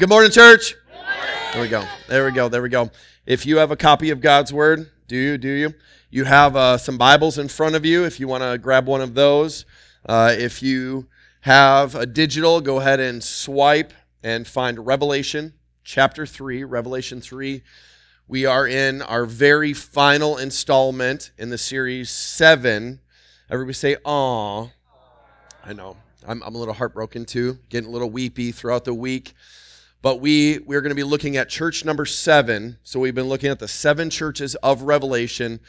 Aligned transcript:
Good 0.00 0.08
morning, 0.08 0.30
church. 0.30 0.76
There 1.52 1.60
we 1.60 1.68
go. 1.68 1.84
There 2.08 2.24
we 2.24 2.30
go. 2.30 2.48
There 2.48 2.62
we 2.62 2.70
go. 2.70 2.90
If 3.26 3.44
you 3.44 3.58
have 3.58 3.70
a 3.70 3.76
copy 3.76 4.08
of 4.08 4.22
God's 4.22 4.50
Word, 4.50 4.90
do 5.08 5.14
you? 5.14 5.36
Do 5.36 5.50
you? 5.50 5.74
You 6.08 6.24
have 6.24 6.56
uh, 6.56 6.78
some 6.78 6.96
Bibles 6.96 7.36
in 7.36 7.48
front 7.48 7.74
of 7.74 7.84
you 7.84 8.04
if 8.04 8.18
you 8.18 8.26
want 8.26 8.42
to 8.42 8.56
grab 8.56 8.86
one 8.86 9.02
of 9.02 9.12
those. 9.12 9.66
Uh, 10.06 10.34
if 10.34 10.62
you 10.62 11.06
have 11.42 11.94
a 11.94 12.06
digital, 12.06 12.62
go 12.62 12.78
ahead 12.78 12.98
and 12.98 13.22
swipe 13.22 13.92
and 14.22 14.46
find 14.46 14.86
Revelation 14.86 15.52
chapter 15.84 16.24
3. 16.24 16.64
Revelation 16.64 17.20
3. 17.20 17.62
We 18.26 18.46
are 18.46 18.66
in 18.66 19.02
our 19.02 19.26
very 19.26 19.74
final 19.74 20.38
installment 20.38 21.30
in 21.36 21.50
the 21.50 21.58
series 21.58 22.08
7. 22.08 23.00
Everybody 23.50 23.74
say, 23.74 23.96
Aw. 24.06 24.68
I 25.62 25.74
know. 25.74 25.98
I'm, 26.26 26.42
I'm 26.42 26.54
a 26.54 26.58
little 26.58 26.72
heartbroken 26.72 27.26
too, 27.26 27.58
getting 27.68 27.90
a 27.90 27.92
little 27.92 28.08
weepy 28.08 28.50
throughout 28.50 28.86
the 28.86 28.94
week. 28.94 29.34
But 30.02 30.20
we, 30.20 30.58
we're 30.60 30.80
going 30.80 30.90
to 30.90 30.96
be 30.96 31.04
looking 31.04 31.36
at 31.36 31.48
church 31.50 31.84
number 31.84 32.06
seven. 32.06 32.78
So 32.82 32.98
we've 33.00 33.14
been 33.14 33.28
looking 33.28 33.50
at 33.50 33.58
the 33.58 33.68
seven 33.68 34.08
churches 34.08 34.54
of 34.56 34.82
Revelation 34.82 35.60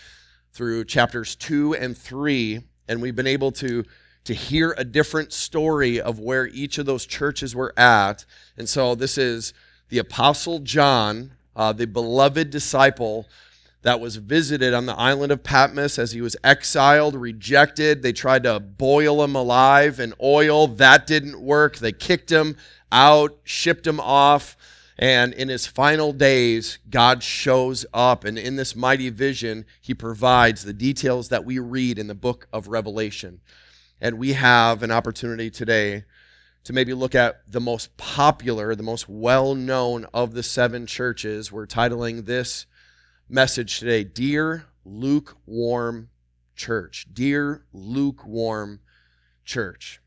through 0.54 0.85
chapters 0.85 1.35
two 1.35 1.76
and 1.76 1.98
three. 1.98 2.62
And 2.88 3.02
we've 3.02 3.16
been 3.16 3.27
able 3.27 3.52
to, 3.54 3.84
to 4.23 4.34
hear 4.34 4.73
a 4.77 4.85
different 4.85 5.34
story 5.34 5.99
of 5.99 6.20
where 6.20 6.48
each 6.48 6.77
of 6.77 6.85
those 6.85 7.05
churches 7.05 7.55
were 7.55 7.77
at. 7.77 8.26
And 8.57 8.70
so 8.70 8.95
this 8.95 9.17
is 9.17 9.54
the 9.90 9.98
Apostle 9.98 10.59
John, 10.59 11.34
uh, 11.55 11.73
the 11.73 11.88
beloved 11.88 12.49
disciple 12.49 13.27
that 13.82 13.99
was 13.99 14.16
visited 14.16 14.73
on 14.73 14.85
the 14.85 14.95
island 14.95 15.32
of 15.32 15.43
Patmos 15.43 15.98
as 15.98 16.12
he 16.12 16.21
was 16.21 16.38
exiled, 16.43 17.16
rejected. 17.16 18.02
They 18.02 18.13
tried 18.13 18.43
to 18.43 18.59
boil 18.59 19.23
him 19.23 19.35
alive 19.35 19.99
in 19.99 20.13
oil. 20.21 20.68
That 20.68 21.07
didn't 21.07 21.41
work. 21.41 21.77
They 21.77 21.91
kicked 21.91 22.32
him 22.32 22.55
out, 22.91 23.38
shipped 23.44 23.88
him 23.88 24.00
off. 24.00 24.58
And 24.98 25.34
in 25.34 25.49
his 25.49 25.66
final 25.66 26.13
days, 26.13 26.77
God 26.90 27.23
shows 27.23 27.86
up. 27.94 28.23
And 28.23 28.38
in 28.38 28.55
this 28.55 28.76
mighty 28.76 29.10
vision, 29.10 29.65
he 29.82 29.93
provides 29.93 30.63
the 30.63 30.74
details 30.74 31.30
that 31.30 31.43
we 31.43 31.57
read 31.57 31.98
in 31.98 32.07
the 32.07 32.15
book 32.15 32.48
of 32.54 32.68
Revelation. 32.68 33.41
And 33.99 34.20
we 34.20 34.34
have 34.34 34.84
an 34.84 34.91
opportunity 34.91 35.49
today 35.49 36.05
to 36.63 36.74
maybe 36.74 36.93
look 36.93 37.15
at 37.15 37.41
the 37.52 37.60
most 37.60 37.96
popular, 37.98 38.76
the 38.76 38.84
most 38.84 39.10
well 39.10 39.55
known 39.55 40.05
of 40.13 40.34
the 40.34 40.43
seven 40.43 40.85
churches. 40.85 41.52
We're 41.52 41.65
titling 41.65 42.26
this 42.26 42.68
message 43.27 43.80
today 43.80 44.04
Dear 44.04 44.65
Lukewarm 44.85 46.10
Church. 46.55 47.08
Dear 47.12 47.65
Lukewarm 47.74 48.82
Church 49.46 50.01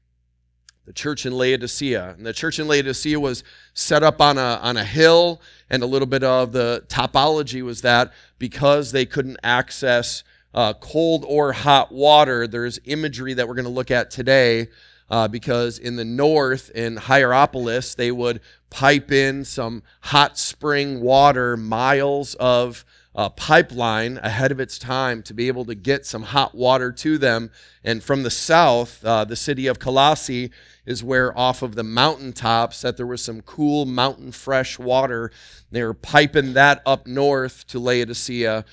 the 0.86 0.92
church 0.92 1.24
in 1.24 1.32
Laodicea. 1.32 2.14
And 2.16 2.26
the 2.26 2.32
church 2.32 2.58
in 2.58 2.68
Laodicea 2.68 3.18
was 3.18 3.42
set 3.72 4.02
up 4.02 4.20
on 4.20 4.38
a, 4.38 4.60
on 4.62 4.76
a 4.76 4.84
hill, 4.84 5.40
and 5.70 5.82
a 5.82 5.86
little 5.86 6.06
bit 6.06 6.22
of 6.22 6.52
the 6.52 6.84
topology 6.88 7.62
was 7.62 7.82
that 7.82 8.12
because 8.38 8.92
they 8.92 9.06
couldn't 9.06 9.38
access 9.42 10.22
uh, 10.52 10.72
cold 10.74 11.24
or 11.26 11.52
hot 11.52 11.90
water, 11.90 12.46
there's 12.46 12.78
imagery 12.84 13.34
that 13.34 13.48
we're 13.48 13.54
going 13.54 13.64
to 13.64 13.70
look 13.70 13.90
at 13.90 14.10
today. 14.10 14.68
Uh, 15.10 15.28
because 15.28 15.78
in 15.78 15.96
the 15.96 16.04
north, 16.04 16.70
in 16.70 16.96
Hierapolis, 16.96 17.94
they 17.94 18.10
would 18.10 18.40
pipe 18.70 19.12
in 19.12 19.44
some 19.44 19.82
hot 20.00 20.38
spring 20.38 21.02
water, 21.02 21.58
miles 21.58 22.34
of 22.36 22.86
uh, 23.14 23.28
pipeline 23.28 24.18
ahead 24.22 24.50
of 24.50 24.58
its 24.58 24.78
time 24.78 25.22
to 25.22 25.32
be 25.32 25.46
able 25.46 25.64
to 25.64 25.74
get 25.74 26.04
some 26.04 26.22
hot 26.22 26.54
water 26.54 26.90
to 26.90 27.16
them. 27.16 27.50
And 27.84 28.02
from 28.02 28.24
the 28.24 28.30
south, 28.30 29.04
uh, 29.04 29.24
the 29.24 29.36
city 29.36 29.66
of 29.66 29.78
Colossae 29.78 30.50
is 30.84 31.04
where 31.04 31.36
off 31.38 31.62
of 31.62 31.76
the 31.76 31.84
mountaintops 31.84 32.82
that 32.82 32.96
there 32.96 33.06
was 33.06 33.22
some 33.22 33.40
cool 33.42 33.86
mountain 33.86 34.32
fresh 34.32 34.78
water. 34.78 35.30
They 35.70 35.82
were 35.82 35.94
piping 35.94 36.54
that 36.54 36.82
up 36.84 37.06
north 37.06 37.66
to 37.68 37.78
Laodicea. 37.78 38.64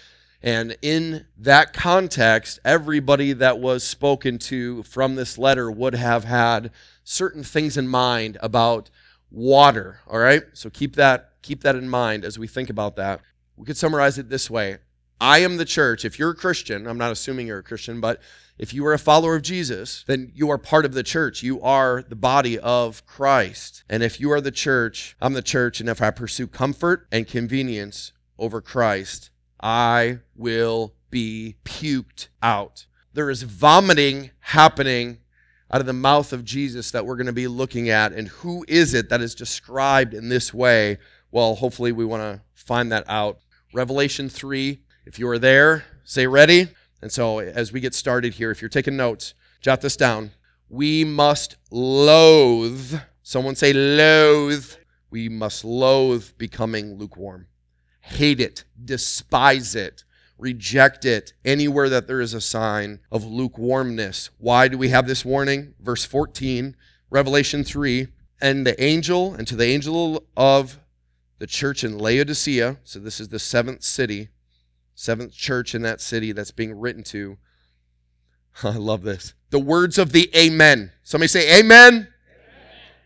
And 0.44 0.75
in 0.81 1.28
that 1.38 1.72
context, 1.72 2.59
everybody 2.66 3.34
that 3.34 3.59
was 3.59 3.84
spoken 3.84 4.40
to 4.40 4.81
from 4.84 5.16
this 5.16 5.38
letter 5.38 5.69
would 5.69 5.94
have 5.94 6.24
had 6.24 6.72
certain 7.03 7.44
things 7.44 7.78
in 7.78 7.88
mind 7.88 8.38
about 8.41 8.90
water. 9.30 10.00
All 10.07 10.18
right? 10.18 10.44
So 10.53 10.72
keep 10.72 10.96
that 10.96 11.28
keep 11.44 11.62
that 11.62 11.75
in 11.75 11.90
mind 11.90 12.24
as 12.24 12.38
we 12.38 12.47
think 12.47 12.69
about 12.69 12.96
that. 12.97 13.22
We 13.61 13.66
could 13.66 13.77
summarize 13.77 14.17
it 14.17 14.27
this 14.27 14.49
way. 14.49 14.79
I 15.19 15.38
am 15.38 15.57
the 15.57 15.66
church. 15.66 16.03
If 16.03 16.17
you're 16.17 16.31
a 16.31 16.35
Christian, 16.35 16.88
I'm 16.88 16.97
not 16.97 17.11
assuming 17.11 17.45
you're 17.45 17.59
a 17.59 17.63
Christian, 17.63 18.01
but 18.01 18.19
if 18.57 18.73
you 18.73 18.83
are 18.88 18.94
a 18.94 18.97
follower 18.97 19.35
of 19.35 19.44
Jesus, 19.44 20.03
then 20.07 20.31
you 20.33 20.49
are 20.49 20.57
part 20.57 20.83
of 20.83 20.95
the 20.95 21.03
church. 21.03 21.44
You 21.44 21.61
are 21.61 22.01
the 22.01 22.16
body 22.16 22.57
of 22.57 23.05
Christ. 23.05 23.83
And 23.88 24.01
if 24.01 24.19
you 24.19 24.31
are 24.31 24.41
the 24.41 24.50
church, 24.50 25.16
I'm 25.21 25.33
the 25.33 25.44
church. 25.44 25.79
And 25.79 25.89
if 25.89 26.01
I 26.01 26.09
pursue 26.09 26.47
comfort 26.47 27.07
and 27.11 27.27
convenience 27.27 28.13
over 28.39 28.61
Christ, 28.61 29.29
I 29.61 30.21
will 30.35 30.95
be 31.11 31.57
puked 31.63 32.29
out. 32.41 32.88
There 33.13 33.29
is 33.29 33.44
vomiting 33.44 34.31
happening 34.39 35.19
out 35.69 35.81
of 35.81 35.85
the 35.85 35.94
mouth 35.94 36.33
of 36.33 36.44
Jesus 36.44 36.89
that 36.89 37.05
we're 37.05 37.16
going 37.16 37.27
to 37.27 37.31
be 37.31 37.47
looking 37.47 37.89
at. 37.89 38.11
And 38.11 38.27
who 38.27 38.66
is 38.67 38.95
it 38.95 39.09
that 39.09 39.21
is 39.21 39.35
described 39.35 40.16
in 40.16 40.29
this 40.29 40.51
way? 40.51 40.97
Well, 41.29 41.53
hopefully, 41.53 41.91
we 41.91 42.05
want 42.05 42.23
to 42.23 42.41
find 42.55 42.91
that 42.91 43.05
out. 43.07 43.38
Revelation 43.73 44.27
3, 44.27 44.81
if 45.05 45.17
you 45.17 45.27
are 45.29 45.39
there, 45.39 45.85
say 46.03 46.27
ready. 46.27 46.67
And 47.01 47.11
so, 47.11 47.39
as 47.39 47.71
we 47.71 47.79
get 47.79 47.95
started 47.95 48.33
here, 48.33 48.51
if 48.51 48.61
you're 48.61 48.69
taking 48.69 48.97
notes, 48.97 49.33
jot 49.61 49.81
this 49.81 49.95
down. 49.95 50.31
We 50.69 51.03
must 51.03 51.55
loathe, 51.69 52.99
someone 53.23 53.55
say 53.55 53.73
loathe. 53.73 54.73
We 55.09 55.29
must 55.29 55.65
loathe 55.65 56.31
becoming 56.37 56.97
lukewarm. 56.97 57.47
Hate 58.01 58.39
it, 58.39 58.63
despise 58.83 59.75
it, 59.75 60.03
reject 60.38 61.05
it 61.05 61.33
anywhere 61.45 61.89
that 61.89 62.07
there 62.07 62.21
is 62.21 62.33
a 62.33 62.41
sign 62.41 62.99
of 63.11 63.25
lukewarmness. 63.25 64.29
Why 64.38 64.67
do 64.67 64.77
we 64.77 64.89
have 64.89 65.07
this 65.07 65.23
warning? 65.23 65.75
Verse 65.79 66.03
14, 66.05 66.75
Revelation 67.09 67.63
3 67.63 68.07
And 68.41 68.65
the 68.65 68.81
angel, 68.81 69.33
and 69.33 69.47
to 69.47 69.55
the 69.55 69.65
angel 69.65 70.23
of 70.35 70.79
the 71.41 71.47
church 71.47 71.84
in 71.84 71.97
Laodicea, 71.97 72.78
so 72.84 73.00
this 73.00 73.19
is 73.19 73.29
the 73.29 73.40
seventh 73.40 73.81
city, 73.81 74.29
seventh 74.94 75.34
church 75.34 75.74
in 75.74 75.81
that 75.81 76.00
city 76.00 76.34
that's 76.34 76.52
being 76.52 76.79
written 76.79 77.02
to. 77.02 77.40
I 78.63 78.75
love 78.75 79.02
this. 79.02 79.34
The 79.50 79.57
words 79.57 79.97
of 79.97 80.12
the 80.12 80.30
Amen. 80.38 80.91
Somebody 81.01 81.30
say 81.30 81.57
Amen. 81.57 81.94
Amen. 81.94 82.07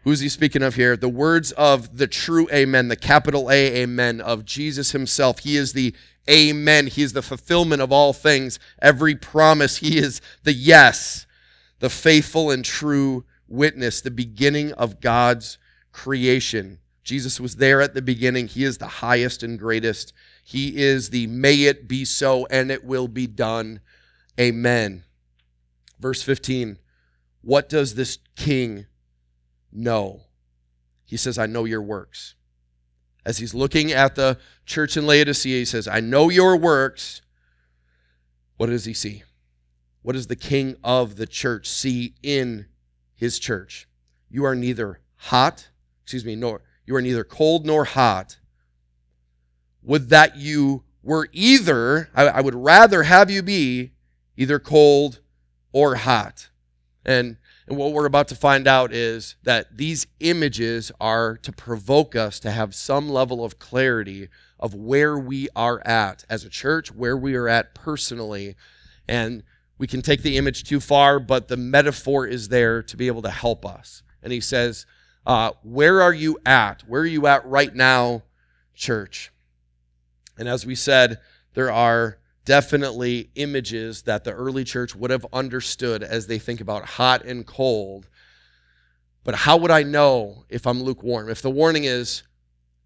Who's 0.04 0.20
he 0.20 0.28
speaking 0.28 0.64
of 0.64 0.76
here? 0.76 0.98
The 0.98 1.08
words 1.08 1.54
of 1.54 1.98
the 1.98 2.08
true 2.08 2.50
Amen, 2.52 2.90
the 2.90 2.98
capital 2.98 3.50
A 3.50 3.84
Amen 3.84 4.20
of 4.20 4.44
Jesus 4.44 4.92
himself. 4.92 5.40
He 5.40 5.56
is 5.56 5.72
the 5.72 5.96
Amen. 6.30 6.88
He 6.88 7.04
is 7.04 7.14
the 7.14 7.22
fulfillment 7.22 7.82
of 7.82 7.94
all 7.94 8.12
things, 8.12 8.60
every 8.82 9.16
promise. 9.16 9.78
He 9.78 9.98
is 9.98 10.20
the 10.44 10.52
yes, 10.52 11.26
the 11.80 11.90
faithful 11.90 12.52
and 12.52 12.66
true 12.66 13.24
witness, 13.48 14.02
the 14.02 14.12
beginning 14.12 14.74
of 14.74 15.00
God's 15.00 15.58
creation. 15.94 16.80
Jesus 17.06 17.40
was 17.40 17.58
there 17.58 17.82
at 17.82 17.94
the 17.94 18.02
beginning. 18.02 18.48
He 18.48 18.64
is 18.64 18.80
the 18.80 18.88
highest 18.88 19.44
and 19.44 19.60
greatest. 19.60 20.12
He 20.44 20.76
is 20.78 21.12
the 21.12 21.28
may 21.28 21.64
it 21.64 21.88
be 21.88 22.04
so 22.04 22.48
and 22.48 22.72
it 22.72 22.84
will 22.84 23.08
be 23.08 23.28
done. 23.28 23.80
Amen. 24.40 25.04
Verse 26.00 26.24
15 26.24 26.80
What 27.42 27.70
does 27.70 27.94
this 27.94 28.18
king 28.36 28.88
know? 29.72 30.22
He 31.06 31.16
says, 31.16 31.38
I 31.38 31.46
know 31.46 31.66
your 31.66 31.84
works. 31.84 32.34
As 33.24 33.38
he's 33.38 33.54
looking 33.54 33.92
at 33.92 34.16
the 34.16 34.40
church 34.66 34.98
in 34.98 35.06
Laodicea, 35.06 35.60
he 35.60 35.66
says, 35.66 35.88
I 35.88 36.00
know 36.00 36.30
your 36.30 36.58
works. 36.58 37.22
What 38.58 38.68
does 38.68 38.86
he 38.86 38.94
see? 38.94 39.24
What 40.02 40.14
does 40.14 40.28
the 40.28 40.36
king 40.36 40.76
of 40.84 41.18
the 41.18 41.28
church 41.28 41.68
see 41.68 42.16
in 42.24 42.66
his 43.14 43.38
church? 43.38 43.88
You 44.30 44.44
are 44.46 44.56
neither 44.56 45.02
hot, 45.16 45.70
excuse 46.04 46.26
me, 46.26 46.36
nor 46.36 46.62
you 46.86 46.96
are 46.96 47.02
neither 47.02 47.24
cold 47.24 47.66
nor 47.66 47.86
hot. 47.86 48.38
Would 49.84 50.10
that 50.10 50.38
you 50.38 50.84
were 51.04 51.30
either, 51.32 52.10
I, 52.16 52.28
I 52.28 52.42
would 52.42 52.56
rather 52.56 53.04
have 53.04 53.30
you 53.30 53.44
be 53.44 53.92
either 54.36 54.60
cold 54.60 55.20
or 55.72 55.96
hot. 55.96 56.50
And, 57.06 57.38
and 57.68 57.78
what 57.78 57.94
we're 57.94 58.08
about 58.08 58.28
to 58.30 58.36
find 58.36 58.68
out 58.68 58.92
is 58.92 59.36
that 59.44 59.78
these 59.78 60.08
images 60.20 60.92
are 61.00 61.38
to 61.38 61.52
provoke 61.52 62.16
us 62.16 62.40
to 62.40 62.52
have 62.52 62.74
some 62.74 63.10
level 63.10 63.46
of 63.46 63.60
clarity 63.60 64.30
of 64.60 64.74
where 64.74 65.18
we 65.18 65.48
are 65.56 65.86
at 65.86 66.26
as 66.30 66.44
a 66.44 66.50
church, 66.50 66.92
where 66.92 67.16
we 67.18 67.36
are 67.36 67.48
at 67.48 67.76
personally. 67.76 68.56
And 69.08 69.44
we 69.78 69.86
can 69.88 70.02
take 70.02 70.24
the 70.24 70.38
image 70.38 70.64
too 70.64 70.80
far, 70.80 71.20
but 71.20 71.48
the 71.48 71.58
metaphor 71.58 72.26
is 72.26 72.48
there 72.48 72.82
to 72.82 72.98
be 72.98 73.08
able 73.08 73.22
to 73.22 73.30
help 73.30 73.66
us. 73.66 74.02
And 74.24 74.32
he 74.34 74.40
says, 74.40 74.86
uh, 75.26 75.52
where 75.64 76.02
are 76.02 76.14
you 76.14 76.38
at? 76.46 76.84
Where 76.88 77.02
are 77.02 77.06
you 77.06 77.28
at 77.28 77.46
right 77.46 77.74
now, 77.74 78.24
church? 78.74 79.32
And 80.38 80.48
as 80.48 80.66
we 80.66 80.76
said, 80.76 81.20
there 81.54 81.72
are 81.72 82.18
definitely 82.44 83.32
images 83.36 84.04
that 84.04 84.24
the 84.24 84.32
early 84.32 84.64
church 84.64 84.96
would 84.96 85.10
have 85.10 85.26
understood 85.34 86.04
as 86.04 86.28
they 86.28 86.38
think 86.38 86.62
about 86.62 86.86
hot 86.86 87.26
and 87.26 87.46
cold. 87.46 88.08
But 89.24 89.36
how 89.36 89.58
would 89.58 89.72
I 89.72 89.82
know 89.82 90.46
if 90.50 90.68
I'm 90.68 90.84
lukewarm? 90.84 91.30
If 91.30 91.42
the 91.42 91.50
warning 91.50 91.86
is 91.86 92.24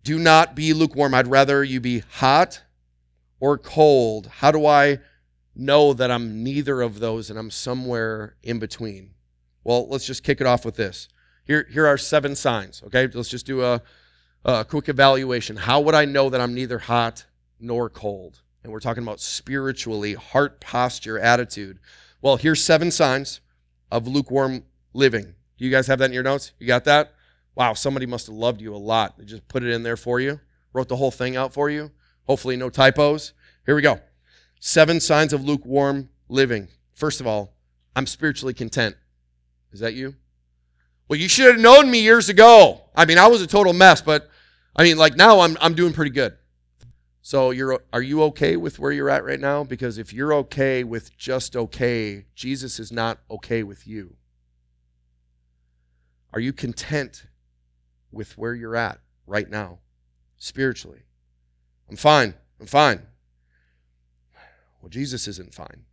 Do 0.02 0.18
not 0.18 0.56
be 0.56 0.72
lukewarm. 0.74 1.14
I'd 1.14 1.28
rather 1.28 1.62
you 1.62 1.82
be 1.82 2.00
hot 2.00 2.64
or 3.42 3.58
cold. 3.58 4.28
How 4.28 4.52
do 4.52 4.66
I 4.66 5.00
know 5.54 5.92
that 5.92 6.10
I'm 6.10 6.42
neither 6.42 6.82
of 6.82 7.02
those 7.02 7.30
and 7.30 7.38
I'm 7.38 7.52
somewhere 7.52 8.38
in 8.42 8.60
between? 8.60 9.12
Well, 9.66 9.90
let's 9.90 10.06
just 10.06 10.24
kick 10.24 10.40
it 10.40 10.48
off 10.48 10.64
with 10.64 10.78
this. 10.78 11.10
Here, 11.50 11.66
here 11.68 11.88
are 11.88 11.98
seven 11.98 12.36
signs, 12.36 12.84
okay? 12.86 13.08
Let's 13.08 13.28
just 13.28 13.48
do 13.48 13.64
a, 13.64 13.82
a 14.46 14.64
quick 14.64 14.88
evaluation. 14.88 15.56
How 15.56 15.82
would 15.82 15.96
I 15.96 16.06
know 16.06 16.30
that 16.30 16.40
I'm 16.40 16.54
neither 16.54 16.78
hot 16.78 17.26
nor 17.60 17.90
cold? 17.90 18.44
And 18.64 18.72
we're 18.72 18.80
talking 18.80 19.02
about 19.02 19.20
spiritually, 19.20 20.14
heart 20.14 20.62
posture, 20.62 21.18
attitude. 21.18 21.80
Well, 22.22 22.38
here's 22.38 22.64
seven 22.64 22.92
signs 22.92 23.42
of 23.92 24.08
lukewarm 24.08 24.64
living. 24.94 25.24
Do 25.58 25.66
you 25.66 25.72
guys 25.72 25.88
have 25.88 25.98
that 25.98 26.06
in 26.06 26.14
your 26.14 26.22
notes? 26.22 26.52
You 26.60 26.68
got 26.68 26.84
that? 26.84 27.16
Wow, 27.56 27.74
somebody 27.74 28.06
must 28.06 28.28
have 28.28 28.36
loved 28.36 28.62
you 28.62 28.76
a 28.76 28.78
lot. 28.78 29.18
They 29.18 29.26
just 29.26 29.48
put 29.48 29.64
it 29.64 29.72
in 29.72 29.82
there 29.82 29.98
for 29.98 30.20
you, 30.20 30.40
wrote 30.72 30.88
the 30.88 30.98
whole 30.98 31.10
thing 31.10 31.36
out 31.36 31.52
for 31.52 31.68
you. 31.68 31.90
Hopefully, 32.28 32.58
no 32.58 32.70
typos. 32.70 33.34
Here 33.66 33.76
we 33.76 33.82
go. 33.82 34.00
Seven 34.60 35.00
signs 35.00 35.34
of 35.34 35.44
lukewarm 35.44 36.10
living. 36.28 36.68
First 36.94 37.20
of 37.20 37.26
all, 37.26 37.56
I'm 37.96 38.06
spiritually 38.06 38.54
content. 38.54 38.98
Is 39.72 39.80
that 39.80 39.96
you? 39.96 40.14
Well, 41.10 41.20
you 41.20 41.28
should 41.28 41.48
have 41.48 41.60
known 41.60 41.90
me 41.90 42.02
years 42.02 42.30
ago. 42.30 42.82
I 42.96 43.06
mean, 43.06 43.18
I 43.18 43.28
was 43.28 43.42
a 43.42 43.48
total 43.48 43.74
mess, 43.74 44.00
but 44.00 44.30
I 44.76 44.84
mean, 44.84 44.98
like 44.98 45.18
now 45.18 45.40
I'm, 45.40 45.58
I'm 45.60 45.74
doing 45.74 45.92
pretty 45.92 46.12
good. 46.12 46.38
So 47.24 47.50
you're 47.50 47.80
are 47.92 48.02
you 48.02 48.24
okay 48.24 48.56
with 48.56 48.80
where 48.80 48.92
you're 48.92 49.10
at 49.10 49.24
right 49.24 49.40
now? 49.40 49.64
Because 49.64 49.98
if 49.98 50.14
you're 50.14 50.34
okay 50.36 50.84
with 50.84 51.18
just 51.18 51.56
okay, 51.56 52.26
Jesus 52.36 52.80
is 52.80 52.92
not 52.92 53.20
okay 53.30 53.64
with 53.64 53.88
you. 53.88 54.16
Are 56.32 56.40
you 56.40 56.54
content 56.54 57.26
with 58.12 58.38
where 58.38 58.54
you're 58.54 58.76
at 58.76 59.00
right 59.26 59.50
now, 59.50 59.80
spiritually? 60.38 61.02
I'm 61.90 61.96
fine. 61.96 62.36
I'm 62.60 62.68
fine. 62.68 63.02
Well, 64.82 64.90
Jesus 64.90 65.28
isn't 65.28 65.56
fine. 65.56 65.86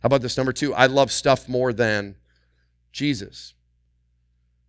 How 0.00 0.06
about 0.06 0.20
this 0.20 0.36
number 0.36 0.52
two? 0.52 0.74
I 0.74 0.86
love 0.86 1.10
stuff 1.10 1.48
more 1.48 1.72
than 1.72 2.16
Jesus. 2.92 3.54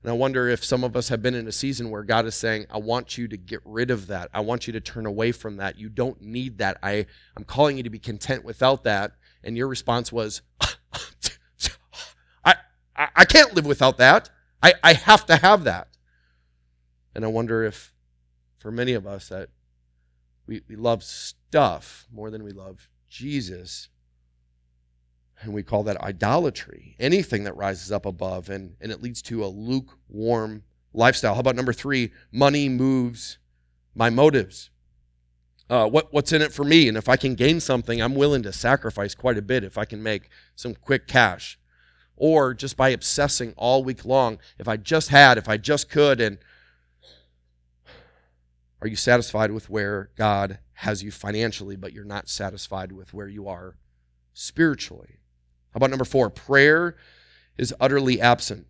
And 0.03 0.11
I 0.11 0.15
wonder 0.15 0.49
if 0.49 0.65
some 0.65 0.83
of 0.83 0.97
us 0.97 1.07
have 1.07 1.21
been 1.21 1.33
in 1.33 1.47
a 1.47 1.51
season 1.51 1.89
where 1.89 2.03
God 2.03 2.25
is 2.25 2.35
saying, 2.35 2.65
I 2.69 2.77
want 2.77 3.17
you 3.17 3.29
to 3.29 3.37
get 3.37 3.61
rid 3.63 3.89
of 3.89 4.07
that. 4.07 4.29
I 4.33 4.41
want 4.41 4.67
you 4.67 4.73
to 4.73 4.81
turn 4.81 5.05
away 5.05 5.31
from 5.31 5.55
that. 5.57 5.79
You 5.79 5.87
don't 5.87 6.21
need 6.21 6.57
that. 6.57 6.77
I, 6.83 7.05
I'm 7.37 7.45
calling 7.45 7.77
you 7.77 7.83
to 7.83 7.89
be 7.89 7.99
content 7.99 8.43
without 8.43 8.83
that. 8.83 9.13
And 9.45 9.55
your 9.55 9.69
response 9.69 10.11
was, 10.11 10.41
I, 10.59 12.55
I, 12.97 13.07
I 13.15 13.25
can't 13.25 13.55
live 13.55 13.65
without 13.65 13.97
that. 13.97 14.29
I, 14.61 14.73
I 14.83 14.93
have 14.93 15.25
to 15.27 15.37
have 15.37 15.63
that. 15.63 15.87
And 17.15 17.23
I 17.23 17.29
wonder 17.29 17.63
if 17.63 17.93
for 18.57 18.71
many 18.71 18.93
of 18.93 19.07
us 19.07 19.29
that 19.29 19.49
we, 20.47 20.63
we 20.67 20.75
love 20.75 21.01
stuff 21.03 22.07
more 22.11 22.29
than 22.29 22.43
we 22.43 22.51
love 22.51 22.89
Jesus. 23.07 23.87
And 25.43 25.53
we 25.53 25.63
call 25.63 25.83
that 25.83 25.99
idolatry. 26.01 26.95
Anything 26.99 27.43
that 27.43 27.55
rises 27.55 27.91
up 27.91 28.05
above 28.05 28.49
and, 28.49 28.75
and 28.79 28.91
it 28.91 29.01
leads 29.01 29.21
to 29.23 29.43
a 29.43 29.47
lukewarm 29.47 30.63
lifestyle. 30.93 31.33
How 31.33 31.41
about 31.41 31.55
number 31.55 31.73
three? 31.73 32.11
Money 32.31 32.69
moves 32.69 33.37
my 33.93 34.09
motives. 34.09 34.69
Uh, 35.69 35.87
what, 35.87 36.13
what's 36.13 36.31
in 36.31 36.41
it 36.41 36.53
for 36.53 36.63
me? 36.63 36.87
And 36.87 36.97
if 36.97 37.09
I 37.09 37.15
can 37.15 37.35
gain 37.35 37.59
something, 37.59 38.01
I'm 38.01 38.15
willing 38.15 38.43
to 38.43 38.53
sacrifice 38.53 39.15
quite 39.15 39.37
a 39.37 39.41
bit 39.41 39.63
if 39.63 39.77
I 39.77 39.85
can 39.85 40.03
make 40.03 40.29
some 40.55 40.75
quick 40.75 41.07
cash. 41.07 41.59
Or 42.15 42.53
just 42.53 42.77
by 42.77 42.89
obsessing 42.89 43.53
all 43.57 43.83
week 43.83 44.05
long, 44.05 44.39
if 44.59 44.67
I 44.67 44.77
just 44.77 45.09
had, 45.09 45.37
if 45.37 45.49
I 45.49 45.57
just 45.57 45.89
could, 45.89 46.21
and 46.21 46.37
are 48.81 48.87
you 48.87 48.95
satisfied 48.95 49.51
with 49.51 49.69
where 49.69 50.09
God 50.15 50.59
has 50.73 51.01
you 51.01 51.09
financially, 51.09 51.75
but 51.75 51.93
you're 51.93 52.03
not 52.03 52.29
satisfied 52.29 52.91
with 52.91 53.13
where 53.13 53.27
you 53.27 53.47
are 53.47 53.77
spiritually? 54.33 55.19
How 55.73 55.77
about 55.77 55.89
number 55.89 56.05
four? 56.05 56.29
Prayer 56.29 56.95
is 57.57 57.73
utterly 57.79 58.21
absent. 58.21 58.67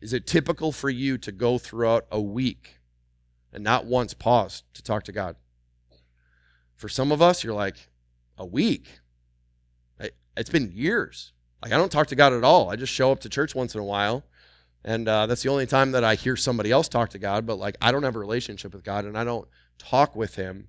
Is 0.00 0.12
it 0.12 0.26
typical 0.26 0.72
for 0.72 0.90
you 0.90 1.16
to 1.18 1.32
go 1.32 1.56
throughout 1.58 2.06
a 2.10 2.20
week 2.20 2.78
and 3.52 3.64
not 3.64 3.86
once 3.86 4.12
pause 4.12 4.64
to 4.74 4.82
talk 4.82 5.04
to 5.04 5.12
God? 5.12 5.36
For 6.74 6.88
some 6.88 7.12
of 7.12 7.22
us, 7.22 7.42
you're 7.42 7.54
like, 7.54 7.88
a 8.36 8.44
week? 8.44 9.00
It's 10.36 10.50
been 10.50 10.72
years. 10.72 11.32
Like, 11.62 11.72
I 11.72 11.76
don't 11.76 11.92
talk 11.92 12.08
to 12.08 12.16
God 12.16 12.32
at 12.32 12.42
all. 12.42 12.70
I 12.70 12.76
just 12.76 12.92
show 12.92 13.12
up 13.12 13.20
to 13.20 13.28
church 13.28 13.54
once 13.54 13.74
in 13.74 13.80
a 13.80 13.84
while 13.84 14.24
and 14.84 15.08
uh, 15.08 15.26
that's 15.26 15.42
the 15.42 15.48
only 15.48 15.66
time 15.66 15.92
that 15.92 16.04
I 16.04 16.14
hear 16.14 16.36
somebody 16.36 16.70
else 16.70 16.88
talk 16.88 17.10
to 17.10 17.18
God. 17.18 17.46
But 17.46 17.58
like, 17.58 17.76
I 17.80 17.90
don't 17.90 18.02
have 18.02 18.16
a 18.16 18.20
relationship 18.20 18.74
with 18.74 18.84
God 18.84 19.06
and 19.06 19.16
I 19.16 19.24
don't 19.24 19.48
talk 19.78 20.14
with 20.14 20.36
Him, 20.36 20.68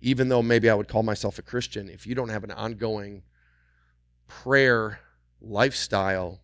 even 0.00 0.28
though 0.28 0.42
maybe 0.42 0.68
I 0.68 0.74
would 0.74 0.88
call 0.88 1.02
myself 1.02 1.38
a 1.38 1.42
Christian. 1.42 1.88
If 1.88 2.06
you 2.06 2.14
don't 2.14 2.28
have 2.28 2.44
an 2.44 2.50
ongoing 2.50 3.22
prayer 4.26 5.00
lifestyle, 5.40 6.40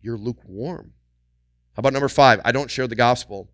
you're 0.00 0.18
lukewarm. 0.18 0.92
How 1.74 1.80
about 1.80 1.92
number 1.92 2.08
five? 2.08 2.40
I 2.44 2.52
don't 2.52 2.70
share 2.70 2.86
the 2.86 2.94
gospel. 2.94 3.50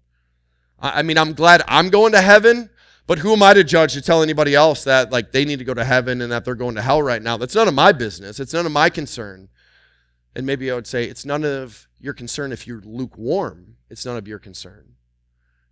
I, 0.79 1.01
I 1.01 1.03
mean, 1.03 1.19
I'm 1.19 1.33
glad 1.35 1.63
I'm 1.69 1.91
going 1.91 2.13
to 2.13 2.21
heaven, 2.21 2.71
but 3.07 3.19
who 3.19 3.33
am 3.33 3.43
I 3.43 3.55
to 3.55 3.65
judge 3.65 3.93
to 3.95 4.03
tell 4.03 4.23
anybody 4.23 4.55
else 4.55 4.85
that 4.85 5.13
like 5.13 5.33
they 5.33 5.45
need 5.45 5.59
to 5.59 5.65
go 5.65 5.75
to 5.75 5.85
heaven 5.85 6.21
and 6.21 6.33
that 6.33 6.45
they're 6.45 6.55
going 6.55 6.75
to 6.77 6.83
hell 6.83 7.03
right 7.03 7.23
now? 7.23 7.37
That's 7.37 7.55
none 7.55 7.69
of 7.69 7.75
my 7.75 7.93
business. 7.93 8.41
It's 8.41 8.53
none 8.53 8.67
of 8.67 8.73
my 8.73 8.91
concern. 8.91 9.49
And 10.35 10.47
maybe 10.47 10.71
I 10.71 10.75
would 10.75 10.87
say 10.87 11.05
it's 11.05 11.25
none 11.25 11.45
of 11.45 11.89
your 12.01 12.15
concern 12.15 12.53
if 12.53 12.67
you're 12.67 12.81
lukewarm. 12.81 13.77
It's 13.89 14.05
none 14.05 14.17
of 14.17 14.27
your 14.27 14.39
concern. 14.39 14.95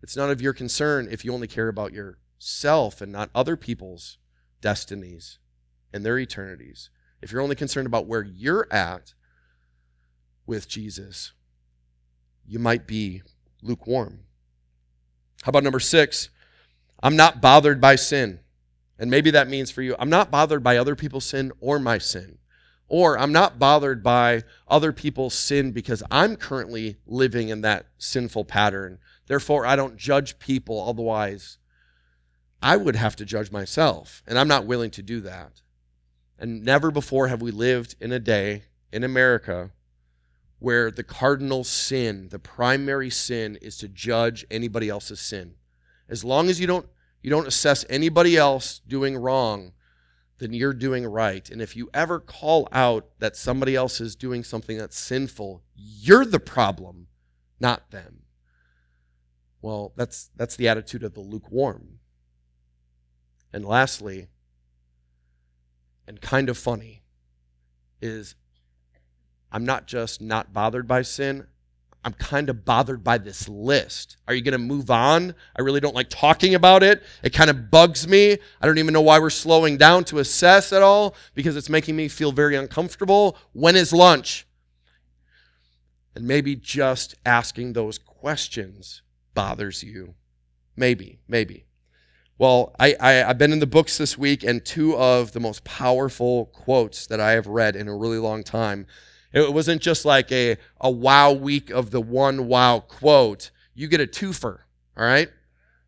It's 0.02 0.16
none 0.16 0.30
of 0.30 0.40
your 0.40 0.52
concern 0.52 1.08
if 1.10 1.24
you 1.24 1.32
only 1.32 1.48
care 1.48 1.68
about 1.68 1.92
yourself 1.92 3.00
and 3.00 3.10
not 3.12 3.30
other 3.34 3.56
people's 3.56 4.18
destinies 4.60 5.38
and 5.92 6.04
their 6.04 6.18
eternities. 6.18 6.90
If 7.20 7.30
you're 7.30 7.42
only 7.42 7.56
concerned 7.56 7.86
about 7.86 8.06
where 8.06 8.22
you're 8.22 8.66
at 8.72 9.14
with 10.46 10.68
Jesus, 10.68 11.32
you 12.46 12.58
might 12.58 12.86
be 12.86 13.22
lukewarm. 13.62 14.20
How 15.42 15.50
about 15.50 15.64
number 15.64 15.80
six? 15.80 16.30
I'm 17.02 17.16
not 17.16 17.40
bothered 17.40 17.80
by 17.80 17.96
sin. 17.96 18.40
And 18.98 19.10
maybe 19.10 19.30
that 19.32 19.48
means 19.48 19.70
for 19.70 19.82
you, 19.82 19.96
I'm 19.98 20.10
not 20.10 20.30
bothered 20.30 20.62
by 20.62 20.76
other 20.76 20.94
people's 20.94 21.24
sin 21.24 21.52
or 21.60 21.78
my 21.78 21.98
sin. 21.98 22.38
Or 22.88 23.18
I'm 23.18 23.32
not 23.32 23.58
bothered 23.58 24.02
by 24.02 24.42
other 24.68 24.92
people's 24.92 25.34
sin 25.34 25.72
because 25.72 26.02
I'm 26.10 26.36
currently 26.36 26.98
living 27.06 27.48
in 27.48 27.62
that 27.62 27.86
sinful 27.98 28.44
pattern. 28.44 28.98
Therefore, 29.26 29.64
I 29.64 29.76
don't 29.76 29.96
judge 29.96 30.38
people, 30.38 30.86
otherwise, 30.86 31.58
I 32.60 32.76
would 32.76 32.94
have 32.96 33.16
to 33.16 33.24
judge 33.24 33.50
myself. 33.50 34.22
And 34.26 34.38
I'm 34.38 34.48
not 34.48 34.66
willing 34.66 34.90
to 34.92 35.02
do 35.02 35.20
that. 35.22 35.62
And 36.42 36.64
never 36.64 36.90
before 36.90 37.28
have 37.28 37.40
we 37.40 37.52
lived 37.52 37.94
in 38.00 38.10
a 38.10 38.18
day 38.18 38.64
in 38.92 39.04
America 39.04 39.70
where 40.58 40.90
the 40.90 41.04
cardinal 41.04 41.62
sin, 41.62 42.30
the 42.30 42.40
primary 42.40 43.10
sin, 43.10 43.56
is 43.62 43.76
to 43.76 43.86
judge 43.86 44.44
anybody 44.50 44.88
else's 44.88 45.20
sin. 45.20 45.54
As 46.08 46.24
long 46.24 46.50
as 46.50 46.58
you 46.58 46.66
don't, 46.66 46.88
you 47.22 47.30
don't 47.30 47.46
assess 47.46 47.84
anybody 47.88 48.36
else 48.36 48.80
doing 48.88 49.16
wrong, 49.16 49.70
then 50.38 50.52
you're 50.52 50.74
doing 50.74 51.06
right. 51.06 51.48
And 51.48 51.62
if 51.62 51.76
you 51.76 51.88
ever 51.94 52.18
call 52.18 52.66
out 52.72 53.06
that 53.20 53.36
somebody 53.36 53.76
else 53.76 54.00
is 54.00 54.16
doing 54.16 54.42
something 54.42 54.76
that's 54.76 54.98
sinful, 54.98 55.62
you're 55.76 56.24
the 56.24 56.40
problem, 56.40 57.06
not 57.60 57.92
them. 57.92 58.22
Well, 59.60 59.92
that's 59.94 60.30
that's 60.34 60.56
the 60.56 60.66
attitude 60.66 61.04
of 61.04 61.14
the 61.14 61.20
lukewarm. 61.20 62.00
And 63.52 63.64
lastly, 63.64 64.26
and 66.06 66.20
kind 66.20 66.48
of 66.48 66.58
funny, 66.58 67.02
is 68.00 68.34
I'm 69.50 69.64
not 69.64 69.86
just 69.86 70.20
not 70.20 70.52
bothered 70.52 70.88
by 70.88 71.02
sin, 71.02 71.46
I'm 72.04 72.14
kind 72.14 72.50
of 72.50 72.64
bothered 72.64 73.04
by 73.04 73.18
this 73.18 73.48
list. 73.48 74.16
Are 74.26 74.34
you 74.34 74.42
going 74.42 74.52
to 74.52 74.58
move 74.58 74.90
on? 74.90 75.34
I 75.56 75.62
really 75.62 75.78
don't 75.78 75.94
like 75.94 76.08
talking 76.10 76.54
about 76.54 76.82
it. 76.82 77.02
It 77.22 77.32
kind 77.32 77.48
of 77.48 77.70
bugs 77.70 78.08
me. 78.08 78.38
I 78.60 78.66
don't 78.66 78.78
even 78.78 78.92
know 78.92 79.02
why 79.02 79.20
we're 79.20 79.30
slowing 79.30 79.76
down 79.76 80.04
to 80.04 80.18
assess 80.18 80.72
at 80.72 80.82
all 80.82 81.14
because 81.34 81.56
it's 81.56 81.68
making 81.68 81.94
me 81.94 82.08
feel 82.08 82.32
very 82.32 82.56
uncomfortable. 82.56 83.38
When 83.52 83.76
is 83.76 83.92
lunch? 83.92 84.48
And 86.14 86.26
maybe 86.26 86.56
just 86.56 87.14
asking 87.24 87.72
those 87.72 87.98
questions 87.98 89.02
bothers 89.34 89.84
you. 89.84 90.14
Maybe, 90.76 91.20
maybe. 91.28 91.66
Well, 92.38 92.74
I, 92.78 92.96
I, 92.98 93.12
have 93.12 93.38
been 93.38 93.52
in 93.52 93.60
the 93.60 93.66
books 93.66 93.98
this 93.98 94.18
week, 94.18 94.42
and 94.42 94.64
two 94.64 94.96
of 94.96 95.32
the 95.32 95.38
most 95.38 95.62
powerful 95.64 96.46
quotes 96.46 97.06
that 97.06 97.20
I 97.20 97.32
have 97.32 97.46
read 97.46 97.76
in 97.76 97.86
a 97.86 97.96
really 97.96 98.18
long 98.18 98.42
time 98.42 98.86
it 99.32 99.52
wasn't 99.52 99.80
just 99.80 100.04
like 100.04 100.30
a, 100.30 100.58
a 100.80 100.90
wow 100.90 101.32
week 101.32 101.70
of 101.70 101.90
the 101.90 102.00
one 102.00 102.48
wow 102.48 102.80
quote. 102.80 103.50
You 103.74 103.88
get 103.88 104.00
a 104.00 104.06
twofer, 104.06 104.58
all 104.96 105.04
right? 105.04 105.30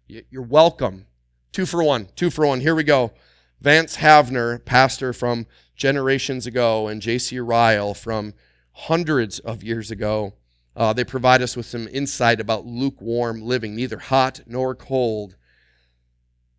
You're 0.09 0.43
welcome. 0.43 1.07
Two 1.53 1.67
for 1.67 1.83
one, 1.83 2.09
two 2.17 2.31
for 2.31 2.47
one. 2.47 2.61
Here 2.61 2.75
we 2.75 2.85
go. 2.85 3.13
Vance 3.61 3.99
Havner, 3.99 4.65
pastor 4.65 5.13
from 5.13 5.47
generations 5.77 6.47
ago, 6.47 6.89
and 6.89 7.01
J.C. 7.01 7.39
Ryle 7.39 7.95
from 7.95 8.35
hundreds 8.73 9.39
of 9.41 9.63
years 9.63 9.91
ago. 9.91 10.35
Uh, 10.77 10.93
they 10.93 11.05
provide 11.05 11.41
us 11.41 11.57
with 11.57 11.67
some 11.67 11.87
insight 11.89 12.41
about 12.41 12.67
lukewarm 12.67 13.43
living, 13.43 13.77
neither 13.77 13.99
hot 13.99 14.41
nor 14.47 14.75
cold. 14.75 15.37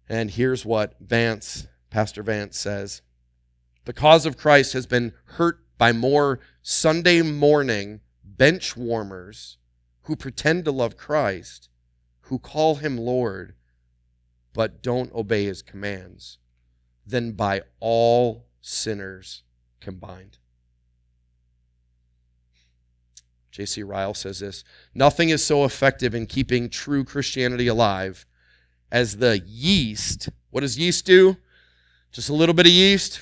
And 0.07 0.31
here's 0.31 0.65
what 0.65 0.95
Vance, 0.99 1.67
Pastor 1.89 2.23
Vance 2.23 2.59
says 2.59 3.01
The 3.85 3.93
cause 3.93 4.25
of 4.25 4.37
Christ 4.37 4.73
has 4.73 4.85
been 4.85 5.13
hurt 5.25 5.59
by 5.77 5.91
more 5.91 6.39
Sunday 6.61 7.21
morning 7.21 8.01
bench 8.23 8.77
warmers 8.77 9.57
who 10.03 10.15
pretend 10.15 10.65
to 10.65 10.71
love 10.71 10.97
Christ, 10.97 11.69
who 12.21 12.37
call 12.37 12.75
him 12.75 12.97
Lord, 12.97 13.55
but 14.53 14.81
don't 14.83 15.13
obey 15.13 15.45
his 15.45 15.61
commands, 15.61 16.37
than 17.05 17.33
by 17.33 17.63
all 17.79 18.45
sinners 18.61 19.43
combined. 19.79 20.37
J.C. 23.51 23.83
Ryle 23.83 24.13
says 24.13 24.39
this 24.39 24.63
Nothing 24.93 25.29
is 25.29 25.43
so 25.43 25.63
effective 25.63 26.13
in 26.13 26.25
keeping 26.25 26.69
true 26.69 27.03
Christianity 27.03 27.67
alive 27.67 28.25
as 28.91 29.17
the 29.17 29.39
yeast. 29.45 30.29
What 30.51 30.61
does 30.61 30.77
yeast 30.77 31.05
do? 31.05 31.37
Just 32.11 32.29
a 32.29 32.33
little 32.33 32.55
bit 32.55 32.65
of 32.65 32.71
yeast. 32.71 33.21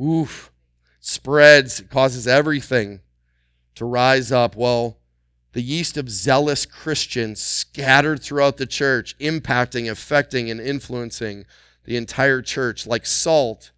Oof. 0.00 0.52
Spreads, 1.00 1.80
it 1.80 1.90
causes 1.90 2.28
everything 2.28 3.00
to 3.74 3.84
rise 3.84 4.30
up. 4.30 4.54
Well, 4.54 4.98
the 5.52 5.62
yeast 5.62 5.96
of 5.96 6.08
zealous 6.08 6.64
Christians 6.64 7.40
scattered 7.40 8.22
throughout 8.22 8.56
the 8.56 8.66
church, 8.66 9.18
impacting, 9.18 9.90
affecting, 9.90 10.50
and 10.50 10.60
influencing 10.60 11.44
the 11.84 11.96
entire 11.96 12.40
church. 12.40 12.86
Like 12.86 13.04
salt, 13.04 13.72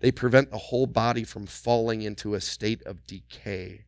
they 0.00 0.10
prevent 0.10 0.50
the 0.50 0.58
whole 0.58 0.86
body 0.86 1.24
from 1.24 1.46
falling 1.46 2.02
into 2.02 2.34
a 2.34 2.40
state 2.40 2.82
of 2.82 3.06
decay. 3.06 3.84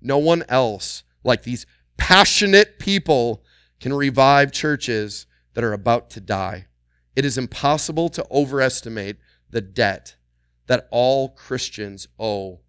No 0.00 0.18
one 0.18 0.44
else, 0.48 1.04
like 1.22 1.42
these 1.42 1.66
passionate 1.96 2.78
people, 2.78 3.44
can 3.78 3.92
revive 3.92 4.52
churches 4.52 5.26
that 5.56 5.64
are 5.64 5.72
about 5.72 6.10
to 6.10 6.20
die. 6.20 6.66
It 7.16 7.24
is 7.24 7.38
impossible 7.38 8.10
to 8.10 8.26
overestimate 8.30 9.16
the 9.48 9.62
debt 9.62 10.16
that 10.66 10.86
all 10.90 11.30
Christians 11.30 12.08
owe 12.18 12.60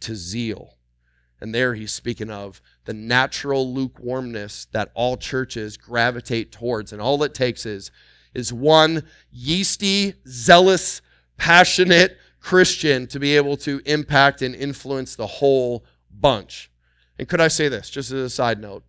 to 0.00 0.14
zeal. 0.14 0.74
And 1.40 1.54
there 1.54 1.72
he's 1.72 1.92
speaking 1.92 2.28
of 2.28 2.60
the 2.84 2.92
natural 2.92 3.72
lukewarmness 3.72 4.66
that 4.72 4.90
all 4.92 5.16
churches 5.16 5.78
gravitate 5.78 6.52
towards. 6.52 6.92
And 6.92 7.00
all 7.00 7.22
it 7.22 7.32
takes 7.32 7.64
is, 7.64 7.90
is 8.34 8.52
one 8.52 9.04
yeasty, 9.32 10.16
zealous, 10.28 11.00
passionate 11.38 12.18
Christian 12.38 13.06
to 13.06 13.18
be 13.18 13.34
able 13.34 13.56
to 13.58 13.80
impact 13.86 14.42
and 14.42 14.54
influence 14.54 15.16
the 15.16 15.26
whole 15.26 15.86
bunch. 16.10 16.70
And 17.18 17.26
could 17.30 17.40
I 17.40 17.48
say 17.48 17.68
this, 17.70 17.88
just 17.88 18.10
as 18.10 18.20
a 18.20 18.28
side 18.28 18.60
note? 18.60 18.84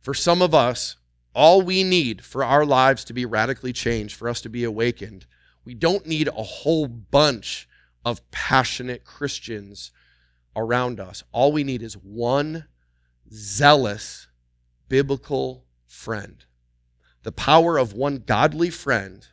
For 0.00 0.14
some 0.14 0.40
of 0.40 0.54
us, 0.54 0.96
all 1.36 1.60
we 1.60 1.84
need 1.84 2.24
for 2.24 2.42
our 2.42 2.64
lives 2.64 3.04
to 3.04 3.12
be 3.12 3.26
radically 3.26 3.72
changed, 3.72 4.16
for 4.16 4.26
us 4.26 4.40
to 4.40 4.48
be 4.48 4.64
awakened, 4.64 5.26
we 5.66 5.74
don't 5.74 6.06
need 6.06 6.28
a 6.28 6.42
whole 6.42 6.88
bunch 6.88 7.68
of 8.04 8.28
passionate 8.30 9.04
Christians 9.04 9.92
around 10.56 10.98
us. 10.98 11.22
All 11.32 11.52
we 11.52 11.62
need 11.62 11.82
is 11.82 11.94
one 11.94 12.64
zealous 13.30 14.28
biblical 14.88 15.66
friend. 15.86 16.44
The 17.22 17.32
power 17.32 17.76
of 17.76 17.92
one 17.92 18.22
godly 18.24 18.70
friend 18.70 19.26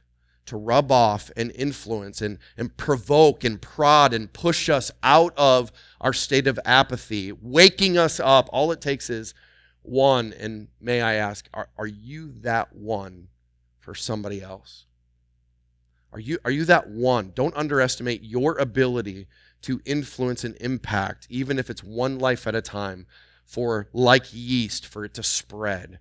to 0.45 0.57
rub 0.57 0.91
off 0.91 1.31
and 1.37 1.51
influence 1.55 2.21
and, 2.21 2.37
and 2.57 2.75
provoke 2.75 3.45
and 3.45 3.61
prod 3.61 4.13
and 4.13 4.33
push 4.33 4.67
us 4.67 4.91
out 5.03 5.33
of 5.37 5.71
our 6.01 6.11
state 6.11 6.47
of 6.47 6.59
apathy, 6.65 7.31
waking 7.31 7.97
us 7.97 8.19
up. 8.19 8.49
All 8.51 8.73
it 8.73 8.81
takes 8.81 9.09
is 9.09 9.33
one. 9.83 10.33
And 10.33 10.69
may 10.81 11.01
I 11.01 11.15
ask, 11.15 11.47
are, 11.53 11.69
are 11.77 11.87
you 11.87 12.31
that 12.41 12.75
one 12.75 13.27
for 13.79 13.93
somebody 13.93 14.41
else? 14.41 14.85
Are 16.11 16.19
you, 16.19 16.39
are 16.45 16.51
you 16.51 16.65
that 16.65 16.89
one? 16.89 17.31
Don't 17.33 17.55
underestimate 17.55 18.23
your 18.23 18.57
ability 18.57 19.27
to 19.63 19.81
influence 19.85 20.43
and 20.43 20.55
impact, 20.59 21.25
even 21.29 21.57
if 21.57 21.69
it's 21.69 21.83
one 21.83 22.19
life 22.19 22.45
at 22.45 22.55
a 22.55 22.61
time, 22.61 23.07
for 23.45 23.87
like 23.93 24.25
yeast, 24.31 24.85
for 24.85 25.05
it 25.05 25.13
to 25.15 25.23
spread, 25.23 25.99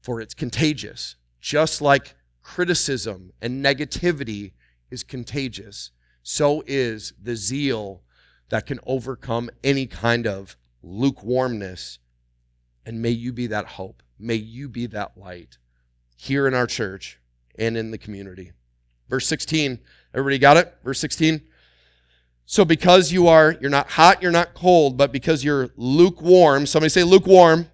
for 0.00 0.20
it's 0.20 0.34
contagious. 0.34 1.16
Just 1.40 1.82
like 1.82 2.14
criticism 2.42 3.32
and 3.42 3.64
negativity 3.64 4.52
is 4.90 5.02
contagious, 5.02 5.90
so 6.22 6.62
is 6.66 7.12
the 7.20 7.36
zeal 7.36 8.02
that 8.48 8.66
can 8.66 8.80
overcome 8.86 9.50
any 9.62 9.86
kind 9.86 10.26
of 10.26 10.56
lukewarmness. 10.82 11.98
And 12.86 13.02
may 13.02 13.10
you 13.10 13.32
be 13.32 13.48
that 13.48 13.66
hope. 13.66 14.02
May 14.18 14.36
you 14.36 14.68
be 14.68 14.86
that 14.86 15.18
light 15.18 15.58
here 16.16 16.46
in 16.46 16.54
our 16.54 16.66
church 16.66 17.18
and 17.58 17.76
in 17.76 17.90
the 17.90 17.98
community. 17.98 18.52
Verse 19.10 19.26
16, 19.26 19.80
everybody 20.14 20.38
got 20.38 20.56
it? 20.56 20.74
Verse 20.82 20.98
16. 21.00 21.42
So 22.46 22.64
because 22.64 23.12
you 23.12 23.26
are, 23.26 23.56
you're 23.60 23.70
not 23.70 23.90
hot, 23.90 24.22
you're 24.22 24.30
not 24.30 24.54
cold, 24.54 24.96
but 24.96 25.12
because 25.12 25.44
you're 25.44 25.70
lukewarm, 25.76 26.64
somebody 26.66 26.88
say 26.88 27.02
lukewarm, 27.02 27.68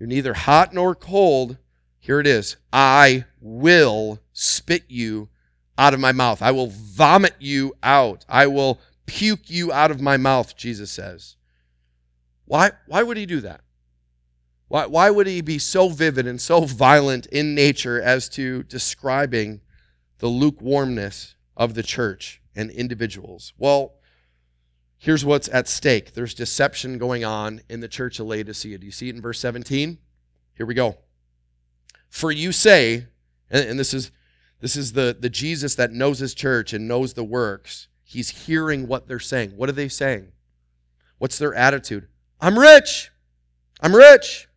you're 0.00 0.08
neither 0.08 0.34
hot 0.34 0.72
nor 0.72 0.94
cold, 0.94 1.58
here 1.98 2.20
it 2.20 2.26
is. 2.26 2.56
I 2.72 3.24
will 3.40 4.18
spit 4.32 4.84
you 4.88 5.28
out 5.76 5.94
of 5.94 6.00
my 6.00 6.12
mouth. 6.12 6.42
I 6.42 6.50
will 6.50 6.68
vomit 6.68 7.34
you 7.38 7.74
out. 7.82 8.24
I 8.28 8.46
will 8.46 8.80
puke 9.06 9.50
you 9.50 9.72
out 9.72 9.90
of 9.90 10.00
my 10.00 10.16
mouth, 10.16 10.56
Jesus 10.56 10.90
says. 10.90 11.36
Why, 12.46 12.72
why 12.86 13.02
would 13.02 13.16
he 13.16 13.26
do 13.26 13.40
that? 13.40 13.60
Why, 14.68 14.86
why 14.86 15.10
would 15.10 15.26
he 15.26 15.40
be 15.40 15.58
so 15.58 15.88
vivid 15.88 16.26
and 16.26 16.40
so 16.40 16.62
violent 16.62 17.26
in 17.26 17.54
nature 17.54 18.00
as 18.00 18.28
to 18.30 18.62
describing 18.64 19.60
the 20.18 20.28
lukewarmness 20.28 21.34
of 21.56 21.74
the 21.74 21.82
church? 21.82 22.40
and 22.56 22.70
individuals. 22.70 23.52
Well, 23.58 23.94
here's 24.96 25.24
what's 25.24 25.48
at 25.48 25.68
stake 25.68 26.14
there's 26.14 26.34
deception 26.34 26.98
going 26.98 27.24
on 27.24 27.60
in 27.68 27.80
the 27.80 27.88
church 27.88 28.20
of 28.20 28.26
Laodicea. 28.26 28.78
Do 28.78 28.86
you 28.86 28.92
see 28.92 29.08
it 29.08 29.16
in 29.16 29.22
verse 29.22 29.40
17? 29.40 29.98
Here 30.54 30.66
we 30.66 30.74
go. 30.74 30.98
For 32.08 32.30
you 32.30 32.52
say, 32.52 33.06
and, 33.50 33.78
this 33.78 33.92
is 33.92 34.12
this 34.60 34.76
is 34.76 34.92
the, 34.92 35.16
the 35.18 35.28
Jesus 35.28 35.74
that 35.74 35.92
knows 35.92 36.20
his 36.20 36.34
church 36.34 36.72
and 36.72 36.88
knows 36.88 37.14
the 37.14 37.24
works. 37.24 37.88
He's 38.04 38.46
hearing 38.46 38.86
what 38.86 39.08
they're 39.08 39.18
saying. 39.18 39.56
What 39.56 39.68
are 39.68 39.72
they 39.72 39.88
saying? 39.88 40.32
What's 41.18 41.38
their 41.38 41.54
attitude? 41.54 42.08
I'm 42.40 42.58
rich. 42.58 43.10
I'm 43.80 43.94
rich. 43.94 44.48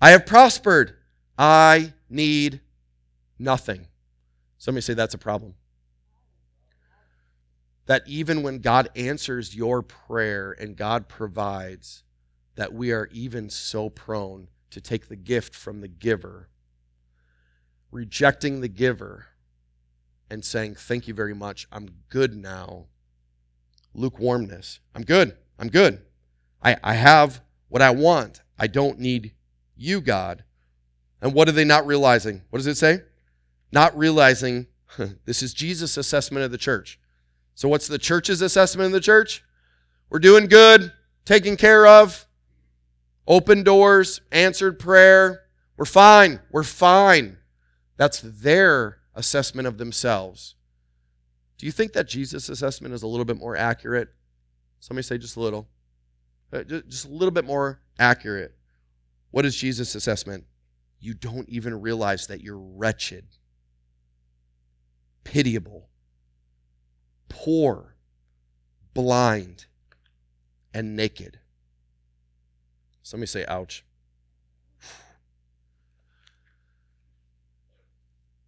I 0.00 0.10
have 0.10 0.26
prospered. 0.26 0.96
I 1.38 1.92
need 2.08 2.60
nothing. 3.38 3.86
Somebody 4.58 4.82
say 4.82 4.94
that's 4.94 5.14
a 5.14 5.18
problem 5.18 5.54
that 7.90 8.06
even 8.06 8.44
when 8.44 8.60
God 8.60 8.88
answers 8.94 9.56
your 9.56 9.82
prayer 9.82 10.52
and 10.52 10.76
God 10.76 11.08
provides, 11.08 12.04
that 12.54 12.72
we 12.72 12.92
are 12.92 13.08
even 13.10 13.50
so 13.50 13.90
prone 13.90 14.46
to 14.70 14.80
take 14.80 15.08
the 15.08 15.16
gift 15.16 15.56
from 15.56 15.80
the 15.80 15.88
giver, 15.88 16.48
rejecting 17.90 18.60
the 18.60 18.68
giver, 18.68 19.26
and 20.30 20.44
saying, 20.44 20.76
Thank 20.76 21.08
you 21.08 21.14
very 21.14 21.34
much. 21.34 21.66
I'm 21.72 21.88
good 22.08 22.36
now. 22.36 22.86
Lukewarmness. 23.92 24.78
I'm 24.94 25.02
good. 25.02 25.36
I'm 25.58 25.68
good. 25.68 26.00
I, 26.62 26.76
I 26.84 26.94
have 26.94 27.40
what 27.68 27.82
I 27.82 27.90
want. 27.90 28.42
I 28.56 28.68
don't 28.68 29.00
need 29.00 29.32
you, 29.80 30.00
God. 30.00 30.44
And 31.22 31.34
what 31.34 31.48
are 31.48 31.52
they 31.52 31.64
not 31.64 31.86
realizing? 31.86 32.42
What 32.50 32.58
does 32.58 32.66
it 32.66 32.76
say? 32.76 33.00
Not 33.72 33.96
realizing 33.96 34.66
this 35.24 35.42
is 35.42 35.54
Jesus' 35.54 35.96
assessment 35.96 36.44
of 36.44 36.50
the 36.50 36.58
church. 36.58 36.98
So, 37.54 37.68
what's 37.68 37.88
the 37.88 37.98
church's 37.98 38.42
assessment 38.42 38.86
of 38.86 38.92
the 38.92 39.00
church? 39.00 39.44
We're 40.08 40.18
doing 40.18 40.46
good, 40.46 40.92
taken 41.24 41.56
care 41.56 41.86
of, 41.86 42.26
open 43.26 43.62
doors, 43.62 44.20
answered 44.32 44.78
prayer. 44.78 45.42
We're 45.76 45.84
fine. 45.84 46.40
We're 46.50 46.62
fine. 46.62 47.38
That's 47.96 48.20
their 48.20 48.98
assessment 49.14 49.68
of 49.68 49.78
themselves. 49.78 50.56
Do 51.58 51.66
you 51.66 51.72
think 51.72 51.92
that 51.92 52.08
Jesus' 52.08 52.48
assessment 52.48 52.94
is 52.94 53.02
a 53.02 53.06
little 53.06 53.24
bit 53.24 53.36
more 53.36 53.56
accurate? 53.56 54.08
Somebody 54.80 55.04
say 55.04 55.18
just 55.18 55.36
a 55.36 55.40
little. 55.40 55.68
Uh, 56.52 56.62
just 56.64 57.04
a 57.04 57.10
little 57.10 57.30
bit 57.30 57.44
more 57.44 57.80
accurate. 57.98 58.54
What 59.30 59.46
is 59.46 59.56
Jesus' 59.56 59.94
assessment? 59.94 60.44
You 60.98 61.14
don't 61.14 61.48
even 61.48 61.80
realize 61.80 62.26
that 62.26 62.40
you're 62.40 62.58
wretched, 62.58 63.24
pitiable, 65.24 65.88
poor, 67.28 67.96
blind, 68.92 69.66
and 70.74 70.94
naked. 70.96 71.40
Somebody 73.02 73.28
say, 73.28 73.44
ouch. 73.46 73.84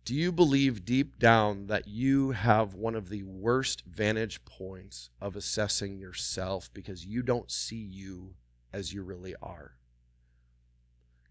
Do 0.05 0.15
you 0.15 0.33
believe 0.33 0.85
deep 0.85 1.19
down 1.19 1.69
that 1.69 1.87
you 1.87 2.33
have 2.33 2.75
one 2.75 2.97
of 2.97 3.09
the 3.09 3.23
worst 3.23 3.85
vantage 3.87 4.45
points 4.45 5.11
of 5.21 5.37
assessing 5.37 5.97
yourself 5.97 6.69
because 6.75 7.07
you 7.07 7.23
don't 7.23 7.51
see 7.51 7.77
you 7.77 8.35
as 8.73 8.93
you 8.93 9.03
really 9.03 9.35
are. 9.43 9.77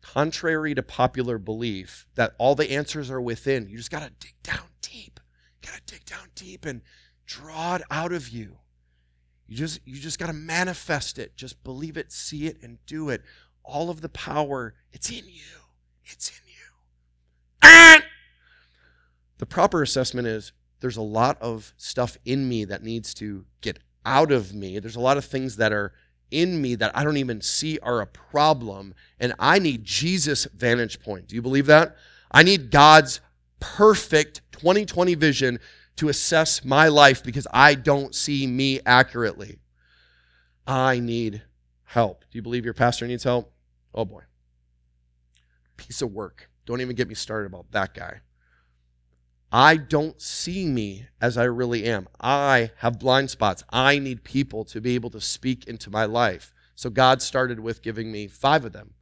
Contrary 0.01 0.74
to 0.74 0.81
popular 0.81 1.38
belief 1.38 2.08
that 2.15 2.34
all 2.38 2.55
the 2.55 2.72
answers 2.72 3.12
are 3.12 3.22
within, 3.22 3.67
you 3.67 3.77
just 3.77 3.91
got 3.91 4.01
to 4.01 4.12
dig 4.20 4.34
down 4.43 4.67
deep. 4.81 5.20
You 5.62 5.70
got 5.70 5.86
to 5.86 5.93
dig 5.93 6.05
down 6.05 6.27
deep 6.36 6.65
and 6.65 6.81
draw 7.25 7.75
it 7.75 7.84
out 7.91 8.12
of 8.12 8.29
you. 8.29 8.58
You 9.48 9.58
just 9.58 9.81
you 9.86 10.00
just 10.00 10.17
got 10.17 10.27
to 10.27 10.34
manifest 10.34 11.20
it. 11.20 11.36
Just 11.36 11.63
believe 11.63 11.98
it, 11.98 12.12
see 12.12 12.48
it 12.48 12.58
and 12.62 12.77
do 12.86 13.10
it. 13.10 13.22
All 13.63 13.89
of 13.89 14.01
the 14.01 14.10
power, 14.10 14.74
it's 14.91 15.10
in 15.10 15.27
you. 15.27 15.60
It's 16.05 16.29
in 16.29 16.48
you. 16.48 17.70
And 17.70 18.03
the 19.38 19.46
proper 19.46 19.81
assessment 19.81 20.27
is 20.27 20.51
there's 20.79 20.98
a 20.98 21.01
lot 21.01 21.39
of 21.41 21.74
stuff 21.77 22.17
in 22.25 22.50
me 22.50 22.65
that 22.65 22.84
needs 22.84 23.13
to 23.15 23.46
get 23.62 23.79
out 24.05 24.31
of 24.31 24.53
me. 24.53 24.79
There's 24.79 24.96
a 24.96 25.01
lot 25.01 25.17
of 25.17 25.25
things 25.25 25.58
that 25.58 25.72
are 25.72 25.93
in 26.31 26.61
me 26.61 26.75
that 26.75 26.95
I 26.95 27.03
don't 27.03 27.17
even 27.17 27.41
see 27.41 27.77
are 27.79 28.01
a 28.01 28.07
problem. 28.07 28.93
And 29.19 29.33
I 29.38 29.59
need 29.59 29.83
Jesus' 29.83 30.45
vantage 30.45 31.00
point. 31.00 31.27
Do 31.27 31.35
you 31.35 31.41
believe 31.41 31.67
that? 31.67 31.95
I 32.31 32.43
need 32.43 32.71
God's 32.71 33.19
perfect 33.59 34.41
2020 34.53 35.15
vision 35.15 35.59
to 35.97 36.09
assess 36.09 36.63
my 36.63 36.88
life 36.88 37.23
because 37.23 37.45
I 37.53 37.75
don't 37.75 38.15
see 38.15 38.47
me 38.47 38.79
accurately. 38.85 39.59
I 40.65 41.00
need 41.00 41.43
help. 41.83 42.21
Do 42.31 42.38
you 42.38 42.41
believe 42.41 42.65
your 42.65 42.73
pastor 42.73 43.05
needs 43.05 43.23
help? 43.23 43.53
Oh 43.93 44.05
boy. 44.05 44.23
Piece 45.77 46.01
of 46.01 46.11
work. 46.11 46.50
Don't 46.65 46.81
even 46.81 46.95
get 46.95 47.07
me 47.09 47.15
started 47.15 47.47
about 47.47 47.71
that 47.71 47.93
guy. 47.93 48.21
I 49.51 49.75
don't 49.75 50.22
see 50.22 50.65
me 50.65 51.08
as 51.20 51.38
I 51.38 51.43
really 51.43 51.84
am. 51.84 52.08
I 52.22 52.72
have 52.77 53.00
blind 53.00 53.29
spots. 53.29 53.63
I 53.70 54.00
need 54.00 54.24
people 54.24 54.63
to 54.65 54.79
be 54.79 54.96
able 54.96 55.10
to 55.10 55.20
speak 55.20 55.67
into 55.67 55.89
my 55.89 56.05
life. 56.05 56.53
So 56.75 56.89
God 56.89 57.22
started 57.22 57.60
with 57.60 57.81
giving 57.81 58.12
me 58.12 58.27
five 58.27 58.63
of 58.63 58.72
them, 58.72 58.93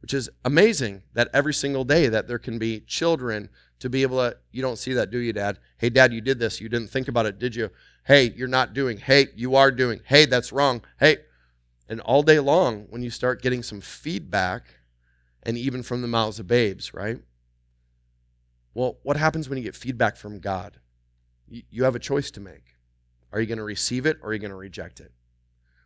which 0.00 0.14
is 0.14 0.30
amazing 0.44 1.02
that 1.12 1.28
every 1.34 1.52
single 1.52 1.84
day 1.84 2.08
that 2.08 2.28
there 2.28 2.38
can 2.38 2.58
be 2.58 2.80
children 2.80 3.50
to 3.80 3.90
be 3.90 4.02
able 4.02 4.18
to, 4.18 4.36
you 4.50 4.62
don't 4.62 4.78
see 4.78 4.94
that, 4.94 5.10
do 5.10 5.18
you, 5.18 5.32
Dad? 5.32 5.58
Hey, 5.78 5.90
Dad, 5.90 6.12
you 6.12 6.20
did 6.20 6.38
this. 6.38 6.60
You 6.60 6.68
didn't 6.68 6.88
think 6.88 7.08
about 7.08 7.26
it, 7.26 7.38
did 7.38 7.54
you? 7.54 7.70
Hey, 8.04 8.32
you're 8.34 8.48
not 8.48 8.72
doing. 8.72 8.98
Hey, 8.98 9.28
you 9.36 9.54
are 9.54 9.70
doing. 9.70 10.00
Hey, 10.04 10.24
that's 10.26 10.52
wrong. 10.52 10.82
Hey. 10.98 11.18
And 11.88 12.00
all 12.00 12.22
day 12.22 12.38
long, 12.38 12.86
when 12.90 13.02
you 13.02 13.10
start 13.10 13.42
getting 13.42 13.62
some 13.62 13.80
feedback, 13.80 14.76
and 15.42 15.58
even 15.58 15.82
from 15.82 16.02
the 16.02 16.08
mouths 16.08 16.38
of 16.38 16.46
babes, 16.46 16.94
right? 16.94 17.18
Well, 18.74 18.98
what 19.02 19.16
happens 19.16 19.48
when 19.48 19.58
you 19.58 19.64
get 19.64 19.74
feedback 19.74 20.16
from 20.16 20.38
God? 20.38 20.78
You 21.48 21.84
have 21.84 21.96
a 21.96 22.00
choice 22.00 22.30
to 22.32 22.40
make. 22.40 22.76
Are 23.32 23.40
you 23.40 23.46
going 23.46 23.58
to 23.58 23.64
receive 23.64 24.06
it 24.06 24.18
or 24.22 24.30
are 24.30 24.32
you 24.32 24.38
going 24.38 24.50
to 24.50 24.56
reject 24.56 25.00
it? 25.00 25.12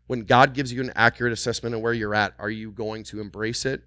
When 0.06 0.20
God 0.24 0.52
gives 0.52 0.72
you 0.72 0.82
an 0.82 0.92
accurate 0.94 1.32
assessment 1.32 1.74
of 1.74 1.80
where 1.80 1.94
you're 1.94 2.14
at, 2.14 2.34
are 2.38 2.50
you 2.50 2.70
going 2.70 3.04
to 3.04 3.20
embrace 3.20 3.64
it 3.64 3.82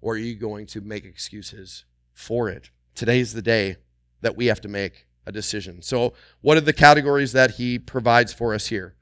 or 0.00 0.14
are 0.14 0.18
you 0.18 0.36
going 0.36 0.66
to 0.66 0.80
make 0.80 1.04
excuses 1.04 1.84
for 2.12 2.48
it? 2.48 2.70
Today's 2.94 3.32
the 3.32 3.42
day 3.42 3.76
that 4.20 4.36
we 4.36 4.46
have 4.46 4.60
to 4.60 4.68
make 4.68 5.06
a 5.26 5.32
decision. 5.32 5.82
So, 5.82 6.14
what 6.40 6.56
are 6.56 6.62
the 6.62 6.72
categories 6.72 7.32
that 7.32 7.52
he 7.52 7.78
provides 7.78 8.32
for 8.32 8.54
us 8.54 8.68
here? 8.68 8.94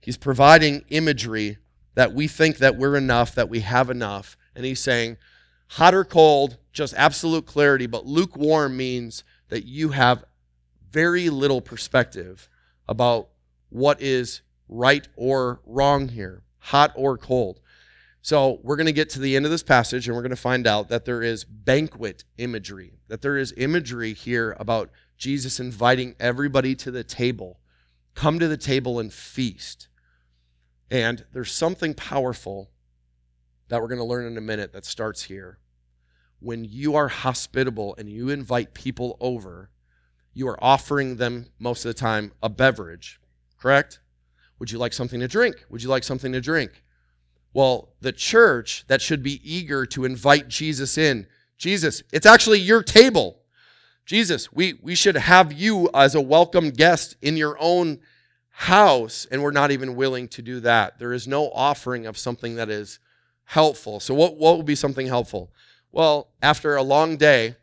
He's 0.00 0.16
providing 0.16 0.84
imagery 0.88 1.58
that 1.94 2.12
we 2.12 2.26
think 2.26 2.58
that 2.58 2.76
we're 2.76 2.96
enough, 2.96 3.34
that 3.34 3.48
we 3.48 3.60
have 3.60 3.90
enough, 3.90 4.36
and 4.54 4.64
he's 4.64 4.80
saying, 4.80 5.16
hot 5.72 5.94
or 5.94 6.04
cold, 6.04 6.58
just 6.70 6.92
absolute 6.98 7.46
clarity, 7.46 7.86
but 7.86 8.04
lukewarm 8.04 8.76
means 8.76 9.24
that 9.48 9.64
you 9.64 9.88
have 9.88 10.22
very 10.90 11.30
little 11.30 11.62
perspective 11.62 12.50
about 12.86 13.28
what 13.70 13.98
is 14.02 14.42
right 14.68 15.08
or 15.16 15.62
wrong 15.64 16.08
here, 16.08 16.42
hot 16.58 16.92
or 16.94 17.16
cold. 17.16 17.58
So, 18.20 18.60
we're 18.62 18.76
going 18.76 18.86
to 18.86 18.92
get 18.92 19.08
to 19.10 19.18
the 19.18 19.34
end 19.34 19.46
of 19.46 19.50
this 19.50 19.62
passage 19.62 20.06
and 20.06 20.14
we're 20.14 20.22
going 20.22 20.30
to 20.30 20.36
find 20.36 20.66
out 20.66 20.90
that 20.90 21.06
there 21.06 21.22
is 21.22 21.42
banquet 21.42 22.24
imagery, 22.36 22.92
that 23.08 23.22
there 23.22 23.38
is 23.38 23.54
imagery 23.56 24.12
here 24.12 24.54
about 24.60 24.90
Jesus 25.16 25.58
inviting 25.58 26.14
everybody 26.20 26.74
to 26.76 26.90
the 26.90 27.02
table. 27.02 27.60
Come 28.14 28.38
to 28.38 28.46
the 28.46 28.58
table 28.58 29.00
and 29.00 29.10
feast. 29.10 29.88
And 30.90 31.24
there's 31.32 31.50
something 31.50 31.94
powerful 31.94 32.70
that 33.68 33.80
we're 33.80 33.88
going 33.88 33.98
to 33.98 34.04
learn 34.04 34.26
in 34.26 34.36
a 34.36 34.42
minute 34.42 34.74
that 34.74 34.84
starts 34.84 35.22
here 35.22 35.58
when 36.42 36.64
you 36.64 36.96
are 36.96 37.08
hospitable 37.08 37.94
and 37.96 38.08
you 38.08 38.28
invite 38.28 38.74
people 38.74 39.16
over, 39.20 39.70
you 40.34 40.48
are 40.48 40.62
offering 40.62 41.16
them 41.16 41.46
most 41.58 41.84
of 41.84 41.94
the 41.94 41.98
time 41.98 42.32
a 42.42 42.48
beverage, 42.48 43.20
correct? 43.58 44.00
Would 44.58 44.70
you 44.70 44.78
like 44.78 44.92
something 44.92 45.20
to 45.20 45.28
drink? 45.28 45.64
Would 45.70 45.82
you 45.82 45.88
like 45.88 46.04
something 46.04 46.32
to 46.32 46.40
drink? 46.40 46.82
Well, 47.54 47.94
the 48.00 48.12
church 48.12 48.84
that 48.88 49.02
should 49.02 49.22
be 49.22 49.40
eager 49.44 49.86
to 49.86 50.04
invite 50.04 50.48
Jesus 50.48 50.98
in, 50.98 51.26
Jesus, 51.58 52.02
it's 52.12 52.26
actually 52.26 52.58
your 52.58 52.82
table. 52.82 53.38
Jesus, 54.04 54.52
we, 54.52 54.74
we 54.82 54.96
should 54.96 55.16
have 55.16 55.52
you 55.52 55.88
as 55.94 56.14
a 56.14 56.20
welcome 56.20 56.70
guest 56.70 57.16
in 57.22 57.36
your 57.36 57.56
own 57.60 58.00
house, 58.50 59.26
and 59.30 59.42
we're 59.42 59.52
not 59.52 59.70
even 59.70 59.94
willing 59.94 60.26
to 60.28 60.42
do 60.42 60.58
that. 60.60 60.98
There 60.98 61.12
is 61.12 61.28
no 61.28 61.50
offering 61.50 62.06
of 62.06 62.18
something 62.18 62.56
that 62.56 62.68
is 62.68 62.98
helpful. 63.44 64.00
So, 64.00 64.12
what, 64.14 64.38
what 64.38 64.56
would 64.56 64.66
be 64.66 64.74
something 64.74 65.06
helpful? 65.06 65.52
Well, 65.92 66.28
after 66.40 66.74
a 66.74 66.82
long 66.82 67.18
day, 67.18 67.56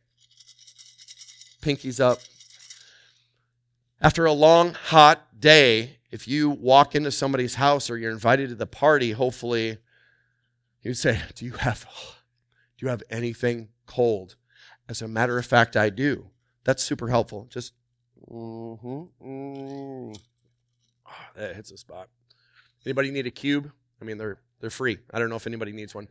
pinkies 1.62 2.00
up. 2.00 2.20
After 4.02 4.26
a 4.26 4.32
long, 4.32 4.74
hot 4.74 5.40
day, 5.40 5.98
if 6.12 6.28
you 6.28 6.50
walk 6.50 6.96
into 6.96 7.12
somebody's 7.12 7.56
house 7.56 7.90
or 7.90 7.98
you're 7.98 8.12
invited 8.12 8.50
to 8.50 8.56
the 8.56 8.68
party, 8.68 9.12
hopefully 9.12 9.80
you 10.84 10.94
say, 10.94 11.20
Do 11.36 11.46
you 11.46 11.54
have 11.54 11.86
do 12.78 12.86
you 12.86 12.90
have 12.90 13.04
anything 13.10 13.70
cold? 13.88 14.36
As 14.88 15.02
a 15.02 15.08
matter 15.08 15.38
of 15.38 15.46
fact, 15.46 15.76
I 15.76 15.90
do. 15.90 16.28
That's 16.64 16.84
super 16.84 17.10
helpful. 17.10 17.48
Just 17.50 17.74
mm-hmm, 18.32 19.28
mm. 19.28 20.20
Oh, 21.06 21.12
that 21.36 21.56
hits 21.56 21.72
a 21.72 21.78
spot. 21.78 22.10
Anybody 22.86 23.12
need 23.12 23.28
a 23.28 23.32
cube? 23.32 23.72
I 24.02 24.06
mean, 24.06 24.18
they're 24.18 24.38
they're 24.62 24.70
free. 24.70 25.00
I 25.12 25.20
don't 25.20 25.30
know 25.30 25.36
if 25.36 25.48
anybody 25.48 25.72
needs 25.72 25.94
one. 25.94 26.08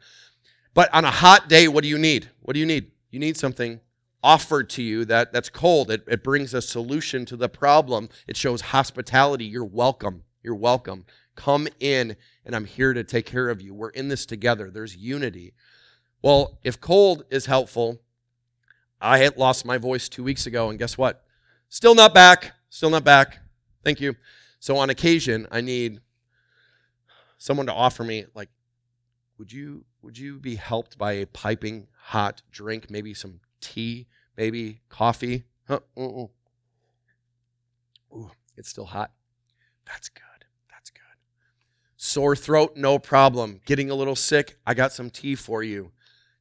But 0.79 0.95
on 0.95 1.05
a 1.05 1.11
hot 1.11 1.49
day, 1.49 1.67
what 1.67 1.83
do 1.83 1.88
you 1.88 1.99
need? 1.99 2.31
What 2.41 2.55
do 2.55 2.61
you 2.61 2.64
need? 2.64 2.93
You 3.11 3.19
need 3.19 3.37
something 3.37 3.81
offered 4.23 4.71
to 4.71 4.83
you 4.85 5.05
that, 5.07 5.33
that's 5.33 5.51
cold. 5.51 5.91
It, 5.91 6.05
it 6.07 6.23
brings 6.23 6.55
a 6.55 6.62
solution 6.62 7.25
to 7.25 7.37
the 7.37 7.49
problem. 7.49 8.09
It 8.29 8.37
shows 8.37 8.61
hospitality. 8.61 9.45
You're 9.45 9.64
welcome. 9.64 10.23
You're 10.41 10.55
welcome. 10.55 11.05
Come 11.35 11.67
in, 11.81 12.14
and 12.45 12.55
I'm 12.55 12.64
here 12.64 12.95
to 12.95 13.03
take 13.03 13.27
care 13.27 13.49
of 13.49 13.61
you. 13.61 13.75
We're 13.75 13.88
in 13.88 14.07
this 14.07 14.25
together. 14.25 14.71
There's 14.71 14.97
unity. 14.97 15.53
Well, 16.23 16.61
if 16.62 16.81
cold 16.81 17.25
is 17.29 17.47
helpful, 17.47 17.99
I 19.01 19.19
had 19.19 19.37
lost 19.37 19.64
my 19.64 19.79
voice 19.79 20.09
two 20.09 20.23
weeks 20.23 20.47
ago, 20.47 20.71
and 20.71 20.79
guess 20.79 20.97
what? 20.97 21.25
Still 21.69 21.97
not 21.97 22.14
back. 22.14 22.53
Still 22.71 22.91
not 22.91 23.03
back. 23.03 23.41
Thank 23.83 24.01
you. 24.01 24.14
So 24.61 24.77
on 24.77 24.91
occasion, 24.91 25.49
I 25.51 25.61
need 25.61 25.99
someone 27.37 27.67
to 27.67 27.75
offer 27.75 28.05
me, 28.05 28.27
like, 28.33 28.51
would 29.38 29.53
you 29.53 29.85
would 30.02 30.18
you 30.18 30.38
be 30.38 30.56
helped 30.56 30.96
by 30.96 31.12
a 31.12 31.26
piping 31.26 31.88
hot 32.04 32.42
drink, 32.50 32.90
maybe 32.90 33.14
some 33.14 33.40
tea, 33.61 34.06
maybe 34.37 34.80
coffee? 34.88 35.44
Huh? 35.66 35.80
Ooh, 35.98 36.30
it's 38.56 38.68
still 38.68 38.87
hot. 38.87 39.11
That's 39.87 40.08
good. 40.08 40.46
That's 40.70 40.90
good. 40.90 41.00
Sore 41.96 42.37
throat, 42.37 42.76
no 42.76 42.98
problem. 42.98 43.61
Getting 43.66 43.90
a 43.90 43.94
little 43.94 44.16
sick, 44.16 44.56
I 44.66 44.74
got 44.74 44.92
some 44.92 45.11
tea 45.11 45.34
for 45.34 45.62
you. 45.62 45.92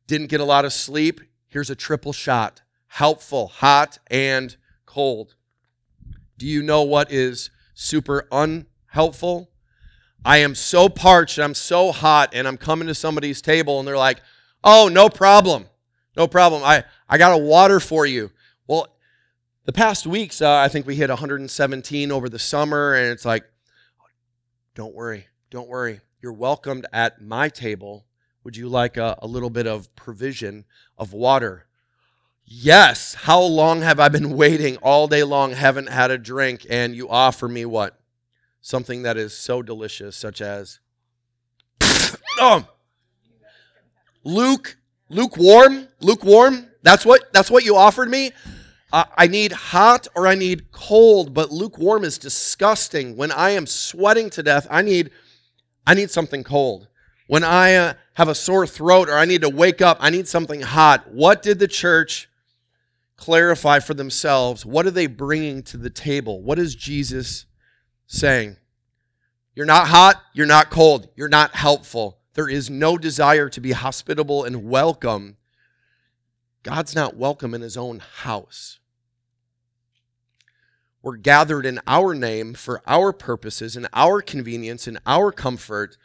Didn't 0.05 0.27
get 0.27 0.39
a 0.39 0.45
lot 0.45 0.65
of 0.65 0.71
sleep, 0.71 1.21
here's 1.47 1.69
a 1.69 1.75
triple 1.75 2.13
shot. 2.13 2.61
Helpful, 2.87 3.47
hot 3.47 3.99
and 4.07 4.55
cold. 4.85 5.35
Do 6.37 6.45
you 6.47 6.61
know 6.61 6.83
what 6.83 7.11
is 7.11 7.49
super 7.73 8.27
unhelpful? 8.31 9.51
I 10.27 10.39
am 10.39 10.55
so 10.55 10.89
parched, 10.89 11.39
I'm 11.39 11.53
so 11.53 11.93
hot, 11.93 12.31
and 12.33 12.49
I'm 12.49 12.57
coming 12.57 12.89
to 12.89 12.93
somebody's 12.93 13.41
table 13.41 13.79
and 13.79 13.87
they're 13.87 13.97
like, 13.97 14.21
oh, 14.61 14.89
no 14.91 15.07
problem. 15.07 15.67
No 16.17 16.27
problem. 16.27 16.63
I, 16.65 16.83
I 17.07 17.17
got 17.17 17.31
a 17.31 17.41
water 17.41 17.79
for 17.79 18.05
you. 18.05 18.31
Well, 18.67 18.89
the 19.63 19.71
past 19.71 20.05
weeks, 20.05 20.41
uh, 20.41 20.53
I 20.53 20.67
think 20.67 20.85
we 20.85 20.95
hit 20.97 21.09
117 21.09 22.11
over 22.11 22.27
the 22.27 22.39
summer, 22.39 22.93
and 22.93 23.09
it's 23.09 23.23
like, 23.23 23.45
don't 24.75 24.93
worry, 24.93 25.27
don't 25.49 25.69
worry. 25.69 26.01
You're 26.21 26.33
welcomed 26.33 26.87
at 26.91 27.21
my 27.21 27.47
table. 27.47 28.05
Would 28.43 28.57
you 28.57 28.67
like 28.67 28.97
a, 28.97 29.17
a 29.21 29.27
little 29.27 29.49
bit 29.49 29.65
of 29.65 29.95
provision 29.95 30.65
of 30.97 31.13
water? 31.13 31.67
Yes. 32.43 33.13
How 33.13 33.41
long 33.41 33.81
have 33.81 34.01
I 34.01 34.09
been 34.09 34.31
waiting 34.35 34.75
all 34.77 35.07
day 35.07 35.23
long, 35.23 35.53
haven't 35.53 35.87
had 35.87 36.11
a 36.11 36.17
drink, 36.17 36.65
and 36.69 36.93
you 36.93 37.07
offer 37.07 37.47
me 37.47 37.63
what? 37.63 37.96
Something 38.61 39.03
that 39.03 39.17
is 39.17 39.33
so 39.33 39.61
delicious, 39.61 40.15
such 40.15 40.41
as 40.41 40.79
oh, 42.39 42.67
Luke, 44.23 44.77
lukewarm, 45.09 45.87
lukewarm. 46.01 46.67
That's 46.83 47.05
what 47.05 47.31
that's 47.33 47.49
what 47.49 47.63
you 47.63 47.75
offered 47.75 48.09
me. 48.09 48.31
Uh, 48.91 49.05
I 49.17 49.27
need 49.27 49.51
hot 49.51 50.07
or 50.15 50.27
I 50.27 50.35
need 50.35 50.71
cold, 50.71 51.33
but 51.33 51.51
lukewarm 51.51 52.03
is 52.03 52.17
disgusting. 52.17 53.17
When 53.17 53.31
I 53.31 53.51
am 53.51 53.65
sweating 53.67 54.29
to 54.31 54.43
death, 54.43 54.67
I 54.69 54.81
need 54.81 55.11
I 55.85 55.93
need 55.93 56.11
something 56.11 56.43
cold. 56.43 56.87
When 57.27 57.43
I 57.43 57.75
uh, 57.75 57.93
have 58.13 58.29
a 58.29 58.35
sore 58.35 58.65
throat 58.65 59.09
or 59.09 59.15
I 59.15 59.25
need 59.25 59.41
to 59.41 59.49
wake 59.49 59.81
up, 59.81 59.97
I 59.99 60.09
need 60.09 60.27
something 60.27 60.61
hot. 60.61 61.11
What 61.11 61.41
did 61.41 61.59
the 61.59 61.67
church 61.67 62.29
clarify 63.17 63.79
for 63.79 63.93
themselves? 63.93 64.65
What 64.65 64.85
are 64.85 64.91
they 64.91 65.07
bringing 65.07 65.63
to 65.63 65.77
the 65.77 65.89
table? 65.89 66.41
What 66.41 66.59
is 66.59 66.73
Jesus 66.73 67.45
saying? 68.07 68.57
You're 69.55 69.65
not 69.65 69.87
hot, 69.87 70.23
you're 70.33 70.47
not 70.47 70.69
cold, 70.69 71.09
you're 71.15 71.29
not 71.29 71.55
helpful. 71.55 72.19
There 72.33 72.49
is 72.49 72.69
no 72.69 72.97
desire 72.97 73.49
to 73.49 73.61
be 73.61 73.71
hospitable 73.71 74.43
and 74.43 74.69
welcome. 74.69 75.37
God's 76.63 76.95
not 76.95 77.15
welcome 77.15 77.53
in 77.53 77.61
his 77.61 77.77
own 77.77 77.99
house. 77.99 78.79
We're 81.01 81.17
gathered 81.17 81.65
in 81.65 81.79
our 81.87 82.13
name 82.13 82.53
for 82.53 82.81
our 82.87 83.13
purposes 83.13 83.75
and 83.75 83.87
our 83.93 84.21
convenience 84.21 84.87
and 84.87 84.99
our 85.05 85.31
comfort 85.31 85.97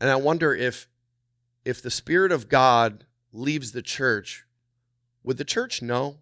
and 0.00 0.08
I 0.08 0.16
wonder 0.16 0.54
if 0.54 0.88
if 1.64 1.82
the 1.82 1.90
spirit 1.90 2.32
of 2.32 2.48
God 2.48 3.04
leaves 3.32 3.72
the 3.72 3.82
church, 3.82 4.46
would 5.22 5.36
the 5.36 5.44
church 5.44 5.82
know? 5.82 6.16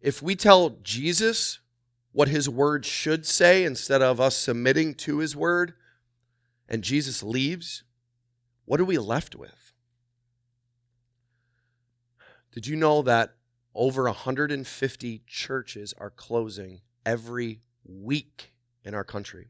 If 0.00 0.22
we 0.22 0.36
tell 0.36 0.70
Jesus 0.82 1.58
what 2.12 2.28
his 2.28 2.48
word 2.48 2.86
should 2.86 3.26
say 3.26 3.64
instead 3.64 4.02
of 4.02 4.20
us 4.20 4.36
submitting 4.36 4.94
to 4.94 5.18
his 5.18 5.34
word 5.34 5.74
and 6.68 6.82
Jesus 6.82 7.22
leaves, 7.22 7.82
what 8.64 8.80
are 8.80 8.84
we 8.84 8.98
left 8.98 9.34
with? 9.34 9.72
Did 12.52 12.66
you 12.66 12.76
know 12.76 13.02
that 13.02 13.34
over 13.74 14.04
150 14.04 15.22
churches 15.26 15.94
are 15.98 16.10
closing 16.10 16.80
every 17.04 17.60
week 17.84 18.52
in 18.84 18.94
our 18.94 19.04
country? 19.04 19.48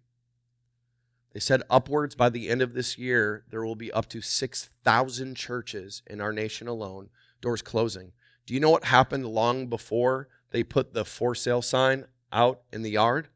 They 1.33 1.41
said 1.41 1.63
upwards 1.71 2.15
by 2.15 2.31
the 2.31 2.49
end 2.49 2.63
of 2.63 2.75
this 2.75 2.99
year, 2.99 3.45
there 3.51 3.65
will 3.65 3.77
be 3.77 3.93
up 3.93 4.09
to 4.11 4.21
6,000 4.21 5.35
churches 5.37 6.03
in 6.07 6.21
our 6.21 6.33
nation 6.33 6.69
alone, 6.69 7.11
doors 7.41 7.63
closing. 7.63 8.13
Do 8.47 8.55
you 8.55 8.61
know 8.61 8.71
what 8.71 8.85
happened 8.85 9.27
long 9.27 9.67
before 9.67 10.29
they 10.51 10.63
put 10.63 10.95
the 10.95 11.05
for 11.05 11.35
sale 11.35 11.63
sign 11.63 12.07
out 12.33 12.63
in 12.73 12.83
the 12.83 12.91
yard? 12.91 13.29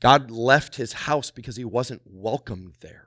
God 0.00 0.30
left 0.30 0.76
his 0.76 0.92
house 0.92 1.30
because 1.30 1.56
he 1.56 1.64
wasn't 1.64 2.02
welcomed 2.04 2.74
there. 2.80 3.06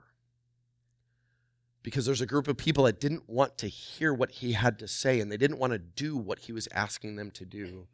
Because 1.84 2.06
there's 2.06 2.22
a 2.22 2.26
group 2.26 2.48
of 2.48 2.58
people 2.58 2.86
that 2.86 3.00
didn't 3.00 3.30
want 3.30 3.58
to 3.60 3.68
hear 3.68 4.14
what 4.14 4.32
he 4.32 4.54
had 4.54 4.80
to 4.80 4.88
say 4.88 5.20
and 5.20 5.32
they 5.32 5.38
didn't 5.38 5.60
want 5.60 5.74
to 5.74 5.80
do 5.80 6.18
what 6.18 6.40
he 6.40 6.52
was 6.52 6.68
asking 6.74 7.16
them 7.16 7.32
to 7.32 7.46
do. 7.46 7.88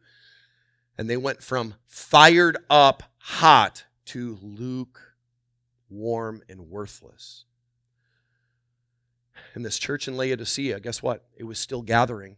And 0.97 1.10
they 1.10 1.17
went 1.17 1.43
from 1.43 1.75
fired 1.86 2.58
up 2.69 3.03
hot 3.17 3.86
to 4.05 4.39
lukewarm 4.41 6.41
and 6.49 6.69
worthless. 6.69 7.43
And 9.53 9.65
this 9.65 9.77
church 9.77 10.08
in 10.08 10.17
Laodicea, 10.17 10.79
guess 10.79 11.03
what? 11.03 11.25
It 11.36 11.43
was 11.43 11.60
still 11.60 11.81
gathering, 11.81 12.38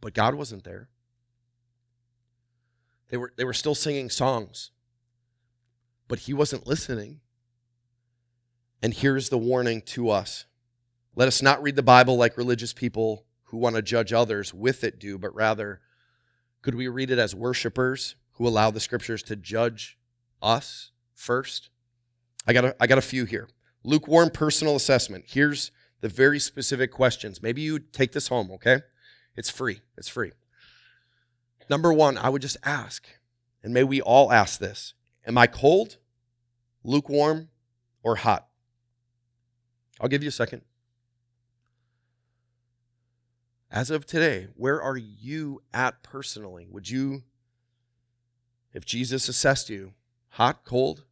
but 0.00 0.14
God 0.14 0.34
wasn't 0.34 0.64
there. 0.64 0.88
They 3.12 3.18
were, 3.18 3.30
they 3.36 3.44
were 3.44 3.52
still 3.52 3.74
singing 3.74 4.08
songs, 4.08 4.70
but 6.08 6.20
He 6.20 6.32
wasn't 6.32 6.66
listening. 6.66 7.20
And 8.82 8.94
here's 8.94 9.28
the 9.28 9.36
warning 9.36 9.82
to 9.82 10.08
us 10.08 10.46
let 11.14 11.28
us 11.28 11.42
not 11.42 11.62
read 11.62 11.76
the 11.76 11.82
Bible 11.82 12.16
like 12.16 12.38
religious 12.38 12.72
people 12.72 13.26
who 13.44 13.58
want 13.58 13.76
to 13.76 13.82
judge 13.82 14.14
others 14.14 14.54
with 14.54 14.82
it 14.82 14.98
do, 14.98 15.18
but 15.18 15.34
rather, 15.34 15.82
could 16.62 16.74
we 16.74 16.88
read 16.88 17.10
it 17.10 17.18
as 17.18 17.34
worshipers 17.34 18.14
who 18.36 18.48
allow 18.48 18.70
the 18.70 18.80
scriptures 18.80 19.22
to 19.24 19.36
judge 19.36 19.98
us 20.40 20.90
first? 21.14 21.68
I 22.46 22.54
got 22.54 22.64
a, 22.64 22.76
I 22.80 22.86
got 22.86 22.96
a 22.96 23.02
few 23.02 23.26
here. 23.26 23.46
Lukewarm 23.84 24.30
personal 24.30 24.74
assessment. 24.74 25.26
Here's 25.28 25.70
the 26.00 26.08
very 26.08 26.38
specific 26.38 26.90
questions. 26.90 27.42
Maybe 27.42 27.60
you 27.60 27.78
take 27.78 28.12
this 28.12 28.28
home, 28.28 28.50
okay? 28.52 28.80
It's 29.36 29.50
free. 29.50 29.82
It's 29.98 30.08
free. 30.08 30.32
Number 31.72 31.90
one, 31.90 32.18
I 32.18 32.28
would 32.28 32.42
just 32.42 32.58
ask, 32.64 33.08
and 33.62 33.72
may 33.72 33.82
we 33.82 34.02
all 34.02 34.30
ask 34.30 34.60
this 34.60 34.92
Am 35.26 35.38
I 35.38 35.46
cold, 35.46 35.96
lukewarm, 36.84 37.48
or 38.02 38.16
hot? 38.16 38.46
I'll 39.98 40.10
give 40.10 40.22
you 40.22 40.28
a 40.28 40.32
second. 40.32 40.60
As 43.70 43.90
of 43.90 44.04
today, 44.04 44.48
where 44.54 44.82
are 44.82 44.98
you 44.98 45.62
at 45.72 46.02
personally? 46.02 46.66
Would 46.70 46.90
you, 46.90 47.22
if 48.74 48.84
Jesus 48.84 49.26
assessed 49.26 49.70
you, 49.70 49.94
hot, 50.28 50.66
cold, 50.66 51.04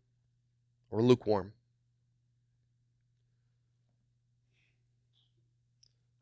or 0.91 1.01
lukewarm. 1.01 1.55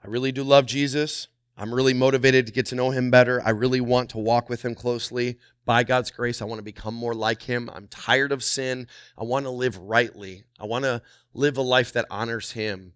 I 0.04 0.06
really 0.06 0.30
do 0.30 0.44
love 0.44 0.66
Jesus. 0.66 1.26
I'm 1.60 1.74
really 1.74 1.92
motivated 1.92 2.46
to 2.46 2.52
get 2.52 2.66
to 2.66 2.76
know 2.76 2.90
him 2.90 3.10
better. 3.10 3.42
I 3.44 3.50
really 3.50 3.80
want 3.80 4.10
to 4.10 4.18
walk 4.18 4.48
with 4.48 4.64
him 4.64 4.76
closely. 4.76 5.38
By 5.64 5.82
God's 5.82 6.12
grace, 6.12 6.40
I 6.40 6.44
want 6.44 6.60
to 6.60 6.64
become 6.64 6.94
more 6.94 7.14
like 7.14 7.42
him. 7.42 7.68
I'm 7.74 7.88
tired 7.88 8.30
of 8.30 8.44
sin. 8.44 8.86
I 9.18 9.24
want 9.24 9.44
to 9.44 9.50
live 9.50 9.76
rightly. 9.76 10.44
I 10.60 10.66
want 10.66 10.84
to 10.84 11.02
live 11.34 11.56
a 11.56 11.62
life 11.62 11.92
that 11.94 12.06
honors 12.10 12.52
him. 12.52 12.92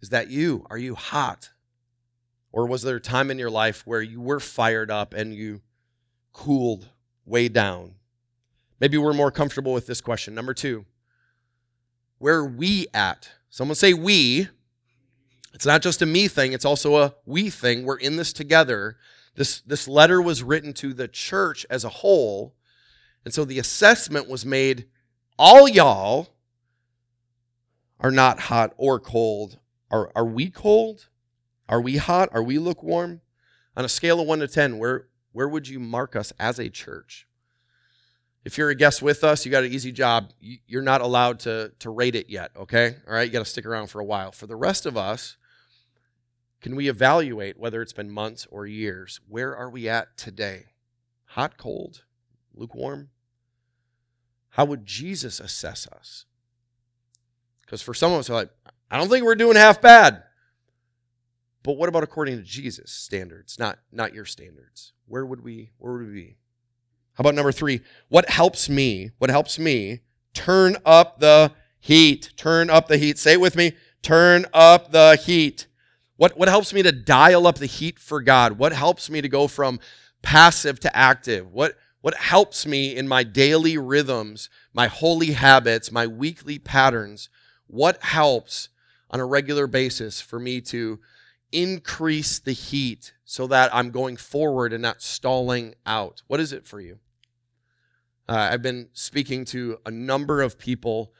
Is 0.00 0.10
that 0.10 0.30
you? 0.30 0.64
Are 0.70 0.78
you 0.78 0.94
hot? 0.94 1.50
Or 2.52 2.66
was 2.66 2.82
there 2.82 2.96
a 2.96 3.00
time 3.00 3.32
in 3.32 3.38
your 3.38 3.50
life 3.50 3.84
where 3.84 4.00
you 4.00 4.20
were 4.20 4.38
fired 4.38 4.92
up 4.92 5.12
and 5.12 5.34
you 5.34 5.60
cooled 6.32 6.88
way 7.26 7.48
down? 7.48 7.96
Maybe 8.78 8.96
we're 8.96 9.12
more 9.12 9.32
comfortable 9.32 9.72
with 9.72 9.88
this 9.88 10.00
question. 10.00 10.36
Number 10.36 10.54
two, 10.54 10.86
where 12.18 12.36
are 12.36 12.46
we 12.46 12.86
at? 12.94 13.28
Someone 13.50 13.74
say 13.74 13.92
we. 13.92 14.48
It's 15.54 15.66
not 15.66 15.82
just 15.82 16.02
a 16.02 16.06
me 16.06 16.28
thing, 16.28 16.52
it's 16.52 16.64
also 16.64 16.96
a 16.96 17.14
we 17.24 17.50
thing. 17.50 17.84
We're 17.84 17.96
in 17.96 18.16
this 18.16 18.32
together. 18.32 18.96
This, 19.34 19.60
this 19.60 19.86
letter 19.86 20.20
was 20.20 20.42
written 20.42 20.72
to 20.74 20.92
the 20.92 21.08
church 21.08 21.64
as 21.70 21.84
a 21.84 21.88
whole. 21.88 22.54
And 23.24 23.32
so 23.32 23.44
the 23.44 23.58
assessment 23.58 24.28
was 24.28 24.44
made 24.44 24.86
all 25.38 25.68
y'all 25.68 26.28
are 28.00 28.10
not 28.10 28.40
hot 28.40 28.74
or 28.76 28.98
cold. 28.98 29.58
Are, 29.90 30.10
are 30.16 30.24
we 30.24 30.50
cold? 30.50 31.08
Are 31.68 31.80
we 31.80 31.98
hot? 31.98 32.28
Are 32.32 32.42
we 32.42 32.58
lukewarm? 32.58 33.20
On 33.76 33.84
a 33.84 33.88
scale 33.88 34.20
of 34.20 34.26
1 34.26 34.40
to 34.40 34.48
10, 34.48 34.78
where, 34.78 35.06
where 35.30 35.48
would 35.48 35.68
you 35.68 35.78
mark 35.78 36.16
us 36.16 36.32
as 36.40 36.58
a 36.58 36.68
church? 36.68 37.27
If 38.48 38.56
you're 38.56 38.70
a 38.70 38.74
guest 38.74 39.02
with 39.02 39.24
us, 39.24 39.44
you 39.44 39.52
got 39.52 39.64
an 39.64 39.72
easy 39.72 39.92
job. 39.92 40.30
You're 40.40 40.80
not 40.80 41.02
allowed 41.02 41.40
to, 41.40 41.70
to 41.80 41.90
rate 41.90 42.14
it 42.14 42.30
yet, 42.30 42.50
okay? 42.56 42.96
All 43.06 43.12
right, 43.12 43.26
you 43.26 43.30
got 43.30 43.40
to 43.40 43.44
stick 43.44 43.66
around 43.66 43.88
for 43.88 44.00
a 44.00 44.04
while. 44.04 44.32
For 44.32 44.46
the 44.46 44.56
rest 44.56 44.86
of 44.86 44.96
us, 44.96 45.36
can 46.62 46.74
we 46.74 46.88
evaluate 46.88 47.58
whether 47.58 47.82
it's 47.82 47.92
been 47.92 48.10
months 48.10 48.46
or 48.50 48.66
years? 48.66 49.20
Where 49.28 49.54
are 49.54 49.68
we 49.68 49.86
at 49.86 50.16
today? 50.16 50.68
Hot, 51.26 51.58
cold, 51.58 52.04
lukewarm? 52.54 53.10
How 54.48 54.64
would 54.64 54.86
Jesus 54.86 55.40
assess 55.40 55.86
us? 55.86 56.24
Because 57.60 57.82
for 57.82 57.92
some 57.92 58.12
of 58.14 58.20
us, 58.20 58.30
like, 58.30 58.48
I 58.90 58.96
don't 58.96 59.10
think 59.10 59.26
we're 59.26 59.34
doing 59.34 59.56
half 59.56 59.82
bad. 59.82 60.22
But 61.62 61.76
what 61.76 61.90
about 61.90 62.02
according 62.02 62.38
to 62.38 62.42
Jesus' 62.42 62.92
standards, 62.92 63.58
not, 63.58 63.78
not 63.92 64.14
your 64.14 64.24
standards? 64.24 64.94
Where 65.06 65.26
would 65.26 65.44
we 65.44 65.72
where 65.76 65.92
would 65.92 66.06
we 66.06 66.14
be? 66.14 66.36
How 67.18 67.22
about 67.22 67.34
number 67.34 67.50
three? 67.50 67.80
What 68.10 68.30
helps 68.30 68.68
me? 68.68 69.10
What 69.18 69.28
helps 69.28 69.58
me 69.58 70.02
turn 70.34 70.76
up 70.86 71.18
the 71.18 71.50
heat? 71.80 72.30
Turn 72.36 72.70
up 72.70 72.86
the 72.86 72.96
heat. 72.96 73.18
Say 73.18 73.32
it 73.32 73.40
with 73.40 73.56
me. 73.56 73.72
Turn 74.02 74.46
up 74.54 74.92
the 74.92 75.16
heat. 75.16 75.66
What, 76.16 76.38
what 76.38 76.46
helps 76.46 76.72
me 76.72 76.80
to 76.84 76.92
dial 76.92 77.48
up 77.48 77.56
the 77.56 77.66
heat 77.66 77.98
for 77.98 78.22
God? 78.22 78.52
What 78.52 78.72
helps 78.72 79.10
me 79.10 79.20
to 79.20 79.28
go 79.28 79.48
from 79.48 79.80
passive 80.22 80.78
to 80.78 80.96
active? 80.96 81.52
What, 81.52 81.76
what 82.02 82.14
helps 82.14 82.64
me 82.66 82.94
in 82.94 83.08
my 83.08 83.24
daily 83.24 83.76
rhythms, 83.76 84.48
my 84.72 84.86
holy 84.86 85.32
habits, 85.32 85.90
my 85.90 86.06
weekly 86.06 86.60
patterns? 86.60 87.28
What 87.66 88.00
helps 88.00 88.68
on 89.10 89.18
a 89.18 89.26
regular 89.26 89.66
basis 89.66 90.20
for 90.20 90.38
me 90.38 90.60
to 90.60 91.00
increase 91.50 92.38
the 92.38 92.52
heat 92.52 93.12
so 93.24 93.48
that 93.48 93.74
I'm 93.74 93.90
going 93.90 94.16
forward 94.16 94.72
and 94.72 94.82
not 94.82 95.02
stalling 95.02 95.74
out? 95.84 96.22
What 96.28 96.38
is 96.38 96.52
it 96.52 96.64
for 96.64 96.80
you? 96.80 97.00
Uh, 98.28 98.50
I've 98.52 98.62
been 98.62 98.88
speaking 98.92 99.46
to 99.46 99.78
a 99.86 99.90
number 99.90 100.42
of 100.42 100.58
people 100.58 101.12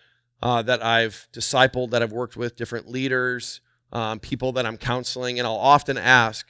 uh, 0.43 0.61
that 0.63 0.85
I've 0.85 1.27
discipled, 1.33 1.91
that 1.91 2.03
I've 2.03 2.13
worked 2.13 2.37
with, 2.37 2.55
different 2.55 2.89
leaders, 2.89 3.61
um, 3.93 4.21
people 4.21 4.53
that 4.53 4.67
I'm 4.67 4.77
counseling, 4.77 5.39
and 5.39 5.47
I'll 5.47 5.55
often 5.55 5.97
ask, 5.97 6.47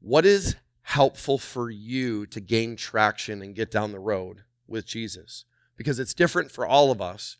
what 0.00 0.24
is 0.24 0.56
helpful 0.82 1.36
for 1.36 1.70
you 1.70 2.24
to 2.26 2.40
gain 2.40 2.74
traction 2.74 3.42
and 3.42 3.54
get 3.54 3.70
down 3.70 3.92
the 3.92 3.98
road 3.98 4.44
with 4.66 4.86
Jesus? 4.86 5.44
Because 5.76 6.00
it's 6.00 6.14
different 6.14 6.50
for 6.50 6.66
all 6.66 6.90
of 6.90 7.02
us. 7.02 7.36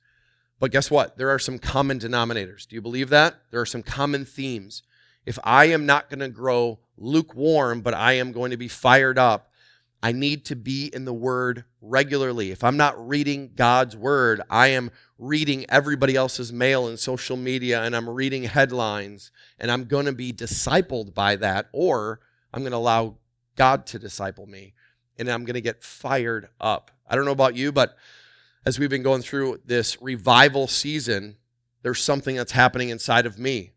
But 0.59 0.73
guess 0.73 0.91
what? 0.91 1.17
There 1.17 1.31
are 1.31 1.39
some 1.39 1.59
common 1.59 1.99
denominators. 1.99 2.69
Do 2.69 2.77
you 2.77 2.83
believe 2.83 3.09
that? 3.09 3.37
There 3.51 3.61
are 3.61 3.67
some 3.67 3.83
common 3.83 4.27
themes. 4.27 4.83
If 5.25 5.39
I 5.43 5.67
am 5.67 5.87
not 5.87 6.11
going 6.11 6.21
to 6.21 6.29
grow 6.29 6.81
lukewarm, 6.99 7.81
but 7.81 7.95
I 7.95 8.13
am 8.13 8.33
going 8.33 8.51
to 8.51 8.59
be 8.59 8.69
fired 8.69 9.19
up, 9.19 9.50
I 10.03 10.13
need 10.13 10.47
to 10.47 10.57
be 10.57 10.91
in 10.93 11.05
the 11.05 11.13
Word 11.13 11.65
regularly. 11.83 12.51
If 12.51 12.65
I'm 12.65 12.77
not 12.77 13.09
reading 13.09 13.53
God's 13.55 13.97
Word, 13.97 14.41
I 14.49 14.69
am 14.69 14.91
reading 15.19 15.67
everybody 15.69 16.17
else's 16.17 16.53
mail 16.53 16.89
and 16.89 16.99
social 16.99 17.37
media, 17.37 17.83
and 17.83 17.95
I'm 17.95 18.09
reading 18.09 18.45
headlines, 18.45 19.31
and 19.59 19.71
I'm 19.71 19.85
going 19.85 20.07
to 20.07 20.13
be 20.13 20.33
discipled 20.33 21.13
by 21.13 21.37
that, 21.37 21.69
or 21.73 22.21
I'm 22.53 22.63
going 22.63 22.73
to 22.73 22.79
allow 22.79 23.19
God 23.57 23.87
to 23.89 23.99
disciple 23.99 24.47
me, 24.47 24.73
and 25.19 25.29
I'm 25.29 25.45
going 25.45 25.55
to 25.55 25.61
get 25.61 25.85
fired 25.85 26.49
up. 26.59 26.91
I 27.07 27.15
don't 27.15 27.27
know 27.27 27.33
about 27.33 27.57
you, 27.57 27.71
but 27.71 27.97
as 28.65 28.79
we've 28.79 28.91
been 28.91 29.03
going 29.03 29.23
through 29.23 29.61
this 29.67 30.01
revival 30.01 30.67
season, 30.67 31.37
there's 31.83 32.03
something 32.03 32.37
that's 32.37 32.53
happening 32.53 32.89
inside 32.89 33.27
of 33.27 33.39
me 33.39 33.73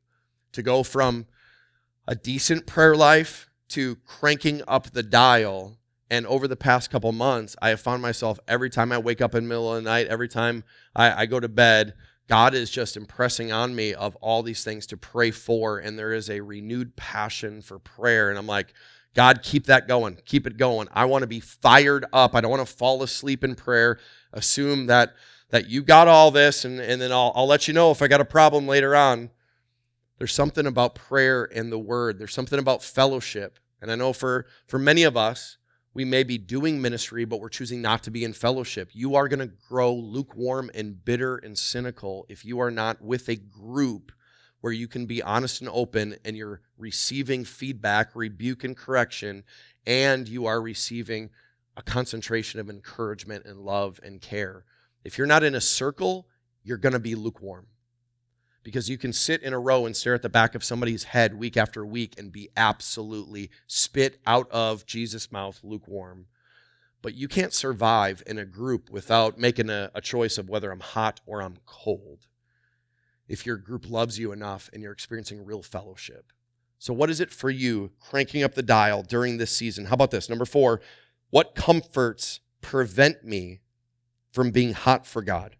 to 0.54 0.62
go 0.62 0.84
from 0.84 1.26
a 2.08 2.16
decent 2.16 2.66
prayer 2.66 2.96
life 2.96 3.50
to 3.70 3.96
cranking 4.06 4.62
up 4.68 4.92
the 4.92 5.04
dial 5.04 5.78
and 6.14 6.28
over 6.28 6.48
the 6.48 6.56
past 6.56 6.92
couple 6.92 7.12
months, 7.12 7.56
I 7.60 7.70
have 7.70 7.82
found 7.82 8.04
myself 8.04 8.40
every 8.48 8.70
time 8.70 8.92
I 8.92 9.00
wake 9.00 9.20
up 9.20 9.34
in 9.34 9.46
the 9.46 9.50
middle 9.50 9.74
of 9.74 9.84
the 9.84 9.90
night, 9.90 10.06
every 10.06 10.28
time 10.28 10.64
I, 10.96 11.24
I 11.24 11.26
go 11.26 11.40
to 11.40 11.50
bed, 11.50 11.96
God 12.28 12.54
is 12.54 12.70
just 12.70 12.96
impressing 12.96 13.52
on 13.52 13.74
me 13.74 13.96
of 13.96 14.16
all 14.18 14.44
these 14.44 14.64
things 14.64 14.86
to 14.88 14.96
pray 14.96 15.32
for. 15.32 15.80
And 15.80 15.98
there 15.98 16.14
is 16.14 16.30
a 16.30 16.42
renewed 16.42 16.96
passion 16.96 17.64
for 17.64 17.80
prayer. 17.80 18.30
And 18.30 18.38
I'm 18.38 18.46
like, 18.46 18.76
God, 19.16 19.42
keep 19.42 19.66
that 19.66 19.88
going. 19.88 20.20
Keep 20.24 20.46
it 20.46 20.58
going. 20.58 20.88
I 20.94 21.06
want 21.06 21.24
to 21.24 21.28
be 21.28 21.40
fired 21.40 22.06
up. 22.14 22.36
I 22.36 22.42
don't 22.42 22.52
want 22.52 22.68
to 22.68 22.72
fall 22.72 23.02
asleep 23.02 23.44
in 23.44 23.56
prayer. 23.56 23.98
Assume 24.32 24.86
that 24.86 25.16
that 25.50 25.68
you 25.68 25.82
got 25.82 26.08
all 26.08 26.30
this, 26.30 26.64
and, 26.64 26.80
and 26.80 27.02
then 27.02 27.12
I'll, 27.12 27.32
I'll 27.36 27.46
let 27.48 27.68
you 27.68 27.74
know 27.74 27.90
if 27.90 28.04
I 28.04 28.08
got 28.08 28.22
a 28.22 28.26
problem 28.26 28.68
later 28.68 28.96
on. 28.96 29.32
There's 30.20 30.34
something 30.34 30.66
about 30.66 30.96
prayer 30.96 31.50
and 31.54 31.72
the 31.72 31.78
word. 31.80 32.18
There's 32.18 32.34
something 32.34 32.58
about 32.58 32.84
fellowship. 32.84 33.60
And 33.82 33.92
I 33.92 33.96
know 33.96 34.14
for, 34.14 34.46
for 34.66 34.80
many 34.80 35.04
of 35.04 35.18
us, 35.18 35.58
we 35.94 36.06
may 36.06 36.24
be 36.24 36.38
doing 36.38 36.82
ministry, 36.82 37.26
but 37.26 37.40
we're 37.40 37.50
choosing 37.50 37.82
not 37.82 38.04
to 38.04 38.12
be 38.12 38.24
in 38.24 38.34
fellowship. 38.34 38.90
You 38.94 39.16
are 39.16 39.28
going 39.28 39.48
to 39.48 39.56
grow 39.68 39.94
lukewarm 39.94 40.72
and 40.74 41.04
bitter 41.04 41.38
and 41.38 41.58
cynical 41.58 42.26
if 42.30 42.44
you 42.44 42.60
are 42.60 42.72
not 42.72 43.02
with 43.02 43.30
a 43.30 43.36
group 43.36 44.12
where 44.62 44.74
you 44.74 44.88
can 44.88 45.06
be 45.06 45.22
honest 45.22 45.62
and 45.62 45.70
open 45.72 46.16
and 46.26 46.36
you're 46.36 46.62
receiving 46.78 47.46
feedback, 47.46 48.16
rebuke, 48.16 48.64
and 48.64 48.76
correction, 48.78 49.44
and 49.86 50.28
you 50.28 50.46
are 50.46 50.62
receiving 50.62 51.30
a 51.76 51.84
concentration 51.84 52.60
of 52.60 52.70
encouragement 52.70 53.46
and 53.46 53.60
love 53.60 54.00
and 54.04 54.22
care. 54.22 54.64
If 55.04 55.18
you're 55.18 55.28
not 55.28 55.44
in 55.44 55.54
a 55.54 55.62
circle, 55.62 56.28
you're 56.64 56.78
going 56.78 56.94
to 56.94 57.00
be 57.00 57.14
lukewarm 57.16 57.68
because 58.64 58.90
you 58.90 58.98
can 58.98 59.14
sit 59.14 59.44
in 59.44 59.54
a 59.54 59.60
row 59.60 59.86
and 59.86 59.96
stare 59.96 60.14
at 60.14 60.22
the 60.22 60.30
back 60.30 60.56
of 60.56 60.64
somebody's 60.64 61.04
head 61.04 61.38
week 61.38 61.58
after 61.58 61.86
week 61.86 62.18
and 62.18 62.32
be 62.32 62.50
absolutely 62.56 63.50
spit 63.68 64.20
out 64.26 64.50
of 64.52 64.86
Jesus' 64.86 65.32
mouth 65.32 65.60
lukewarm. 65.64 66.28
But 67.02 67.16
you 67.16 67.28
can't 67.28 67.54
survive 67.54 68.24
in 68.26 68.38
a 68.38 68.46
group 68.46 68.90
without 68.90 69.38
making 69.38 69.70
a, 69.70 69.92
a, 69.94 70.00
choice 70.00 70.38
of 70.38 70.50
whether 70.50 70.72
I'm 70.72 70.80
hot 70.80 71.20
or 71.26 71.42
I'm 71.42 71.58
cold. 71.66 72.28
If 73.28 73.46
your 73.46 73.58
group 73.58 73.90
loves 73.90 74.18
you 74.18 74.32
enough 74.32 74.70
and 74.72 74.82
you're 74.82 74.94
experiencing 74.94 75.44
real 75.44 75.62
fellowship. 75.62 76.32
So, 76.80 76.94
what 76.94 77.10
is 77.10 77.20
it 77.20 77.32
for 77.32 77.50
you 77.50 77.92
cranking 78.00 78.44
up 78.44 78.56
the 78.56 78.64
dial 78.64 79.04
during 79.04 79.38
this 79.38 79.52
season? 79.52 79.86
How 79.86 79.94
about 79.94 80.12
this? 80.12 80.30
Number 80.30 80.46
four, 80.46 80.82
what 81.30 81.56
comforts 81.56 82.40
prevent 82.62 83.24
me 83.24 83.60
from 84.32 84.52
being 84.52 84.74
hot 84.74 85.06
for 85.06 85.22
God? 85.22 85.58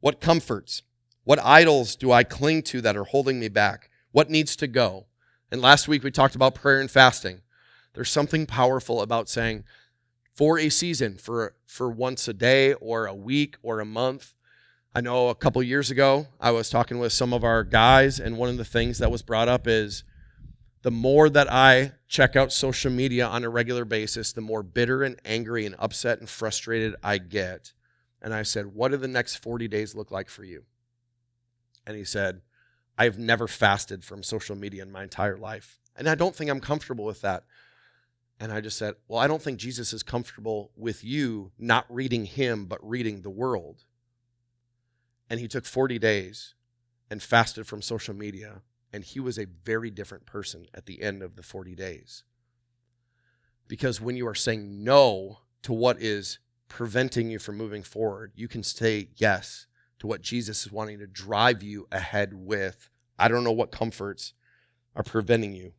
What 0.00 0.20
comforts? 0.20 0.82
What 1.24 1.38
idols 1.44 1.94
do 1.94 2.10
I 2.10 2.24
cling 2.24 2.62
to 2.64 2.80
that 2.80 2.96
are 2.96 3.04
holding 3.04 3.38
me 3.38 3.48
back? 3.48 3.90
What 4.10 4.30
needs 4.30 4.56
to 4.56 4.66
go? 4.66 5.06
And 5.50 5.60
last 5.60 5.86
week 5.86 6.02
we 6.02 6.10
talked 6.10 6.34
about 6.34 6.54
prayer 6.54 6.80
and 6.80 6.90
fasting. 6.90 7.42
There's 7.94 8.10
something 8.10 8.46
powerful 8.46 9.00
about 9.00 9.28
saying, 9.28 9.64
for 10.34 10.58
a 10.58 10.68
season, 10.68 11.18
for, 11.18 11.54
for 11.66 11.90
once 11.90 12.26
a 12.26 12.32
day 12.32 12.72
or 12.74 13.06
a 13.06 13.14
week 13.14 13.56
or 13.62 13.80
a 13.80 13.84
month. 13.84 14.34
I 14.94 15.00
know 15.00 15.28
a 15.28 15.34
couple 15.34 15.62
years 15.62 15.90
ago, 15.90 16.26
I 16.40 16.50
was 16.50 16.70
talking 16.70 16.98
with 16.98 17.12
some 17.12 17.32
of 17.32 17.44
our 17.44 17.64
guys, 17.64 18.18
and 18.18 18.36
one 18.36 18.48
of 18.48 18.56
the 18.56 18.64
things 18.64 18.98
that 18.98 19.10
was 19.10 19.22
brought 19.22 19.48
up 19.48 19.66
is 19.66 20.04
the 20.82 20.90
more 20.90 21.30
that 21.30 21.50
I 21.52 21.92
check 22.08 22.34
out 22.34 22.52
social 22.52 22.90
media 22.90 23.26
on 23.26 23.44
a 23.44 23.48
regular 23.48 23.84
basis, 23.84 24.32
the 24.32 24.40
more 24.40 24.62
bitter 24.62 25.02
and 25.02 25.20
angry 25.24 25.64
and 25.64 25.76
upset 25.78 26.18
and 26.18 26.28
frustrated 26.28 26.96
I 27.02 27.18
get. 27.18 27.72
And 28.20 28.34
I 28.34 28.42
said, 28.42 28.66
What 28.74 28.90
do 28.90 28.96
the 28.96 29.08
next 29.08 29.36
40 29.36 29.68
days 29.68 29.94
look 29.94 30.10
like 30.10 30.28
for 30.28 30.44
you? 30.44 30.64
And 31.86 31.96
he 31.96 32.04
said, 32.04 32.42
I've 32.98 33.18
never 33.18 33.48
fasted 33.48 34.04
from 34.04 34.22
social 34.22 34.56
media 34.56 34.82
in 34.82 34.92
my 34.92 35.02
entire 35.02 35.36
life. 35.36 35.78
And 35.96 36.08
I 36.08 36.14
don't 36.14 36.34
think 36.34 36.50
I'm 36.50 36.60
comfortable 36.60 37.04
with 37.04 37.20
that. 37.22 37.44
And 38.38 38.52
I 38.52 38.60
just 38.60 38.78
said, 38.78 38.94
Well, 39.08 39.20
I 39.20 39.26
don't 39.26 39.42
think 39.42 39.58
Jesus 39.58 39.92
is 39.92 40.02
comfortable 40.02 40.70
with 40.76 41.04
you 41.04 41.52
not 41.58 41.86
reading 41.88 42.24
him, 42.24 42.66
but 42.66 42.78
reading 42.86 43.22
the 43.22 43.30
world. 43.30 43.84
And 45.30 45.40
he 45.40 45.48
took 45.48 45.64
40 45.64 45.98
days 45.98 46.54
and 47.10 47.22
fasted 47.22 47.66
from 47.66 47.82
social 47.82 48.14
media. 48.14 48.62
And 48.92 49.04
he 49.04 49.20
was 49.20 49.38
a 49.38 49.46
very 49.64 49.90
different 49.90 50.26
person 50.26 50.66
at 50.74 50.86
the 50.86 51.02
end 51.02 51.22
of 51.22 51.36
the 51.36 51.42
40 51.42 51.74
days. 51.74 52.24
Because 53.68 54.00
when 54.00 54.16
you 54.16 54.26
are 54.26 54.34
saying 54.34 54.84
no 54.84 55.38
to 55.62 55.72
what 55.72 56.00
is 56.00 56.38
preventing 56.68 57.30
you 57.30 57.38
from 57.38 57.56
moving 57.56 57.82
forward, 57.82 58.32
you 58.34 58.48
can 58.48 58.62
say 58.62 59.08
yes 59.16 59.66
to 60.02 60.08
what 60.08 60.20
Jesus 60.20 60.66
is 60.66 60.72
wanting 60.72 60.98
to 60.98 61.06
drive 61.06 61.62
you 61.62 61.86
ahead 61.92 62.34
with. 62.34 62.90
I 63.20 63.28
don't 63.28 63.44
know 63.44 63.52
what 63.52 63.70
comforts 63.70 64.32
are 64.96 65.04
preventing 65.04 65.52
you. 65.52 65.74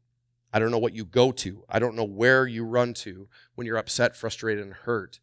I 0.53 0.59
don't 0.59 0.71
know 0.71 0.77
what 0.77 0.95
you 0.95 1.03
go 1.03 1.33
to. 1.33 1.65
I 1.67 1.79
don't 1.79 1.97
know 1.97 2.05
where 2.05 2.47
you 2.47 2.63
run 2.63 2.93
to 2.93 3.27
when 3.55 3.67
you're 3.67 3.75
upset, 3.75 4.15
frustrated, 4.15 4.63
and 4.63 4.73
hurt. 4.73 5.19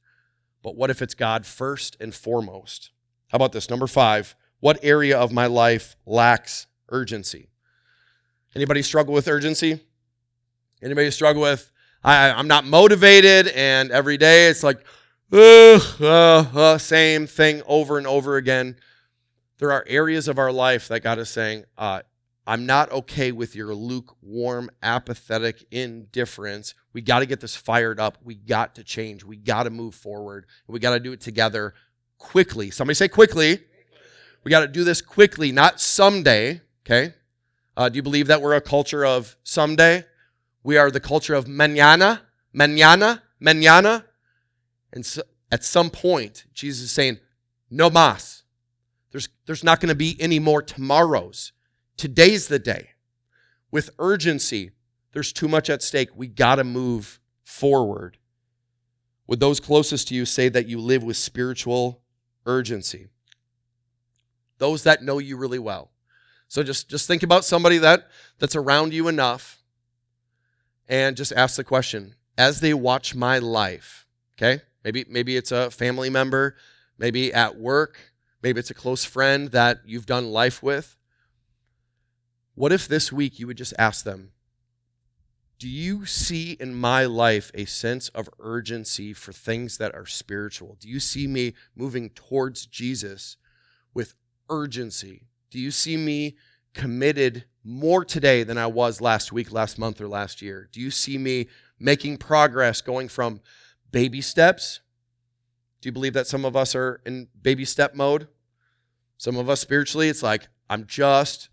But 0.63 0.77
what 0.77 0.91
if 0.91 1.01
it's 1.01 1.15
God 1.15 1.47
first 1.47 1.97
and 1.99 2.15
foremost? 2.15 2.91
How 3.29 3.37
about 3.37 3.53
this? 3.53 3.71
Number 3.71 3.87
five, 3.87 4.37
what 4.59 4.79
area 4.83 5.19
of 5.19 5.33
my 5.33 5.47
life 5.47 5.97
lacks 6.05 6.67
urgency? 6.91 7.49
Anybody 8.55 8.83
struggle 8.83 9.15
with 9.15 9.29
urgency? 9.29 9.81
Anybody 10.83 11.11
struggle 11.11 11.41
with, 11.41 11.73
I, 12.05 12.33
I'm 12.33 12.49
not 12.49 12.67
motivated, 12.67 13.49
and 13.49 13.91
every 13.93 14.19
day 14.19 14.49
it's 14.49 14.63
like, 14.63 14.85
uh, 15.33 15.81
uh, 16.01 16.45
uh, 16.55 16.77
same 16.77 17.27
thing 17.27 17.63
over 17.67 17.97
and 17.97 18.07
over 18.07 18.37
again 18.37 18.77
there 19.61 19.71
are 19.71 19.85
areas 19.87 20.27
of 20.27 20.39
our 20.39 20.51
life 20.51 20.89
that 20.89 21.01
God 21.01 21.19
is 21.19 21.29
saying, 21.29 21.67
uh, 21.77 22.01
I'm 22.47 22.65
not 22.65 22.91
okay 22.91 23.31
with 23.31 23.55
your 23.55 23.75
lukewarm, 23.75 24.71
apathetic 24.83 25.65
indifference. 25.71 26.75
We 26.95 27.03
got 27.03 27.19
to 27.19 27.27
get 27.27 27.41
this 27.41 27.55
fired 27.55 28.01
up. 28.01 28.17
We 28.25 28.35
got 28.35 28.75
to 28.77 28.85
change. 28.85 29.23
We 29.23 29.37
got 29.37 29.65
to 29.65 29.71
move 29.71 29.95
forward. 29.95 30.47
We 30.67 30.81
got 30.81 30.95
to 30.95 31.01
do 31.01 31.13
it 31.13 31.21
together 31.21 31.75
quickly. 32.17 32.71
Somebody 32.71 32.95
say 32.95 33.09
quickly. 33.09 33.61
We 34.43 34.51
got 34.51 34.61
to 34.61 34.67
do 34.67 34.83
this 34.83 35.03
quickly, 35.03 35.53
not 35.53 35.79
someday. 35.79 36.63
Okay. 36.87 37.13
Uh, 37.77 37.91
do 37.91 37.97
you 37.97 38.03
believe 38.03 38.29
that 38.29 38.41
we're 38.41 38.55
a 38.55 38.63
culture 38.63 39.05
of 39.05 39.37
someday? 39.45 40.07
We 40.65 40.79
are 40.79 40.91
the 40.91 41.01
culture 41.01 41.35
of 41.35 41.45
mañana, 41.45 42.21
mañana, 42.57 43.21
mañana. 43.41 44.05
And 44.91 45.05
so 45.05 45.23
at 45.53 45.65
some 45.65 45.91
point, 45.91 46.47
Jesus 46.55 46.85
is 46.85 46.93
saying, 46.93 47.19
no 47.71 47.91
más. 47.91 48.40
There's, 49.11 49.29
there's 49.47 49.65
not 49.65 49.81
going 49.81 49.89
to 49.89 49.95
be 49.95 50.17
any 50.21 50.39
more 50.39 50.63
tomorrows. 50.63 51.53
Today's 51.97 52.49
the 52.49 52.59
day. 52.59 52.91
With 53.71 53.91
urgency, 53.99 54.71
there's 55.13 55.33
too 55.33 55.49
much 55.49 55.69
at 55.71 55.83
stake. 55.83 56.11
We 56.15 56.29
got 56.29 56.57
to 56.57 56.65
move 56.65 57.21
forward. 57.43 58.19
Would 59.27 59.41
those 59.41 59.61
closest 59.61 60.09
to 60.09 60.15
you 60.15 60.25
say 60.25 60.49
that 60.49 60.67
you 60.67 60.81
live 60.81 61.03
with 61.03 61.17
spiritual 61.17 62.03
urgency? 62.47 63.09
Those 64.59 64.83
that 64.85 65.03
know 65.03 65.19
you 65.19 65.37
really 65.37 65.59
well. 65.59 65.91
So 66.49 66.63
just, 66.63 66.91
just 66.91 67.07
think 67.07 67.23
about 67.23 67.45
somebody 67.45 67.79
that, 67.79 68.09
that's 68.39 68.57
around 68.57 68.93
you 68.93 69.07
enough 69.07 69.63
and 70.89 71.17
just 71.17 71.33
ask 71.33 71.57
the 71.57 71.65
question 71.65 72.17
as 72.37 72.61
they 72.61 72.75
watch 72.75 73.15
my 73.15 73.39
life, 73.39 74.07
okay? 74.37 74.63
Maybe, 74.85 75.05
maybe 75.09 75.37
it's 75.37 75.53
a 75.53 75.71
family 75.71 76.11
member, 76.11 76.57
maybe 76.99 77.33
at 77.33 77.57
work, 77.57 78.10
Maybe 78.43 78.59
it's 78.59 78.71
a 78.71 78.75
close 78.75 79.05
friend 79.05 79.51
that 79.51 79.81
you've 79.85 80.07
done 80.07 80.31
life 80.31 80.63
with. 80.63 80.97
What 82.55 82.73
if 82.73 82.89
this 82.89 83.13
week 83.13 83.39
you 83.39 83.47
would 83.47 83.59
just 83.59 83.75
ask 83.79 84.05
them, 84.05 84.33
Do 85.59 85.69
you 85.69 86.07
see 86.07 86.53
in 86.53 86.75
my 86.75 87.05
life 87.05 87.51
a 87.55 87.67
sense 87.67 88.09
of 88.11 88.31
urgency 88.39 89.13
for 89.13 89.33
things 89.33 89.79
that 89.79 89.95
are 89.95 90.07
spiritual? 90.07 90.77
Do 90.81 90.89
you 90.89 91.01
see 91.01 91.27
me 91.27 91.55
moving 91.77 92.11
towards 92.11 92.67
Jesus 92.67 93.37
with 93.93 94.15
urgency? 94.49 95.27
Do 95.51 95.59
you 95.59 95.71
see 95.71 95.97
me 95.97 96.37
committed 96.73 97.45
more 97.63 98.05
today 98.05 98.43
than 98.43 98.57
I 98.57 98.67
was 98.67 99.01
last 99.01 99.33
week, 99.33 99.53
last 99.53 99.79
month, 99.79 100.01
or 100.01 100.09
last 100.09 100.41
year? 100.41 100.69
Do 100.73 100.81
you 100.81 100.91
see 100.91 101.19
me 101.19 101.49
making 101.79 102.19
progress 102.19 102.81
going 102.81 103.09
from 103.09 103.41
baby 103.91 104.21
steps 104.21 104.81
do 105.81 105.89
you 105.89 105.93
believe 105.93 106.13
that 106.15 106.27
some 106.27 106.45
of 106.45 106.57
us 106.57 106.75
are 106.75 107.01
in 107.07 107.29
baby 107.41 107.65
step 107.65 107.95
mode? 107.95 108.29
Some 109.17 109.37
of 109.37 109.49
us 109.49 109.61
spiritually, 109.61 110.09
it's 110.09 110.23
like, 110.23 110.49
I'm 110.69 110.87
just 110.87 111.49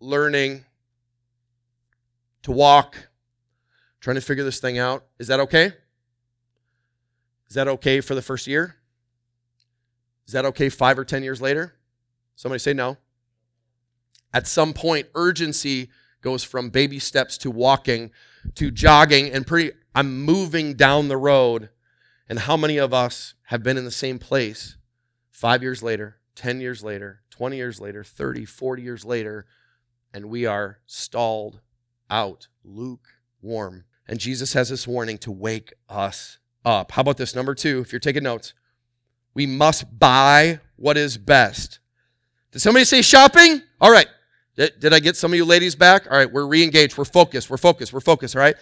learning 0.00 0.64
to 2.42 2.52
walk, 2.52 2.96
trying 4.00 4.16
to 4.16 4.20
figure 4.20 4.44
this 4.44 4.60
thing 4.60 4.78
out. 4.78 5.04
Is 5.18 5.28
that 5.28 5.40
okay? 5.40 5.72
Is 7.48 7.54
that 7.54 7.68
okay 7.68 8.00
for 8.00 8.14
the 8.14 8.22
first 8.22 8.46
year? 8.46 8.76
Is 10.26 10.32
that 10.32 10.44
okay 10.46 10.68
five 10.68 10.98
or 10.98 11.04
10 11.04 11.22
years 11.22 11.42
later? 11.42 11.74
Somebody 12.36 12.60
say 12.60 12.72
no. 12.72 12.96
At 14.32 14.46
some 14.46 14.72
point, 14.72 15.08
urgency 15.14 15.90
goes 16.20 16.44
from 16.44 16.70
baby 16.70 16.98
steps 16.98 17.36
to 17.38 17.50
walking 17.50 18.12
to 18.54 18.70
jogging 18.70 19.30
and 19.30 19.46
pretty, 19.46 19.72
I'm 19.94 20.22
moving 20.22 20.74
down 20.74 21.08
the 21.08 21.16
road. 21.16 21.70
And 22.30 22.38
how 22.38 22.56
many 22.56 22.78
of 22.78 22.94
us 22.94 23.34
have 23.46 23.64
been 23.64 23.76
in 23.76 23.84
the 23.84 23.90
same 23.90 24.20
place 24.20 24.76
five 25.32 25.64
years 25.64 25.82
later, 25.82 26.18
10 26.36 26.60
years 26.60 26.84
later, 26.84 27.22
20 27.30 27.56
years 27.56 27.80
later, 27.80 28.04
30, 28.04 28.44
40 28.44 28.82
years 28.82 29.04
later, 29.04 29.46
and 30.14 30.26
we 30.26 30.46
are 30.46 30.78
stalled 30.86 31.60
out, 32.08 32.46
lukewarm. 32.62 33.84
And 34.06 34.20
Jesus 34.20 34.52
has 34.52 34.68
this 34.68 34.86
warning 34.86 35.18
to 35.18 35.32
wake 35.32 35.72
us 35.88 36.38
up. 36.64 36.92
How 36.92 37.00
about 37.00 37.16
this? 37.16 37.34
Number 37.34 37.52
two, 37.52 37.80
if 37.80 37.92
you're 37.92 37.98
taking 37.98 38.22
notes, 38.22 38.54
we 39.34 39.44
must 39.44 39.98
buy 39.98 40.60
what 40.76 40.96
is 40.96 41.18
best. 41.18 41.80
Did 42.52 42.60
somebody 42.60 42.84
say 42.84 43.02
shopping? 43.02 43.60
All 43.80 43.90
right. 43.90 44.06
Did, 44.54 44.92
I 44.92 45.00
get 45.00 45.16
some 45.16 45.32
of 45.32 45.36
you 45.36 45.44
ladies 45.44 45.74
back? 45.74 46.06
All 46.08 46.16
right, 46.16 46.30
we're 46.30 46.46
re 46.46 46.62
engaged. 46.62 46.96
We're 46.96 47.06
focused. 47.06 47.50
We're 47.50 47.56
focused. 47.56 47.92
We're 47.92 47.98
focused. 47.98 48.36
All 48.36 48.42
right. 48.42 48.54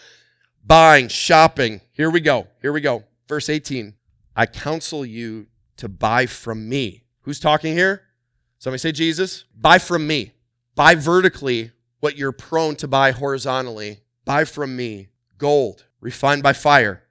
Buying, 0.65 1.09
shopping. 1.09 1.83
Here 1.93 2.09
we 2.09 2.21
go. 2.21 2.47
Here 2.63 2.73
we 2.73 2.81
go. 2.81 3.05
Verse 3.29 3.49
18. 3.49 3.95
I 4.35 4.47
counsel 4.47 5.05
you 5.05 5.47
to 5.77 5.89
buy 5.89 6.27
from 6.27 6.69
me. 6.69 7.05
Who's 7.23 7.41
talking 7.41 7.75
here? 7.75 8.03
Somebody 8.59 8.79
say 8.79 8.93
Jesus. 8.93 9.45
Buy 9.55 9.79
from 9.79 10.07
me. 10.07 10.33
Buy 10.75 10.95
vertically 10.95 11.73
what 12.01 12.17
you're 12.17 12.33
prone 12.33 12.77
to 12.77 12.89
buy 12.89 13.13
horizontally. 13.13 14.01
Buy 14.25 14.45
from 14.45 14.77
me 14.77 15.09
gold 15.37 15.87
refined 16.01 16.43
by 16.43 16.53
fire 16.53 17.05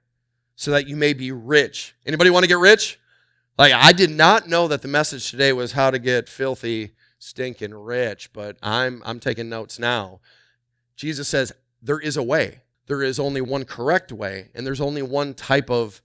so 0.56 0.70
that 0.70 0.88
you 0.88 0.96
may 0.96 1.12
be 1.12 1.30
rich. 1.32 1.94
Anybody 2.04 2.30
want 2.30 2.44
to 2.44 2.48
get 2.48 2.58
rich? 2.58 2.98
Like, 3.56 3.72
I 3.72 3.92
did 3.92 4.10
not 4.10 4.48
know 4.48 4.68
that 4.68 4.82
the 4.82 4.88
message 4.88 5.30
today 5.30 5.52
was 5.52 5.72
how 5.72 5.90
to 5.90 5.98
get 5.98 6.28
filthy, 6.28 6.92
stinking 7.18 7.74
rich, 7.74 8.32
but 8.32 8.56
I'm, 8.62 9.02
I'm 9.04 9.20
taking 9.20 9.48
notes 9.48 9.78
now. 9.78 10.20
Jesus 10.96 11.28
says, 11.28 11.52
there 11.82 11.98
is 11.98 12.16
a 12.16 12.22
way. 12.22 12.62
There 12.86 13.02
is 13.02 13.18
only 13.18 13.40
one 13.40 13.64
correct 13.64 14.12
way, 14.12 14.48
and 14.54 14.66
there's 14.66 14.80
only 14.80 15.02
one 15.02 15.34
type 15.34 15.70
of 15.70 16.00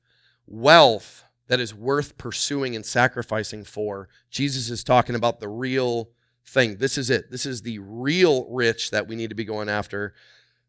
wealth 0.47 1.23
that 1.47 1.59
is 1.59 1.73
worth 1.73 2.17
pursuing 2.17 2.75
and 2.75 2.85
sacrificing 2.85 3.63
for. 3.63 4.07
Jesus 4.29 4.69
is 4.69 4.83
talking 4.83 5.15
about 5.15 5.39
the 5.39 5.49
real 5.49 6.09
thing. 6.45 6.77
This 6.77 6.97
is 6.97 7.09
it. 7.09 7.31
This 7.31 7.45
is 7.45 7.61
the 7.61 7.79
real 7.79 8.45
rich 8.49 8.91
that 8.91 9.07
we 9.07 9.15
need 9.15 9.29
to 9.29 9.35
be 9.35 9.45
going 9.45 9.69
after. 9.69 10.13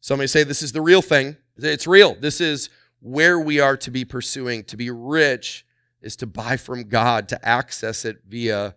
Somebody 0.01 0.27
say, 0.27 0.45
This 0.45 0.63
is 0.63 0.73
the 0.73 0.83
real 0.83 1.03
thing. 1.03 1.37
It's 1.57 1.87
real. 1.87 2.15
This 2.15 2.41
is 2.41 2.69
where 3.01 3.39
we 3.39 3.61
are 3.61 3.77
to 3.79 3.91
be 3.91 4.05
pursuing. 4.05 4.65
To 4.65 4.77
be 4.77 4.91
rich 4.91 5.65
is 6.03 6.17
to 6.17 6.27
buy 6.27 6.57
from 6.57 6.89
God, 6.89 7.29
to 7.29 7.49
access 7.49 8.05
it 8.05 8.19
via 8.29 8.75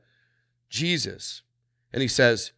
Jesus. 0.70 1.42
And 1.92 2.02
he 2.02 2.08
says, 2.08 2.52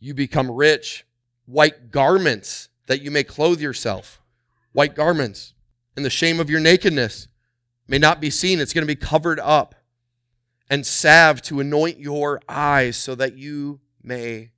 You 0.00 0.14
become 0.14 0.50
rich, 0.50 1.04
white 1.46 1.90
garments 1.90 2.68
that 2.86 3.02
you 3.02 3.10
may 3.10 3.24
clothe 3.24 3.60
yourself. 3.60 4.20
White 4.72 4.94
garments. 4.94 5.54
And 5.94 6.04
the 6.04 6.10
shame 6.10 6.40
of 6.40 6.48
your 6.48 6.60
nakedness 6.60 7.28
may 7.92 7.98
not 7.98 8.22
be 8.22 8.30
seen, 8.30 8.58
it's 8.58 8.72
going 8.72 8.82
to 8.82 8.86
be 8.86 8.96
covered 8.96 9.38
up. 9.38 9.74
And 10.70 10.86
salve 10.86 11.42
to 11.42 11.60
anoint 11.60 12.00
your 12.00 12.40
eyes 12.48 12.96
so 12.96 13.14
that 13.16 13.36
you 13.36 13.80
may 14.02 14.52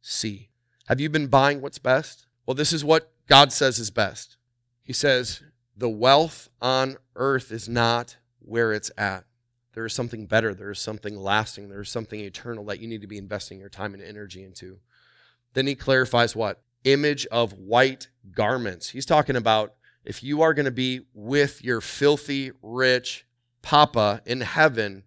see. 0.00 0.50
Have 0.86 1.00
you 1.00 1.10
been 1.10 1.26
buying 1.26 1.60
what's 1.60 1.80
best? 1.80 2.28
Well, 2.46 2.54
this 2.54 2.72
is 2.72 2.84
what 2.84 3.10
God 3.26 3.52
says 3.52 3.80
is 3.80 3.90
best. 3.90 4.36
He 4.84 4.92
says, 4.92 5.42
The 5.76 5.88
wealth 5.88 6.48
on 6.62 6.96
earth 7.16 7.50
is 7.50 7.68
not 7.68 8.16
where 8.38 8.72
it's 8.72 8.92
at. 8.96 9.24
There 9.74 9.84
is 9.84 9.92
something 9.92 10.26
better. 10.26 10.54
There 10.54 10.70
is 10.70 10.78
something 10.78 11.16
lasting. 11.16 11.68
There 11.68 11.80
is 11.80 11.90
something 11.90 12.20
eternal 12.20 12.64
that 12.66 12.78
you 12.78 12.86
need 12.86 13.00
to 13.00 13.08
be 13.08 13.18
investing 13.18 13.58
your 13.58 13.68
time 13.68 13.94
and 13.94 14.02
energy 14.02 14.44
into. 14.44 14.78
Then 15.54 15.66
he 15.66 15.74
clarifies 15.74 16.36
what? 16.36 16.62
Image 16.84 17.26
of 17.26 17.54
white 17.54 18.08
garments. 18.30 18.90
He's 18.90 19.06
talking 19.06 19.34
about 19.34 19.74
if 20.08 20.22
you 20.22 20.40
are 20.40 20.54
going 20.54 20.64
to 20.64 20.70
be 20.70 21.02
with 21.12 21.62
your 21.62 21.82
filthy, 21.82 22.50
rich 22.62 23.26
papa 23.60 24.22
in 24.24 24.40
heaven, 24.40 25.04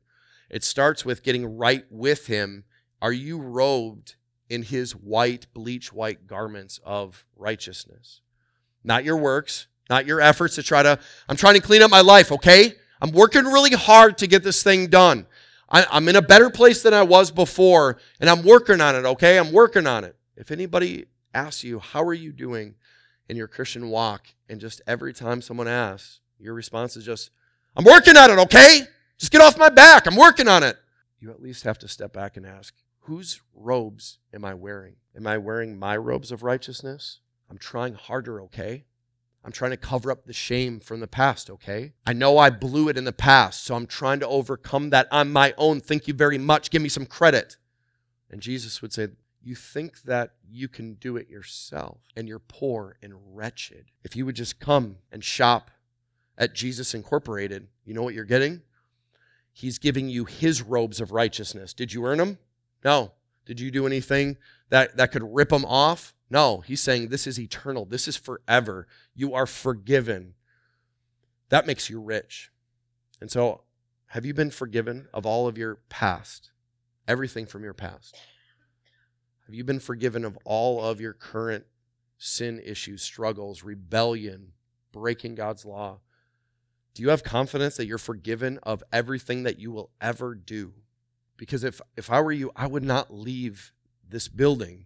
it 0.47 0.63
starts 0.63 1.03
with 1.03 1.23
getting 1.23 1.57
right 1.57 1.85
with 1.89 2.27
him. 2.27 2.65
Are 3.01 3.11
you 3.11 3.39
robed 3.39 4.13
in 4.47 4.61
his 4.61 4.91
white, 4.91 5.47
bleach 5.55 5.91
white 5.91 6.27
garments 6.27 6.79
of 6.85 7.25
righteousness? 7.35 8.21
Not 8.83 9.03
your 9.03 9.17
works, 9.17 9.65
not 9.89 10.05
your 10.05 10.21
efforts 10.21 10.53
to 10.55 10.63
try 10.63 10.83
to, 10.83 10.99
I'm 11.27 11.35
trying 11.35 11.55
to 11.55 11.61
clean 11.61 11.81
up 11.81 11.89
my 11.89 12.01
life, 12.01 12.31
okay? 12.33 12.75
I'm 13.01 13.11
working 13.11 13.45
really 13.45 13.75
hard 13.75 14.19
to 14.19 14.27
get 14.27 14.43
this 14.43 14.61
thing 14.61 14.85
done. 14.85 15.25
I, 15.67 15.83
I'm 15.89 16.07
in 16.09 16.15
a 16.15 16.21
better 16.21 16.51
place 16.51 16.83
than 16.83 16.93
I 16.93 17.01
was 17.01 17.31
before, 17.31 17.97
and 18.19 18.29
I'm 18.29 18.43
working 18.43 18.79
on 18.81 18.95
it, 18.95 19.05
okay? 19.05 19.39
I'm 19.39 19.51
working 19.51 19.87
on 19.87 20.03
it. 20.03 20.15
If 20.37 20.51
anybody 20.51 21.05
asks 21.33 21.63
you, 21.63 21.79
how 21.79 22.03
are 22.03 22.13
you 22.13 22.31
doing 22.31 22.75
in 23.31 23.37
your 23.37 23.47
Christian 23.47 23.89
walk? 23.89 24.27
And 24.49 24.59
just 24.59 24.81
every 24.85 25.13
time 25.13 25.41
someone 25.41 25.69
asks, 25.69 26.19
your 26.37 26.53
response 26.53 26.97
is 26.97 27.05
just, 27.05 27.31
I'm 27.77 27.85
working 27.85 28.17
on 28.17 28.29
it, 28.29 28.37
okay? 28.39 28.81
Just 29.17 29.31
get 29.31 29.41
off 29.41 29.57
my 29.57 29.69
back. 29.69 30.05
I'm 30.05 30.17
working 30.17 30.49
on 30.49 30.63
it. 30.63 30.75
You 31.21 31.31
at 31.31 31.41
least 31.41 31.63
have 31.63 31.79
to 31.79 31.87
step 31.87 32.11
back 32.11 32.35
and 32.35 32.45
ask, 32.45 32.73
whose 32.99 33.39
robes 33.55 34.19
am 34.33 34.43
I 34.43 34.53
wearing? 34.53 34.95
Am 35.15 35.25
I 35.25 35.37
wearing 35.37 35.79
my 35.79 35.95
robes 35.95 36.33
of 36.33 36.43
righteousness? 36.43 37.19
I'm 37.49 37.57
trying 37.57 37.93
harder, 37.93 38.41
okay? 38.41 38.83
I'm 39.45 39.53
trying 39.53 39.71
to 39.71 39.77
cover 39.77 40.11
up 40.11 40.25
the 40.25 40.33
shame 40.33 40.81
from 40.81 40.99
the 40.99 41.07
past, 41.07 41.49
okay? 41.49 41.93
I 42.05 42.11
know 42.11 42.37
I 42.37 42.49
blew 42.49 42.89
it 42.89 42.97
in 42.97 43.05
the 43.05 43.13
past, 43.13 43.63
so 43.63 43.75
I'm 43.75 43.87
trying 43.87 44.19
to 44.19 44.27
overcome 44.27 44.89
that 44.89 45.07
on 45.09 45.31
my 45.31 45.53
own. 45.57 45.79
Thank 45.79 46.05
you 46.05 46.13
very 46.13 46.37
much. 46.37 46.69
Give 46.69 46.81
me 46.81 46.89
some 46.89 47.05
credit. 47.05 47.55
And 48.29 48.41
Jesus 48.41 48.81
would 48.81 48.91
say, 48.91 49.07
You 49.43 49.56
think 49.56 50.04
that 50.04 50.34
you 50.47 50.67
can 50.67 50.95
do 50.95 51.17
it 51.17 51.30
yourself, 51.30 51.99
and 52.15 52.27
you're 52.27 52.39
poor 52.39 52.97
and 53.01 53.13
wretched. 53.36 53.86
If 54.04 54.15
you 54.15 54.25
would 54.25 54.36
just 54.36 54.60
come 54.60 54.97
and 55.12 55.23
shop 55.23 55.71
at 56.38 56.54
Jesus 56.54 56.93
Incorporated, 56.93 57.67
you 57.84 57.93
know 57.93 58.04
what 58.04 58.13
you're 58.13 58.23
getting? 58.23 58.62
He's 59.51 59.80
giving 59.80 60.10
you 60.10 60.25
his 60.25 60.62
robes 60.62 61.01
of 61.01 61.12
righteousness. 61.12 61.73
Did 61.73 61.93
you 61.93 62.06
earn 62.06 62.19
them? 62.19 62.38
No. 62.84 63.13
Did 63.45 63.60
you 63.60 63.71
do 63.71 63.86
anything 63.86 64.38
that, 64.69 64.95
that 64.97 65.12
could 65.12 65.23
rip 65.23 65.49
them 65.49 65.65
off? 65.65 66.13
No, 66.30 66.62
he's 66.62 66.80
saying 66.80 67.10
this 67.10 67.27
is 67.27 67.39
eternal. 67.39 67.86
This 67.86 68.08
is 68.08 68.15
forever. 68.15 68.88
You 69.13 69.34
are 69.34 69.45
forgiven. 69.45 70.36
That 71.49 71.67
makes 71.67 71.89
you 71.89 71.99
rich. 71.99 72.51
And 73.19 73.30
so, 73.30 73.62
have 74.08 74.25
you 74.25 74.34
been 74.34 74.51
forgiven 74.51 75.08
of 75.13 75.25
all 75.25 75.47
of 75.47 75.58
your 75.58 75.80
past? 75.89 76.51
Everything 77.08 77.45
from 77.45 77.63
your 77.63 77.73
past? 77.73 78.17
Have 79.51 79.57
you 79.57 79.65
been 79.65 79.81
forgiven 79.81 80.23
of 80.23 80.37
all 80.45 80.81
of 80.81 81.01
your 81.01 81.11
current 81.11 81.65
sin 82.17 82.61
issues, 82.63 83.01
struggles, 83.01 83.63
rebellion, 83.63 84.53
breaking 84.93 85.35
God's 85.35 85.65
law? 85.65 85.99
Do 86.93 87.03
you 87.03 87.09
have 87.09 87.25
confidence 87.25 87.75
that 87.75 87.85
you're 87.85 87.97
forgiven 87.97 88.59
of 88.63 88.81
everything 88.93 89.43
that 89.43 89.59
you 89.59 89.69
will 89.69 89.89
ever 89.99 90.35
do? 90.35 90.71
Because 91.35 91.65
if, 91.65 91.81
if 91.97 92.09
I 92.09 92.21
were 92.21 92.31
you, 92.31 92.53
I 92.55 92.65
would 92.65 92.85
not 92.85 93.13
leave 93.13 93.73
this 94.07 94.29
building 94.29 94.85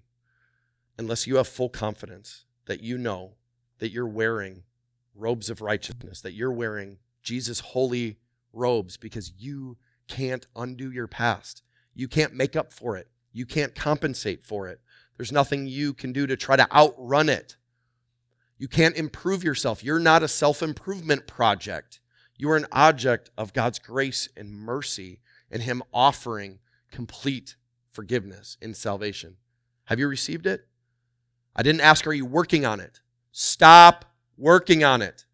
unless 0.98 1.28
you 1.28 1.36
have 1.36 1.48
full 1.48 1.70
confidence 1.70 2.46
that 2.66 2.82
you 2.82 2.98
know 2.98 3.34
that 3.78 3.92
you're 3.92 4.08
wearing 4.08 4.64
robes 5.14 5.52
of 5.52 5.62
righteousness, 5.62 6.22
that 6.22 6.34
you're 6.34 6.52
wearing 6.52 6.98
Jesus' 7.22 7.60
holy 7.60 8.18
robes 8.52 8.98
because 8.98 9.32
you 9.38 9.78
can't 10.08 10.48
undo 10.56 10.92
your 10.92 11.08
past. 11.08 11.62
You 11.94 12.08
can't 12.08 12.34
make 12.34 12.56
up 12.56 12.74
for 12.74 12.98
it. 12.98 13.10
You 13.36 13.46
can't 13.46 13.76
compensate 13.76 14.46
for 14.46 14.70
it. 14.70 14.80
There's 15.18 15.34
nothing 15.34 15.68
you 15.68 15.94
can 15.94 16.14
do 16.14 16.26
to 16.26 16.38
try 16.38 16.56
to 16.56 16.74
outrun 16.74 17.28
it. 17.28 17.58
You 18.58 18.70
can't 18.70 18.96
improve 18.96 19.44
yourself. 19.44 19.84
You're 19.84 20.00
not 20.00 20.24
a 20.24 20.30
self 20.30 20.64
improvement 20.64 21.28
project. 21.28 22.00
You 22.38 22.50
are 22.52 22.56
an 22.56 22.68
object 22.72 23.32
of 23.38 23.52
God's 23.52 23.78
grace 23.78 24.30
and 24.38 24.54
mercy 24.54 25.20
and 25.52 25.62
Him 25.62 25.84
offering 25.94 26.60
complete 26.92 27.58
forgiveness 27.92 28.56
in 28.62 28.74
salvation. 28.74 29.36
Have 29.86 30.00
you 30.00 30.08
received 30.08 30.48
it? 30.48 30.68
I 31.58 31.62
didn't 31.62 31.82
ask, 31.82 32.08
are 32.08 32.14
you 32.14 32.26
working 32.26 32.66
on 32.66 32.80
it? 32.80 33.02
Stop 33.34 34.06
working 34.38 34.86
on 34.86 35.02
it. 35.02 35.26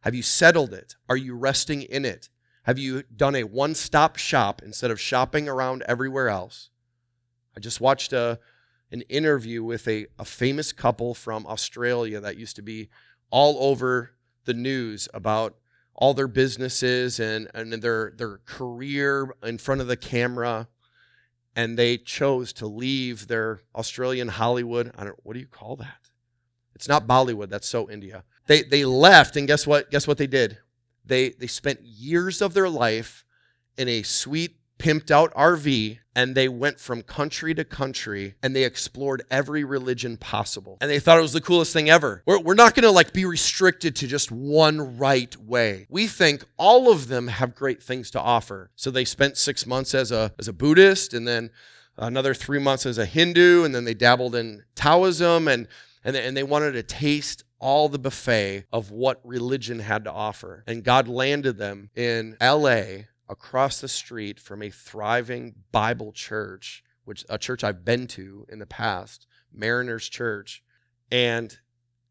Have 0.00 0.14
you 0.14 0.22
settled 0.22 0.72
it? 0.72 0.96
Are 1.06 1.18
you 1.18 1.36
resting 1.36 1.82
in 1.82 2.06
it? 2.06 2.30
Have 2.62 2.78
you 2.78 3.02
done 3.14 3.34
a 3.34 3.44
one 3.44 3.74
stop 3.74 4.16
shop 4.16 4.62
instead 4.64 4.90
of 4.90 4.98
shopping 4.98 5.50
around 5.50 5.82
everywhere 5.86 6.30
else? 6.30 6.70
I 7.56 7.60
just 7.60 7.80
watched 7.80 8.12
a, 8.12 8.38
an 8.92 9.02
interview 9.02 9.62
with 9.64 9.88
a, 9.88 10.06
a 10.18 10.24
famous 10.24 10.72
couple 10.72 11.14
from 11.14 11.46
Australia 11.46 12.20
that 12.20 12.36
used 12.36 12.56
to 12.56 12.62
be 12.62 12.88
all 13.30 13.56
over 13.70 14.12
the 14.44 14.54
news 14.54 15.08
about 15.14 15.56
all 15.94 16.14
their 16.14 16.28
businesses 16.28 17.18
and, 17.18 17.48
and 17.54 17.72
their, 17.72 18.12
their 18.16 18.38
career 18.44 19.34
in 19.42 19.58
front 19.58 19.80
of 19.80 19.86
the 19.86 19.96
camera 19.96 20.68
and 21.56 21.78
they 21.78 21.96
chose 21.96 22.52
to 22.52 22.66
leave 22.66 23.26
their 23.26 23.60
Australian 23.74 24.28
Hollywood. 24.28 24.92
I 24.96 25.04
don't 25.04 25.18
what 25.22 25.32
do 25.32 25.40
you 25.40 25.46
call 25.46 25.74
that? 25.76 26.10
It's 26.74 26.86
not 26.86 27.06
Bollywood, 27.06 27.48
that's 27.48 27.66
so 27.66 27.90
India. 27.90 28.22
They, 28.46 28.62
they 28.62 28.84
left, 28.84 29.36
and 29.36 29.46
guess 29.48 29.66
what? 29.66 29.90
Guess 29.90 30.06
what 30.06 30.18
they 30.18 30.26
did? 30.26 30.58
They, 31.06 31.30
they 31.30 31.46
spent 31.46 31.80
years 31.82 32.42
of 32.42 32.52
their 32.52 32.68
life 32.68 33.24
in 33.78 33.88
a 33.88 34.02
sweet, 34.02 34.55
pimped 34.78 35.10
out 35.10 35.32
RV, 35.34 35.98
and 36.16 36.34
they 36.34 36.48
went 36.48 36.80
from 36.80 37.02
country 37.02 37.54
to 37.54 37.62
country 37.62 38.36
and 38.42 38.56
they 38.56 38.64
explored 38.64 39.22
every 39.30 39.64
religion 39.64 40.16
possible. 40.16 40.78
And 40.80 40.90
they 40.90 40.98
thought 40.98 41.18
it 41.18 41.22
was 41.22 41.34
the 41.34 41.42
coolest 41.42 41.74
thing 41.74 41.90
ever. 41.90 42.22
We're, 42.24 42.40
we're 42.40 42.54
not 42.54 42.74
gonna 42.74 42.90
like 42.90 43.12
be 43.12 43.26
restricted 43.26 43.94
to 43.96 44.06
just 44.06 44.32
one 44.32 44.96
right 44.96 45.36
way. 45.36 45.86
We 45.90 46.06
think 46.06 46.42
all 46.56 46.90
of 46.90 47.08
them 47.08 47.28
have 47.28 47.54
great 47.54 47.82
things 47.82 48.10
to 48.12 48.20
offer. 48.20 48.70
So 48.76 48.90
they 48.90 49.04
spent 49.04 49.36
six 49.36 49.66
months 49.66 49.94
as 49.94 50.10
a, 50.10 50.32
as 50.38 50.48
a 50.48 50.54
Buddhist 50.54 51.12
and 51.12 51.28
then 51.28 51.50
another 51.98 52.32
three 52.32 52.58
months 52.58 52.86
as 52.86 52.96
a 52.96 53.06
Hindu, 53.06 53.64
and 53.64 53.74
then 53.74 53.84
they 53.84 53.94
dabbled 53.94 54.34
in 54.34 54.64
Taoism 54.74 55.48
and 55.48 55.68
and 56.02 56.16
and 56.16 56.36
they 56.36 56.42
wanted 56.42 56.72
to 56.72 56.82
taste 56.82 57.44
all 57.58 57.88
the 57.88 57.98
buffet 57.98 58.64
of 58.72 58.90
what 58.90 59.20
religion 59.24 59.80
had 59.80 60.04
to 60.04 60.12
offer. 60.12 60.62
And 60.66 60.84
God 60.84 61.08
landed 61.08 61.58
them 61.58 61.90
in 61.94 62.36
LA 62.40 63.04
across 63.28 63.80
the 63.80 63.88
street 63.88 64.38
from 64.38 64.62
a 64.62 64.70
thriving 64.70 65.54
Bible 65.72 66.12
church, 66.12 66.84
which 67.04 67.24
a 67.28 67.38
church 67.38 67.64
I've 67.64 67.84
been 67.84 68.06
to 68.08 68.46
in 68.48 68.58
the 68.58 68.66
past, 68.66 69.26
Mariners 69.52 70.08
Church. 70.08 70.62
And 71.10 71.56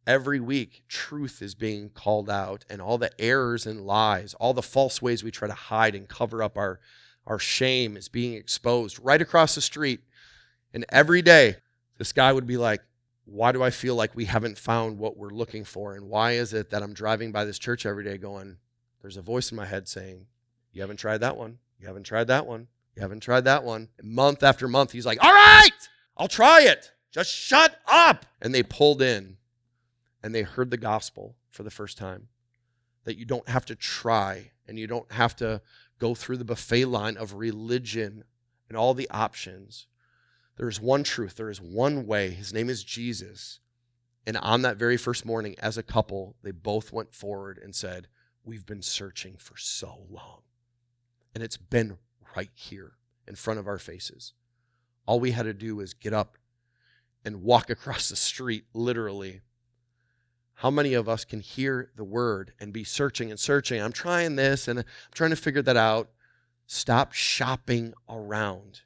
every 0.07 0.39
week, 0.39 0.83
truth 0.87 1.41
is 1.41 1.55
being 1.55 1.89
called 1.89 2.29
out, 2.29 2.65
and 2.69 2.81
all 2.81 2.97
the 2.97 3.11
errors 3.19 3.65
and 3.65 3.85
lies, 3.85 4.33
all 4.35 4.53
the 4.53 4.61
false 4.61 5.01
ways 5.01 5.23
we 5.23 5.31
try 5.31 5.47
to 5.47 5.53
hide 5.53 5.95
and 5.95 6.07
cover 6.07 6.43
up 6.43 6.57
our, 6.57 6.79
our 7.25 7.39
shame 7.39 7.97
is 7.97 8.07
being 8.07 8.33
exposed 8.33 8.99
right 9.01 9.21
across 9.21 9.55
the 9.55 9.61
street. 9.61 10.01
And 10.73 10.85
every 10.89 11.21
day, 11.21 11.57
this 11.97 12.11
guy 12.11 12.31
would 12.31 12.47
be 12.47 12.57
like, 12.57 12.81
why 13.25 13.51
do 13.51 13.63
I 13.63 13.71
feel 13.71 13.95
like 13.95 14.15
we 14.15 14.25
haven't 14.25 14.57
found 14.57 14.99
what 14.99 15.17
we're 15.17 15.29
looking 15.29 15.63
for? 15.63 15.95
And 15.95 16.09
why 16.09 16.33
is 16.33 16.53
it 16.53 16.69
that 16.69 16.83
I'm 16.83 16.93
driving 16.93 17.31
by 17.31 17.43
this 17.43 17.57
church 17.57 17.85
every 17.85 18.03
day 18.03 18.17
going, 18.17 18.57
there's 19.01 19.17
a 19.17 19.21
voice 19.21 19.51
in 19.51 19.55
my 19.55 19.65
head 19.65 19.87
saying, 19.87 20.27
You 20.75 20.81
haven't 20.81 20.97
tried 20.97 21.21
that 21.21 21.35
one. 21.35 21.57
You 21.79 21.87
haven't 21.87 22.03
tried 22.03 22.27
that 22.27 22.45
one. 22.45 22.67
You 22.95 23.01
haven't 23.01 23.21
tried 23.21 23.45
that 23.45 23.63
one. 23.63 23.89
And 23.97 24.11
month 24.11 24.43
after 24.43 24.67
month, 24.67 24.91
he's 24.91 25.07
like, 25.07 25.23
All 25.23 25.33
right, 25.33 25.71
I'll 26.15 26.27
try 26.27 26.61
it. 26.61 26.91
Just 27.11 27.31
shut 27.31 27.79
up. 27.87 28.27
And 28.39 28.53
they 28.53 28.61
pulled 28.61 29.01
in 29.01 29.37
and 30.21 30.35
they 30.35 30.43
heard 30.43 30.69
the 30.69 30.77
gospel 30.77 31.35
for 31.49 31.63
the 31.63 31.71
first 31.71 31.97
time 31.97 32.27
that 33.05 33.17
you 33.17 33.25
don't 33.25 33.49
have 33.49 33.65
to 33.65 33.75
try 33.75 34.51
and 34.67 34.77
you 34.77 34.85
don't 34.85 35.11
have 35.11 35.35
to 35.37 35.61
go 35.97 36.13
through 36.13 36.37
the 36.37 36.45
buffet 36.45 36.85
line 36.85 37.17
of 37.17 37.33
religion 37.33 38.23
and 38.69 38.77
all 38.77 38.93
the 38.93 39.09
options 39.09 39.87
there 40.57 40.69
is 40.69 40.79
one 40.79 41.03
truth, 41.03 41.35
there 41.35 41.49
is 41.49 41.61
one 41.61 42.07
way. 42.07 42.29
His 42.29 42.53
name 42.53 42.69
is 42.69 42.83
Jesus. 42.83 43.59
And 44.25 44.37
on 44.37 44.61
that 44.61 44.77
very 44.77 44.97
first 44.97 45.25
morning, 45.25 45.55
as 45.59 45.77
a 45.77 45.83
couple, 45.83 46.35
they 46.43 46.51
both 46.51 46.93
went 46.93 47.13
forward 47.13 47.59
and 47.61 47.75
said, 47.75 48.07
We've 48.43 48.65
been 48.65 48.81
searching 48.81 49.35
for 49.37 49.57
so 49.57 50.05
long. 50.09 50.41
And 51.35 51.43
it's 51.43 51.57
been 51.57 51.97
right 52.35 52.49
here 52.55 52.93
in 53.27 53.35
front 53.35 53.59
of 53.59 53.67
our 53.67 53.77
faces. 53.77 54.33
All 55.05 55.19
we 55.19 55.31
had 55.31 55.43
to 55.43 55.53
do 55.53 55.75
was 55.75 55.93
get 55.93 56.13
up 56.13 56.37
and 57.23 57.43
walk 57.43 57.69
across 57.69 58.09
the 58.09 58.15
street, 58.15 58.65
literally. 58.73 59.41
How 60.55 60.71
many 60.71 60.95
of 60.95 61.07
us 61.07 61.25
can 61.25 61.41
hear 61.41 61.91
the 61.95 62.03
word 62.03 62.53
and 62.59 62.73
be 62.73 62.83
searching 62.83 63.29
and 63.29 63.39
searching? 63.39 63.79
I'm 63.79 63.91
trying 63.91 64.37
this 64.37 64.67
and 64.67 64.79
I'm 64.79 64.85
trying 65.13 65.29
to 65.29 65.35
figure 65.35 65.61
that 65.61 65.77
out. 65.77 66.09
Stop 66.65 67.13
shopping 67.13 67.93
around 68.09 68.81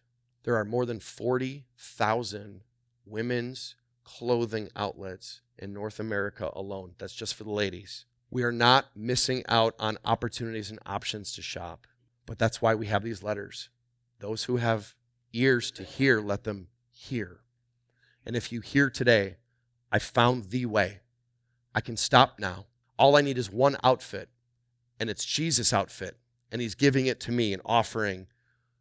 there 0.49 0.55
are 0.55 0.65
more 0.65 0.85
than 0.85 0.99
40,000 0.99 2.61
women's 3.05 3.75
clothing 4.03 4.69
outlets 4.75 5.41
in 5.57 5.73
North 5.73 5.99
America 5.99 6.49
alone. 6.53 6.95
That's 6.97 7.13
just 7.13 7.35
for 7.35 7.43
the 7.43 7.51
ladies. 7.51 8.05
We 8.31 8.43
are 8.43 8.51
not 8.51 8.87
missing 8.95 9.43
out 9.47 9.75
on 9.79 9.97
opportunities 10.05 10.69
and 10.69 10.79
options 10.85 11.33
to 11.33 11.41
shop, 11.41 11.85
but 12.29 12.37
that's 12.37 12.61
why 12.61 12.75
we 12.75 12.85
have 12.85 13.03
these 13.03 13.23
letters. 13.23 13.69
Those 14.19 14.43
who 14.43 14.57
have 14.57 14.93
ears 15.33 15.71
to 15.71 15.83
hear, 15.83 16.21
let 16.21 16.43
them 16.43 16.67
hear. 16.91 17.39
And 18.23 18.35
if 18.35 18.51
you 18.51 18.61
hear 18.61 18.91
today, 18.91 19.37
I 19.91 19.97
found 19.97 20.51
the 20.51 20.67
way. 20.67 20.99
I 21.73 21.81
can 21.81 21.97
stop 21.97 22.37
now. 22.37 22.67
All 22.99 23.15
I 23.15 23.21
need 23.21 23.39
is 23.39 23.49
one 23.49 23.77
outfit, 23.83 24.29
and 24.99 25.09
it's 25.09 25.25
Jesus' 25.25 25.73
outfit, 25.73 26.17
and 26.51 26.61
He's 26.61 26.75
giving 26.75 27.07
it 27.07 27.19
to 27.21 27.31
me 27.31 27.51
and 27.51 27.63
offering 27.65 28.27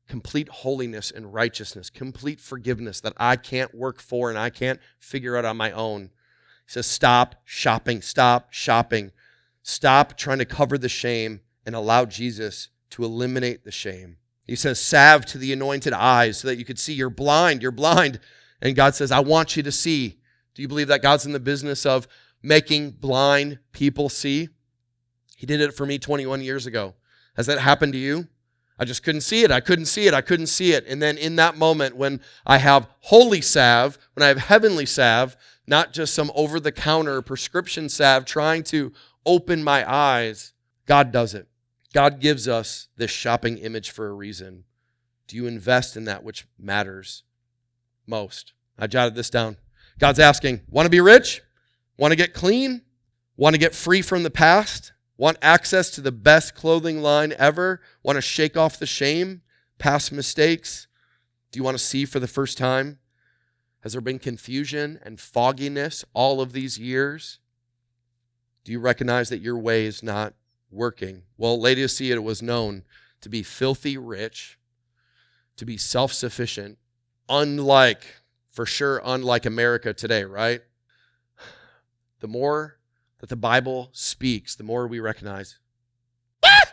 complete 0.07 0.51
holiness 0.51 1.11
and 1.11 1.33
righteousness, 1.33 1.89
complete 1.89 2.41
forgiveness 2.41 3.01
that 3.01 3.15
I 3.17 3.37
can't 3.37 3.75
work 3.75 4.03
for 4.03 4.29
and 4.29 4.39
I 4.39 4.51
can't 4.51 4.79
figure 4.99 5.39
out 5.39 5.47
on 5.47 5.57
my 5.57 5.73
own. 5.73 6.11
He 6.67 6.73
says, 6.73 6.87
Stop 6.87 7.37
shopping, 7.47 8.03
stop 8.03 8.53
shopping, 8.53 9.11
stop 9.63 10.19
trying 10.19 10.39
to 10.39 10.45
cover 10.45 10.77
the 10.77 10.91
shame 10.91 11.41
and 11.65 11.75
allow 11.75 12.05
Jesus 12.05 12.69
to 12.91 13.05
eliminate 13.05 13.65
the 13.65 13.71
shame. 13.71 14.17
He 14.45 14.57
says, 14.57 14.81
Salve 14.81 15.27
to 15.27 15.39
the 15.39 15.53
anointed 15.53 15.93
eyes 15.93 16.39
so 16.39 16.49
that 16.49 16.57
you 16.57 16.65
could 16.65 16.79
see. 16.79 16.95
You're 16.95 17.11
blind, 17.11 17.63
you're 17.63 17.71
blind. 17.71 18.21
And 18.61 18.75
God 18.75 18.95
says, 18.95 19.13
I 19.13 19.21
want 19.21 19.57
you 19.57 19.63
to 19.63 19.73
see. 19.73 20.19
Do 20.55 20.63
you 20.63 20.69
believe 20.69 20.89
that 20.89 21.03
God's 21.03 21.27
in 21.27 21.33
the 21.33 21.41
business 21.41 21.87
of 21.87 22.09
making 22.43 22.93
blind 22.93 23.59
people 23.73 24.09
see? 24.09 24.49
He 25.37 25.47
did 25.47 25.61
it 25.61 25.75
for 25.75 25.87
me 25.87 25.99
21 25.99 26.43
years 26.43 26.67
ago. 26.67 26.95
Has 27.37 27.47
that 27.47 27.61
happened 27.61 27.93
to 27.93 27.99
you? 27.99 28.27
I 28.79 28.85
just 28.85 29.03
couldn't 29.03 29.23
see 29.23 29.43
it. 29.43 29.51
I 29.51 29.61
couldn't 29.61 29.87
see 29.87 30.07
it. 30.07 30.15
I 30.15 30.21
couldn't 30.21 30.47
see 30.47 30.73
it. 30.73 30.87
And 30.87 31.03
then 31.03 31.19
in 31.19 31.37
that 31.37 31.57
moment, 31.57 31.97
when 31.97 32.21
I 32.47 32.59
have 32.59 32.89
holy 33.01 33.41
salve, 33.41 33.99
when 34.15 34.23
I 34.23 34.29
have 34.29 34.39
heavenly 34.39 34.87
salve, 34.87 35.37
not 35.67 35.93
just 35.93 36.15
some 36.15 36.31
over 36.35 36.61
the 36.61 36.73
counter 36.73 37.21
prescription 37.21 37.89
salve 37.89 38.25
trying 38.25 38.63
to 38.65 38.93
open 39.27 39.65
my 39.65 39.89
eyes, 39.91 40.53
God 40.87 41.13
does 41.13 41.35
it. 41.35 41.48
God 41.93 42.21
gives 42.21 42.47
us 42.47 42.89
this 42.97 43.11
shopping 43.11 43.59
image 43.59 43.91
for 43.91 44.09
a 44.09 44.13
reason. 44.13 44.65
Do 45.27 45.37
you 45.37 45.47
invest 45.47 45.97
in 45.97 46.05
that 46.05 46.23
which 46.23 46.47
matters 46.59 47.23
most? 48.07 48.53
I 48.79 48.87
jotted 48.87 49.15
this 49.15 49.31
down. 49.31 49.57
God's 49.99 50.19
asking, 50.19 50.63
want 50.69 50.87
to 50.87 50.91
be 50.91 51.01
rich? 51.01 51.43
Want 51.97 52.13
to 52.13 52.17
get 52.17 52.35
clean? 52.35 52.83
Want 53.37 53.55
to 53.55 53.59
get 53.59 53.75
free 53.75 54.03
from 54.03 54.23
the 54.23 54.31
past? 54.31 54.93
Want 55.17 55.37
access 55.43 55.91
to 55.91 56.01
the 56.01 56.13
best 56.13 56.55
clothing 56.55 57.03
line 57.03 57.35
ever? 57.39 57.81
Want 58.03 58.17
to 58.17 58.23
shake 58.23 58.57
off 58.57 58.79
the 58.79 58.87
shame, 58.87 59.43
past 59.79 60.13
mistakes? 60.13 60.87
Do 61.51 61.59
you 61.59 61.65
want 61.65 61.77
to 61.77 61.83
see 61.83 62.05
for 62.05 62.21
the 62.21 62.29
first 62.29 62.57
time? 62.59 62.99
Has 63.81 63.93
there 63.93 64.01
been 64.01 64.19
confusion 64.19 64.99
and 65.03 65.21
fogginess 65.21 66.05
all 66.13 66.41
of 66.41 66.53
these 66.53 66.79
years? 66.79 67.39
Do 68.65 68.73
you 68.73 68.81
recognize 68.81 69.29
that 69.31 69.41
your 69.41 69.59
way 69.59 69.87
is 69.87 70.03
not 70.03 70.35
working? 70.71 71.23
Well, 71.37 71.61
Laodicea 71.61 72.15
it 72.15 72.23
was 72.23 72.43
known 72.43 72.85
to 73.21 73.29
be 73.29 73.43
filthy 73.43 73.97
rich, 73.97 74.59
to 75.57 75.65
be 75.65 75.77
self 75.77 76.13
sufficient, 76.13 76.79
unlike, 77.29 78.05
for 78.51 78.67
sure, 78.67 79.01
unlike 79.05 79.47
America 79.47 79.93
today, 79.93 80.25
right? 80.25 80.63
The 82.21 82.29
more 82.29 82.79
that 83.21 83.29
the 83.29 83.37
Bible 83.37 83.91
speaks, 83.93 84.55
the 84.57 84.65
more 84.65 84.87
we 84.87 85.01
recognize. 85.01 85.59
Ah! 86.43 86.73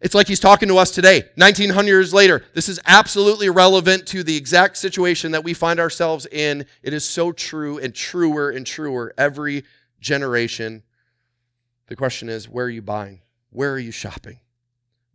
It's 0.00 0.14
like 0.14 0.28
he's 0.28 0.40
talking 0.40 0.68
to 0.68 0.78
us 0.78 0.90
today, 0.90 1.22
1900 1.36 1.88
years 1.88 2.12
later. 2.12 2.44
This 2.54 2.68
is 2.68 2.78
absolutely 2.86 3.48
relevant 3.48 4.06
to 4.08 4.22
the 4.22 4.36
exact 4.36 4.76
situation 4.76 5.32
that 5.32 5.44
we 5.44 5.54
find 5.54 5.80
ourselves 5.80 6.26
in. 6.26 6.66
It 6.82 6.92
is 6.92 7.08
so 7.08 7.32
true 7.32 7.78
and 7.78 7.94
truer 7.94 8.50
and 8.50 8.66
truer 8.66 9.14
every 9.16 9.64
generation. 10.00 10.82
The 11.86 11.96
question 11.96 12.28
is 12.28 12.48
where 12.48 12.66
are 12.66 12.70
you 12.70 12.82
buying? 12.82 13.20
Where 13.50 13.72
are 13.72 13.78
you 13.78 13.90
shopping? 13.90 14.40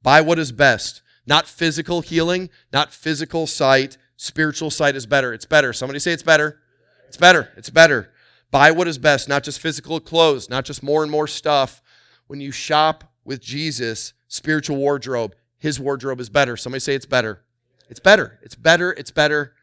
Buy 0.01 0.21
what 0.21 0.39
is 0.39 0.51
best. 0.51 1.01
Not 1.25 1.47
physical 1.47 2.01
healing, 2.01 2.49
not 2.71 2.93
physical 2.93 3.47
sight. 3.47 3.97
Spiritual 4.17 4.71
sight 4.71 4.95
is 4.95 5.05
better. 5.05 5.33
It's 5.33 5.45
better. 5.45 5.73
Somebody 5.73 5.99
say 5.99 6.11
it's 6.11 6.23
better. 6.23 6.59
It's 7.07 7.17
better. 7.17 7.51
It's 7.57 7.69
better. 7.69 8.11
Buy 8.51 8.71
what 8.71 8.87
is 8.87 8.97
best, 8.97 9.29
not 9.29 9.43
just 9.43 9.59
physical 9.59 9.99
clothes, 9.99 10.49
not 10.49 10.65
just 10.65 10.81
more 10.81 11.03
and 11.03 11.11
more 11.11 11.27
stuff. 11.27 11.81
When 12.27 12.41
you 12.41 12.51
shop 12.51 13.03
with 13.23 13.41
Jesus, 13.41 14.13
spiritual 14.27 14.77
wardrobe, 14.77 15.35
his 15.57 15.79
wardrobe 15.79 16.19
is 16.19 16.29
better. 16.29 16.57
Somebody 16.57 16.79
say 16.79 16.95
it's 16.95 17.05
better. 17.05 17.43
It's 17.89 17.99
better. 17.99 18.39
It's 18.41 18.55
better. 18.55 18.91
It's 18.91 19.11
better. 19.11 19.53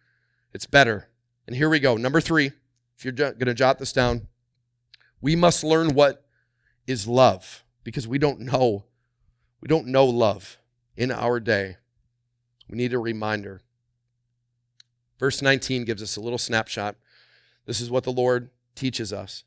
It's 0.52 0.66
better. 0.66 1.08
And 1.46 1.56
here 1.56 1.68
we 1.68 1.80
go. 1.80 1.96
Number 1.96 2.20
three, 2.20 2.52
if 2.96 3.04
you're 3.04 3.12
going 3.12 3.38
to 3.38 3.54
jot 3.54 3.78
this 3.78 3.92
down, 3.92 4.28
we 5.20 5.36
must 5.36 5.64
learn 5.64 5.94
what 5.94 6.25
is 6.86 7.06
love 7.06 7.64
because 7.84 8.06
we 8.06 8.18
don't 8.18 8.40
know. 8.40 8.84
We 9.60 9.68
don't 9.68 9.86
know 9.86 10.06
love 10.06 10.58
in 10.96 11.10
our 11.10 11.40
day. 11.40 11.76
We 12.68 12.76
need 12.76 12.92
a 12.92 12.98
reminder. 12.98 13.62
Verse 15.18 15.40
19 15.40 15.84
gives 15.84 16.02
us 16.02 16.16
a 16.16 16.20
little 16.20 16.38
snapshot. 16.38 16.96
This 17.64 17.80
is 17.80 17.90
what 17.90 18.04
the 18.04 18.12
Lord 18.12 18.50
teaches 18.74 19.12
us. 19.12 19.44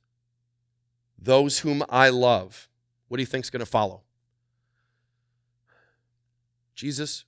Those 1.18 1.60
whom 1.60 1.84
I 1.90 2.10
love, 2.10 2.68
what 3.08 3.18
do 3.18 3.22
you 3.22 3.28
think's 3.28 3.50
going 3.50 3.60
to 3.60 3.66
follow? 3.66 4.02
Jesus, 6.76 7.26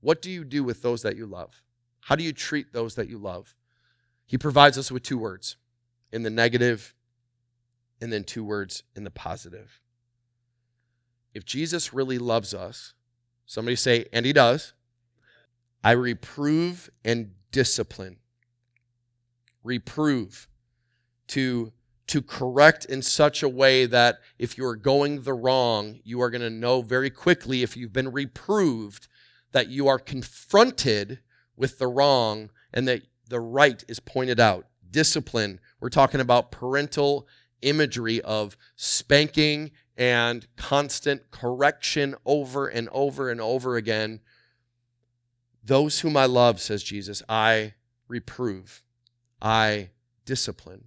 what 0.00 0.20
do 0.20 0.30
you 0.30 0.44
do 0.44 0.62
with 0.62 0.82
those 0.82 1.02
that 1.02 1.16
you 1.16 1.26
love? 1.26 1.62
How 2.00 2.16
do 2.16 2.22
you 2.22 2.32
treat 2.32 2.72
those 2.72 2.96
that 2.96 3.08
you 3.08 3.16
love? 3.16 3.54
He 4.26 4.36
provides 4.36 4.76
us 4.76 4.90
with 4.90 5.02
two 5.02 5.16
words 5.16 5.56
in 6.12 6.22
the 6.22 6.30
negative 6.30 6.94
and 8.04 8.12
then 8.12 8.22
two 8.22 8.44
words 8.44 8.82
in 8.94 9.02
the 9.04 9.10
positive. 9.10 9.80
If 11.32 11.46
Jesus 11.46 11.94
really 11.94 12.18
loves 12.18 12.52
us, 12.52 12.92
somebody 13.46 13.76
say, 13.76 14.04
and 14.12 14.26
he 14.26 14.32
does, 14.34 14.74
I 15.82 15.92
reprove 15.92 16.90
and 17.02 17.30
discipline. 17.50 18.18
Reprove 19.62 20.48
to 21.28 21.72
to 22.06 22.20
correct 22.20 22.84
in 22.84 23.00
such 23.00 23.42
a 23.42 23.48
way 23.48 23.86
that 23.86 24.18
if 24.38 24.58
you 24.58 24.66
are 24.66 24.76
going 24.76 25.22
the 25.22 25.32
wrong, 25.32 26.00
you 26.04 26.20
are 26.20 26.28
going 26.28 26.42
to 26.42 26.50
know 26.50 26.82
very 26.82 27.08
quickly 27.08 27.62
if 27.62 27.78
you've 27.78 27.94
been 27.94 28.12
reproved 28.12 29.08
that 29.52 29.68
you 29.68 29.88
are 29.88 29.98
confronted 29.98 31.20
with 31.56 31.78
the 31.78 31.86
wrong 31.86 32.50
and 32.74 32.86
that 32.86 33.00
the 33.30 33.40
right 33.40 33.82
is 33.88 34.00
pointed 34.00 34.38
out. 34.38 34.66
Discipline, 34.90 35.60
we're 35.80 35.88
talking 35.88 36.20
about 36.20 36.52
parental 36.52 37.26
imagery 37.64 38.20
of 38.20 38.56
spanking 38.76 39.70
and 39.96 40.46
constant 40.56 41.30
correction 41.30 42.14
over 42.24 42.68
and 42.68 42.88
over 42.90 43.30
and 43.30 43.40
over 43.40 43.76
again. 43.76 44.20
Those 45.64 46.00
whom 46.00 46.16
I 46.16 46.26
love, 46.26 46.60
says 46.60 46.82
Jesus, 46.82 47.22
I 47.28 47.74
reprove, 48.08 48.82
I 49.40 49.90
discipline. 50.24 50.84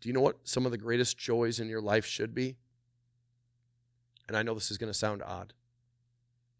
Do 0.00 0.08
you 0.08 0.12
know 0.12 0.20
what 0.20 0.38
some 0.44 0.66
of 0.66 0.72
the 0.72 0.78
greatest 0.78 1.16
joys 1.16 1.60
in 1.60 1.68
your 1.68 1.80
life 1.80 2.04
should 2.04 2.34
be? 2.34 2.56
And 4.26 4.36
I 4.36 4.42
know 4.42 4.54
this 4.54 4.70
is 4.70 4.78
going 4.78 4.92
to 4.92 4.98
sound 4.98 5.22
odd. 5.22 5.52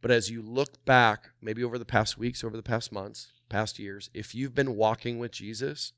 But 0.01 0.11
as 0.11 0.31
you 0.31 0.43
look 0.43 0.85
back, 0.85 1.31
maybe 1.41 1.63
over 1.63 1.79
the 1.79 1.85
past 1.85 2.19
weeks, 2.19 2.45
over 2.45 2.57
the 2.57 2.63
past 2.63 2.93
months, 2.93 3.33
past 3.49 3.79
years, 3.79 4.11
if 4.15 4.35
you've 4.35 4.55
been 4.55 4.77
walking 4.77 5.19
with 5.19 5.33
Jesus 5.33 5.93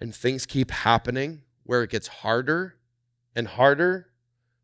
and 0.00 0.14
things 0.14 0.46
keep 0.46 0.70
happening 0.70 1.42
where 1.64 1.82
it 1.82 1.90
gets 1.90 2.08
harder 2.08 2.76
and 3.34 3.48
harder, 3.48 4.08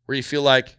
where 0.05 0.15
you 0.15 0.23
feel 0.23 0.41
like, 0.41 0.77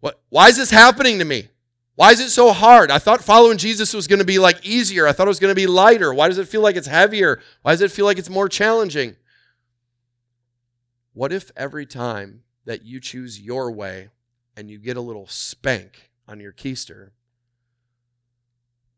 what 0.00 0.20
why 0.28 0.48
is 0.48 0.56
this 0.56 0.70
happening 0.70 1.18
to 1.18 1.24
me? 1.24 1.48
Why 1.94 2.12
is 2.12 2.20
it 2.20 2.30
so 2.30 2.52
hard? 2.52 2.90
I 2.90 2.98
thought 2.98 3.22
following 3.22 3.58
Jesus 3.58 3.92
was 3.92 4.06
going 4.06 4.20
to 4.20 4.24
be 4.24 4.38
like 4.38 4.64
easier. 4.64 5.06
I 5.06 5.12
thought 5.12 5.26
it 5.26 5.28
was 5.28 5.40
going 5.40 5.50
to 5.50 5.60
be 5.60 5.66
lighter. 5.66 6.14
Why 6.14 6.28
does 6.28 6.38
it 6.38 6.48
feel 6.48 6.62
like 6.62 6.76
it's 6.76 6.86
heavier? 6.86 7.40
Why 7.62 7.72
does 7.72 7.82
it 7.82 7.90
feel 7.90 8.06
like 8.06 8.18
it's 8.18 8.30
more 8.30 8.48
challenging? 8.48 9.16
What 11.12 11.32
if 11.32 11.50
every 11.56 11.84
time 11.84 12.42
that 12.64 12.82
you 12.84 13.00
choose 13.00 13.40
your 13.40 13.70
way 13.70 14.08
and 14.56 14.70
you 14.70 14.78
get 14.78 14.96
a 14.96 15.02
little 15.02 15.26
spank 15.26 16.10
on 16.26 16.40
your 16.40 16.52
keister, 16.52 17.10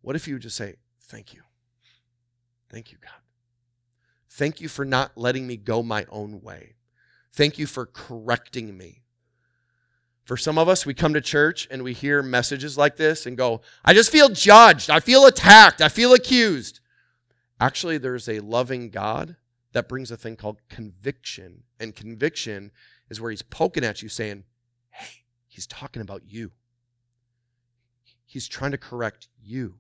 what 0.03 0.15
if 0.15 0.29
you 0.29 0.39
just 0.39 0.57
say, 0.57 0.77
Thank 1.13 1.35
you. 1.35 1.43
Thank 2.71 2.91
you, 2.91 2.97
God. 3.03 3.22
Thank 4.35 4.63
you 4.63 4.69
for 4.69 4.87
not 4.87 5.13
letting 5.15 5.47
me 5.47 5.59
go 5.59 5.83
my 5.83 6.07
own 6.09 6.41
way. 6.41 6.77
Thank 7.35 7.59
you 7.59 7.67
for 7.67 7.85
correcting 7.85 8.79
me. 8.79 9.03
For 10.25 10.39
some 10.39 10.57
of 10.57 10.71
us, 10.71 10.87
we 10.87 10.95
come 10.95 11.13
to 11.13 11.21
church 11.21 11.69
and 11.71 11.83
we 11.83 11.93
hear 11.93 12.23
messages 12.23 12.79
like 12.79 12.97
this 12.97 13.27
and 13.27 13.37
go, 13.37 13.61
I 13.85 13.93
just 13.93 14.11
feel 14.11 14.31
judged. 14.31 14.89
I 14.89 15.01
feel 15.01 15.27
attacked. 15.27 15.83
I 15.83 15.91
feel 15.91 16.15
accused. 16.15 16.81
Actually, 17.61 17.99
there's 17.99 18.27
a 18.27 18.41
loving 18.41 18.89
God 18.89 19.37
that 19.73 19.87
brings 19.87 20.11
a 20.11 20.17
thing 20.17 20.37
called 20.37 20.63
conviction. 20.71 21.65
And 21.79 21.95
conviction 21.95 22.71
is 23.11 23.21
where 23.21 23.31
he's 23.31 23.43
poking 23.43 23.85
at 23.85 24.01
you 24.01 24.09
saying, 24.09 24.45
Hey, 24.89 25.25
he's 25.47 25.67
talking 25.67 26.01
about 26.01 26.23
you. 26.27 26.53
He's 28.25 28.49
trying 28.49 28.71
to 28.71 28.79
correct 28.79 29.29
you. 29.43 29.75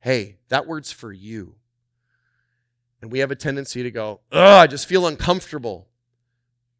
Hey, 0.00 0.36
that 0.50 0.66
word's 0.66 0.92
for 0.92 1.14
you. 1.14 1.54
And 3.04 3.12
we 3.12 3.18
have 3.18 3.30
a 3.30 3.36
tendency 3.36 3.82
to 3.82 3.90
go, 3.90 4.20
Ugh, 4.32 4.62
I 4.62 4.66
just 4.66 4.86
feel 4.86 5.06
uncomfortable. 5.06 5.88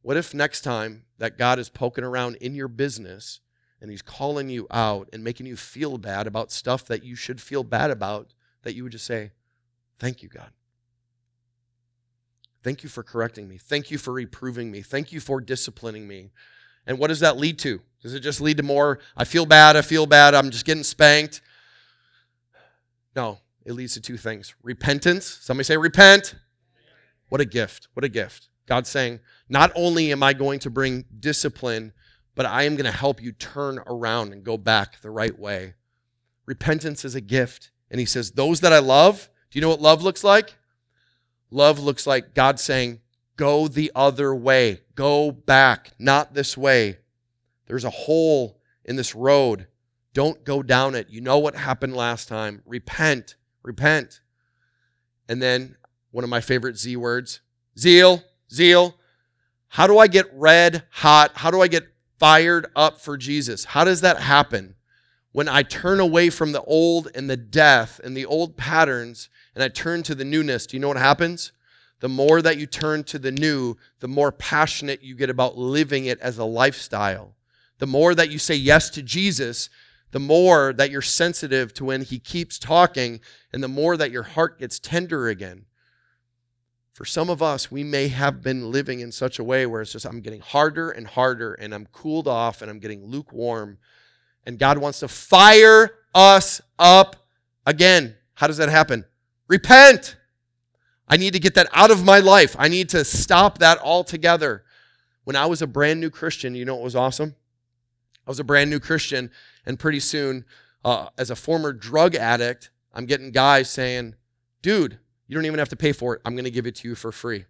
What 0.01 0.17
if 0.17 0.33
next 0.33 0.63
time 0.63 1.05
that 1.19 1.37
God 1.37 1.59
is 1.59 1.69
poking 1.69 2.03
around 2.03 2.37
in 2.37 2.55
your 2.55 2.67
business 2.67 3.41
and 3.79 3.91
he's 3.91 4.01
calling 4.01 4.49
you 4.49 4.67
out 4.71 5.11
and 5.13 5.23
making 5.23 5.45
you 5.45 5.55
feel 5.55 5.99
bad 5.99 6.27
about 6.27 6.51
stuff 6.51 6.87
that 6.87 7.05
you 7.05 7.15
should 7.15 7.43
feel 7.43 7.63
bad 7.63 7.91
about, 7.91 8.33
that 8.63 8.75
you 8.75 8.85
would 8.85 8.93
just 8.93 9.05
say, 9.05 9.33
Thank 9.99 10.23
you, 10.23 10.31
God. 10.31 10.49
Thank 12.63 12.83
you 12.83 12.89
for 12.89 13.03
correcting 13.03 13.47
me. 13.47 13.59
Thank 13.59 13.91
you 13.91 13.99
for 13.99 14.15
reproving 14.15 14.71
me. 14.71 14.81
Thank 14.81 15.13
you 15.13 15.21
for 15.21 15.43
disciplining 15.43 16.09
me. 16.09 16.31
And 16.87 16.99
what 16.99 17.09
does 17.09 17.21
that 17.21 17.37
lead 17.37 17.59
to? 17.59 17.83
Does 18.03 18.15
it 18.15 18.21
just 18.21 18.41
lead 18.41 18.57
to 18.57 18.63
more, 18.63 18.99
I 19.15 19.25
feel 19.25 19.45
bad, 19.45 19.77
I 19.77 19.83
feel 19.83 20.07
bad, 20.07 20.33
I'm 20.33 20.49
just 20.49 20.65
getting 20.65 20.85
spanked? 20.85 21.43
No, 23.15 23.41
it 23.65 23.73
leads 23.73 23.95
to 23.95 24.01
two 24.01 24.17
things 24.17 24.55
repentance. 24.63 25.27
Somebody 25.27 25.65
say, 25.65 25.77
repent. 25.77 26.35
What 27.29 27.41
a 27.41 27.47
gift. 27.47 27.89
What 27.95 28.05
a 28.05 28.09
gift. 28.09 28.49
God's 28.67 28.89
saying, 28.89 29.21
not 29.49 29.73
only 29.75 30.13
am 30.13 30.23
I 30.23 30.33
going 30.33 30.59
to 30.61 30.71
bring 30.71 31.05
discipline, 31.19 31.93
but 32.35 32.47
I 32.47 32.65
am 32.65 32.77
going 32.77 32.85
to 32.85 32.97
help 32.97 33.23
you 33.23 33.33
turn 33.33 33.79
around 33.87 34.33
and 34.33 34.45
go 34.45 34.57
back 34.57 35.01
the 35.01 35.11
right 35.11 35.39
way. 35.39 35.75
Repentance 36.47 37.05
is 37.05 37.15
a 37.15 37.21
gift. 37.21 37.71
And 37.91 38.01
he 38.01 38.07
says, 38.07 38.33
Those 38.33 38.61
that 38.61 38.73
I 38.73 38.79
love, 38.79 39.29
do 39.51 39.59
you 39.59 39.61
know 39.61 39.69
what 39.69 39.81
love 39.81 40.03
looks 40.03 40.25
like? 40.25 40.57
Love 41.51 41.79
looks 41.79 42.07
like 42.07 42.35
God 42.35 42.59
saying, 42.59 43.01
Go 43.37 43.69
the 43.69 43.93
other 43.95 44.35
way. 44.35 44.81
Go 44.95 45.31
back, 45.31 45.93
not 45.99 46.35
this 46.35 46.57
way. 46.57 46.99
There's 47.67 47.85
a 47.85 47.91
hole 47.91 48.61
in 48.85 48.97
this 48.97 49.15
road. 49.15 49.67
Don't 50.13 50.45
go 50.45 50.63
down 50.63 50.95
it. 50.95 51.09
You 51.11 51.21
know 51.21 51.39
what 51.39 51.57
happened 51.57 51.97
last 51.97 52.29
time. 52.29 52.63
Repent. 52.65 53.35
Repent. 53.65 54.21
And 55.29 55.43
then 55.43 55.77
one 56.13 56.23
of 56.23 56.31
my 56.31 56.41
favorite 56.41 56.79
Z 56.79 56.97
words 56.97 57.41
zeal. 57.77 58.23
Zeal. 58.53 58.95
How 59.69 59.89
do 59.89 59.99
I 59.99 60.07
get 60.07 60.33
red 60.33 60.85
hot? 60.91 61.33
How 61.35 61.51
do 61.51 61.61
I 61.61 61.67
get 61.67 61.89
fired 62.19 62.67
up 62.77 63.01
for 63.01 63.17
Jesus? 63.17 63.65
How 63.65 63.83
does 63.83 64.03
that 64.03 64.21
happen? 64.21 64.77
When 65.33 65.49
I 65.49 65.65
turn 65.65 65.99
away 65.99 66.31
from 66.31 66.53
the 66.53 66.63
old 66.63 67.11
and 67.17 67.29
the 67.29 67.37
death 67.37 68.01
and 68.05 68.17
the 68.17 68.27
old 68.27 68.57
patterns 68.57 69.29
and 69.55 69.65
I 69.65 69.69
turn 69.69 70.05
to 70.05 70.15
the 70.15 70.25
newness, 70.25 70.67
do 70.67 70.77
you 70.77 70.81
know 70.81 70.89
what 70.89 70.97
happens? 70.97 71.51
The 71.99 72.09
more 72.09 72.41
that 72.43 72.59
you 72.59 72.67
turn 72.67 73.03
to 73.05 73.19
the 73.19 73.33
new, 73.33 73.77
the 73.99 74.07
more 74.07 74.31
passionate 74.31 75.03
you 75.03 75.17
get 75.17 75.31
about 75.31 75.59
living 75.59 76.05
it 76.05 76.21
as 76.21 76.39
a 76.39 76.45
lifestyle. 76.45 77.35
The 77.79 77.87
more 77.87 78.15
that 78.15 78.31
you 78.31 78.39
say 78.39 78.55
yes 78.55 78.91
to 78.91 79.03
Jesus, 79.03 79.71
the 80.15 80.21
more 80.21 80.73
that 80.73 80.93
you're 80.93 81.03
sensitive 81.03 81.75
to 81.75 81.87
when 81.87 82.03
he 82.03 82.21
keeps 82.21 82.57
talking, 82.57 83.19
and 83.53 83.61
the 83.61 83.69
more 83.69 83.97
that 83.97 84.13
your 84.13 84.23
heart 84.23 84.61
gets 84.61 84.79
tender 84.79 85.27
again. 85.27 85.65
For 86.93 87.05
some 87.05 87.29
of 87.29 87.43
us, 87.43 87.73
we 87.73 87.83
may 87.83 88.07
have 88.07 88.41
been 88.41 88.71
living 88.71 89.01
in 89.01 89.11
such 89.11 89.41
a 89.41 89.45
way 89.45 89.67
where 89.67 89.83
it's 89.83 89.91
just, 89.91 90.07
I'm 90.07 90.21
getting 90.21 90.41
harder 90.41 90.93
and 90.93 91.09
harder, 91.09 91.55
and 91.55 91.75
I'm 91.75 91.87
cooled 91.87 92.29
off, 92.29 92.63
and 92.63 92.71
I'm 92.71 92.79
getting 92.79 93.05
lukewarm. 93.05 93.79
And 94.47 94.57
God 94.57 94.79
wants 94.79 95.01
to 95.01 95.09
fire 95.09 95.91
us 96.15 96.61
up 96.79 97.17
again. 97.67 98.15
How 98.35 98.47
does 98.47 98.59
that 98.59 98.69
happen? 98.69 99.07
Repent. 99.49 100.15
I 101.09 101.17
need 101.17 101.33
to 101.33 101.41
get 101.41 101.55
that 101.55 101.67
out 101.73 101.91
of 101.91 102.05
my 102.05 102.21
life. 102.21 102.55
I 102.57 102.69
need 102.69 102.89
to 102.91 103.05
stop 103.05 103.59
that 103.59 103.81
altogether. 103.81 104.63
When 105.25 105.35
I 105.35 105.47
was 105.47 105.61
a 105.61 105.67
brand 105.67 106.01
new 106.01 106.11
Christian, 106.11 106.55
you 106.55 106.65
know 106.65 106.77
what 106.77 106.85
was 106.85 106.95
awesome? 106.95 107.35
I 108.25 108.31
was 108.31 108.39
a 108.39 108.45
brand 108.45 108.71
new 108.71 108.79
Christian, 108.79 109.33
and 109.67 109.79
pretty 109.79 110.01
soon, 110.01 110.45
uh, 110.85 111.09
as 111.17 111.31
a 111.31 111.37
former 111.37 111.73
drug 111.73 112.15
addict, 112.15 112.71
I'm 112.93 113.07
getting 113.07 113.31
guys 113.31 113.71
saying, 113.71 114.15
dude, 114.63 114.99
you 115.27 115.35
don't 115.35 115.47
even 115.47 115.59
have 115.59 115.71
to 115.71 115.77
pay 115.77 115.93
for 115.93 116.15
it. 116.15 116.23
I'm 116.25 116.35
going 116.35 116.45
to 116.45 116.51
give 116.51 116.67
it 116.67 116.77
to 116.77 116.89
you 116.89 116.95
for 116.95 117.13
free. 117.13 117.47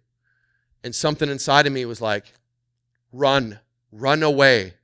And 0.83 0.95
something 0.95 1.29
inside 1.29 1.67
of 1.67 1.73
me 1.73 1.85
was 1.85 2.01
like, 2.01 2.33
run, 3.11 3.59
run 3.91 4.23
away. 4.23 4.75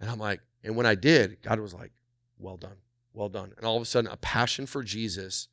And 0.00 0.10
I'm 0.10 0.18
like, 0.18 0.40
and 0.64 0.76
when 0.76 0.86
I 0.86 0.94
did, 0.94 1.42
God 1.42 1.60
was 1.60 1.72
like, 1.72 1.92
well 2.38 2.56
done. 2.56 2.76
Well 3.14 3.28
done. 3.28 3.52
And 3.56 3.64
all 3.64 3.76
of 3.76 3.82
a 3.82 3.86
sudden, 3.86 4.10
a 4.10 4.16
passion 4.16 4.66
for 4.66 4.82
Jesus 4.82 5.48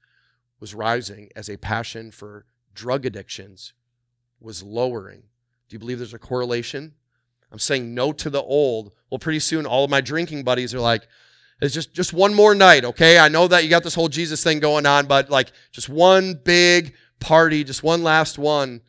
was 0.60 0.74
rising 0.74 1.30
as 1.36 1.50
a 1.50 1.58
passion 1.58 2.12
for 2.12 2.46
drug 2.74 3.06
addictions 3.06 3.74
was 4.40 4.64
lowering. 4.64 5.24
Do 5.70 5.76
you 5.76 5.80
believe 5.80 6.00
there's 6.00 6.14
a 6.14 6.20
correlation? 6.20 6.94
I'm 7.54 7.60
saying 7.60 7.94
no 7.94 8.12
to 8.12 8.32
the 8.32 8.42
old. 8.42 8.94
Well, 9.12 9.20
pretty 9.20 9.40
soon, 9.40 9.68
all 9.68 9.84
of 9.84 9.92
my 9.92 10.02
drinking 10.02 10.44
buddies 10.44 10.74
are 10.74 10.80
like, 10.80 11.08
it's 11.62 11.74
just, 11.74 11.94
just 11.94 12.12
one 12.12 12.34
more 12.34 12.56
night, 12.56 12.84
okay? 12.84 13.20
I 13.20 13.30
know 13.30 13.48
that 13.48 13.64
you 13.64 13.70
got 13.70 13.84
this 13.84 13.94
whole 13.94 14.10
Jesus 14.10 14.44
thing 14.44 14.60
going 14.60 14.88
on, 14.88 15.06
but 15.06 15.30
like 15.30 15.52
just 15.72 15.88
one 15.88 16.34
big 16.44 16.96
party, 17.20 17.64
just 17.64 17.84
one 17.84 18.02
last 18.02 18.40
one. 18.40 18.82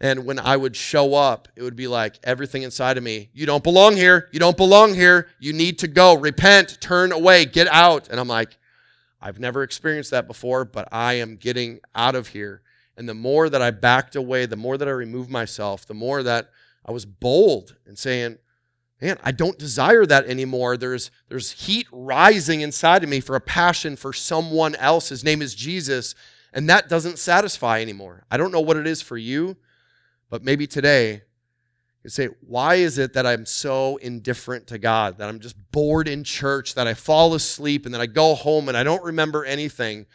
And 0.00 0.26
when 0.26 0.40
I 0.40 0.56
would 0.56 0.74
show 0.74 1.14
up, 1.14 1.48
it 1.54 1.62
would 1.62 1.76
be 1.76 1.86
like 1.86 2.18
everything 2.24 2.62
inside 2.62 2.98
of 2.98 3.04
me, 3.04 3.30
you 3.32 3.46
don't 3.46 3.64
belong 3.64 3.96
here. 3.96 4.28
You 4.32 4.40
don't 4.40 4.56
belong 4.56 4.94
here. 4.94 5.28
You 5.38 5.52
need 5.52 5.78
to 5.78 5.88
go. 5.88 6.14
Repent, 6.14 6.80
turn 6.80 7.12
away, 7.12 7.44
get 7.44 7.68
out. 7.68 8.08
And 8.08 8.18
I'm 8.18 8.28
like, 8.28 8.58
I've 9.20 9.38
never 9.38 9.62
experienced 9.62 10.10
that 10.10 10.26
before, 10.26 10.64
but 10.64 10.88
I 10.90 11.14
am 11.14 11.36
getting 11.36 11.78
out 11.94 12.16
of 12.16 12.28
here. 12.28 12.62
And 12.96 13.08
the 13.08 13.14
more 13.14 13.48
that 13.48 13.62
I 13.62 13.70
backed 13.70 14.16
away, 14.16 14.46
the 14.46 14.56
more 14.56 14.76
that 14.76 14.88
I 14.88 14.92
removed 14.92 15.30
myself, 15.30 15.86
the 15.86 15.94
more 15.94 16.24
that 16.24 16.50
I 16.88 16.90
was 16.90 17.04
bold 17.04 17.76
and 17.86 17.98
saying, 17.98 18.38
man, 19.02 19.18
I 19.22 19.30
don't 19.30 19.58
desire 19.58 20.06
that 20.06 20.24
anymore. 20.24 20.78
There's, 20.78 21.10
there's 21.28 21.50
heat 21.52 21.86
rising 21.92 22.62
inside 22.62 23.04
of 23.04 23.10
me 23.10 23.20
for 23.20 23.36
a 23.36 23.40
passion 23.42 23.94
for 23.94 24.14
someone 24.14 24.74
else. 24.76 25.10
His 25.10 25.22
name 25.22 25.42
is 25.42 25.54
Jesus. 25.54 26.14
And 26.54 26.66
that 26.70 26.88
doesn't 26.88 27.18
satisfy 27.18 27.82
anymore. 27.82 28.24
I 28.30 28.38
don't 28.38 28.52
know 28.52 28.62
what 28.62 28.78
it 28.78 28.86
is 28.86 29.02
for 29.02 29.18
you, 29.18 29.58
but 30.30 30.42
maybe 30.42 30.66
today 30.66 31.22
you 32.02 32.08
say, 32.08 32.30
why 32.40 32.76
is 32.76 32.96
it 32.96 33.12
that 33.12 33.26
I'm 33.26 33.44
so 33.44 33.98
indifferent 33.98 34.66
to 34.68 34.78
God, 34.78 35.18
that 35.18 35.28
I'm 35.28 35.40
just 35.40 35.56
bored 35.70 36.08
in 36.08 36.24
church, 36.24 36.74
that 36.74 36.86
I 36.86 36.94
fall 36.94 37.34
asleep 37.34 37.84
and 37.84 37.94
then 37.94 38.00
I 38.00 38.06
go 38.06 38.34
home 38.34 38.66
and 38.66 38.78
I 38.78 38.82
don't 38.82 39.04
remember 39.04 39.44
anything? 39.44 40.06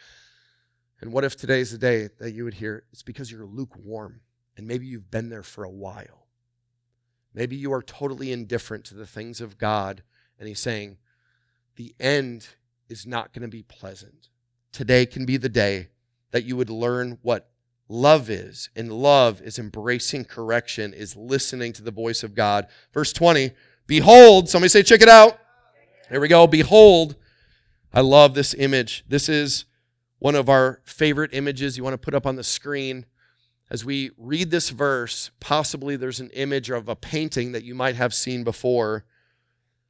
And 1.00 1.12
what 1.12 1.22
if 1.22 1.36
today's 1.36 1.70
the 1.70 1.78
day 1.78 2.08
that 2.18 2.32
you 2.32 2.42
would 2.42 2.54
hear 2.54 2.82
it's 2.92 3.04
because 3.04 3.30
you're 3.30 3.46
lukewarm 3.46 4.22
and 4.56 4.66
maybe 4.66 4.86
you've 4.86 5.10
been 5.12 5.28
there 5.28 5.44
for 5.44 5.62
a 5.62 5.70
while? 5.70 6.23
Maybe 7.34 7.56
you 7.56 7.72
are 7.72 7.82
totally 7.82 8.32
indifferent 8.32 8.84
to 8.86 8.94
the 8.94 9.06
things 9.06 9.40
of 9.40 9.58
God, 9.58 10.02
and 10.38 10.48
He's 10.48 10.60
saying, 10.60 10.98
the 11.76 11.94
end 11.98 12.48
is 12.88 13.06
not 13.06 13.32
going 13.32 13.42
to 13.42 13.48
be 13.48 13.62
pleasant. 13.62 14.28
Today 14.72 15.06
can 15.06 15.26
be 15.26 15.36
the 15.36 15.48
day 15.48 15.88
that 16.30 16.44
you 16.44 16.56
would 16.56 16.70
learn 16.70 17.18
what 17.22 17.50
love 17.88 18.30
is. 18.30 18.70
And 18.76 18.92
love 18.92 19.40
is 19.42 19.58
embracing 19.58 20.24
correction, 20.24 20.92
is 20.92 21.16
listening 21.16 21.72
to 21.74 21.82
the 21.82 21.90
voice 21.90 22.22
of 22.22 22.34
God. 22.34 22.66
Verse 22.92 23.12
20, 23.12 23.52
behold, 23.86 24.48
somebody 24.48 24.68
say, 24.68 24.82
check 24.82 25.02
it 25.02 25.08
out. 25.08 25.38
Here 26.10 26.20
we 26.20 26.28
go. 26.28 26.46
Behold, 26.46 27.16
I 27.92 28.00
love 28.00 28.34
this 28.34 28.54
image. 28.54 29.04
This 29.08 29.28
is 29.28 29.64
one 30.18 30.34
of 30.34 30.48
our 30.48 30.80
favorite 30.84 31.30
images 31.32 31.76
you 31.76 31.84
want 31.84 31.94
to 31.94 31.98
put 31.98 32.14
up 32.14 32.26
on 32.26 32.36
the 32.36 32.44
screen. 32.44 33.06
As 33.74 33.84
we 33.84 34.12
read 34.16 34.52
this 34.52 34.70
verse, 34.70 35.32
possibly 35.40 35.96
there's 35.96 36.20
an 36.20 36.30
image 36.30 36.70
of 36.70 36.88
a 36.88 36.94
painting 36.94 37.50
that 37.50 37.64
you 37.64 37.74
might 37.74 37.96
have 37.96 38.14
seen 38.14 38.44
before. 38.44 39.04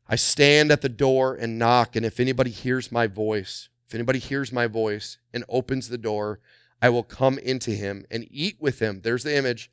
I 0.09 0.17
stand 0.17 0.73
at 0.73 0.81
the 0.81 0.89
door 0.89 1.35
and 1.35 1.59
knock, 1.59 1.95
and 1.95 2.07
if 2.07 2.19
anybody 2.19 2.49
hears 2.49 2.91
my 2.91 3.07
voice, 3.07 3.69
if 3.87 3.95
anybody 3.95 4.21
hears 4.21 4.51
my 4.51 4.67
voice 4.67 5.19
and 5.35 5.45
opens 5.51 5.91
the 5.91 5.99
door, 5.99 6.41
I 6.81 6.89
will 6.89 7.03
come 7.03 7.39
into 7.39 7.73
him 7.73 8.07
and 8.11 8.27
eat 8.31 8.57
with 8.59 8.79
him. 8.79 9.03
There's 9.03 9.23
the 9.23 9.37
image. 9.37 9.71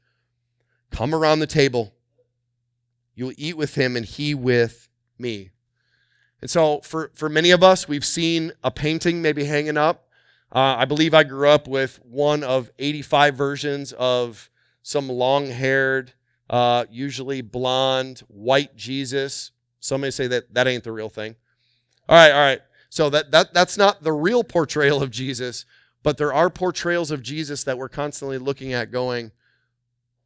Come 0.89 1.15
around 1.15 1.39
the 1.39 1.47
table. 1.47 1.93
You'll 3.15 3.31
eat 3.37 3.55
with 3.55 3.75
him 3.75 3.95
and 3.95 4.05
he 4.05 4.35
with 4.35 4.89
me. 5.17 5.51
And 6.41 6.49
so, 6.49 6.81
for, 6.81 7.11
for 7.13 7.29
many 7.29 7.51
of 7.51 7.63
us, 7.63 7.87
we've 7.87 8.03
seen 8.03 8.51
a 8.61 8.71
painting 8.71 9.21
maybe 9.21 9.45
hanging 9.45 9.77
up. 9.77 10.09
Uh, 10.53 10.75
I 10.79 10.85
believe 10.85 11.13
I 11.13 11.23
grew 11.23 11.47
up 11.47 11.67
with 11.67 11.99
one 12.03 12.43
of 12.43 12.69
85 12.77 13.35
versions 13.35 13.93
of 13.93 14.49
some 14.83 15.07
long 15.07 15.47
haired, 15.47 16.13
uh, 16.49 16.85
usually 16.89 17.41
blonde, 17.41 18.19
white 18.27 18.75
Jesus. 18.75 19.51
Some 19.79 20.01
may 20.01 20.11
say 20.11 20.27
that 20.27 20.53
that 20.53 20.67
ain't 20.67 20.83
the 20.83 20.91
real 20.91 21.09
thing. 21.09 21.35
All 22.09 22.17
right, 22.17 22.31
all 22.31 22.39
right. 22.39 22.61
So 22.89 23.09
that, 23.09 23.31
that 23.31 23.53
that's 23.53 23.77
not 23.77 24.03
the 24.03 24.11
real 24.11 24.43
portrayal 24.43 25.01
of 25.01 25.11
Jesus, 25.11 25.65
but 26.03 26.17
there 26.17 26.33
are 26.33 26.49
portrayals 26.49 27.11
of 27.11 27.21
Jesus 27.21 27.63
that 27.63 27.77
we're 27.77 27.87
constantly 27.87 28.37
looking 28.37 28.73
at 28.73 28.91
going, 28.91 29.31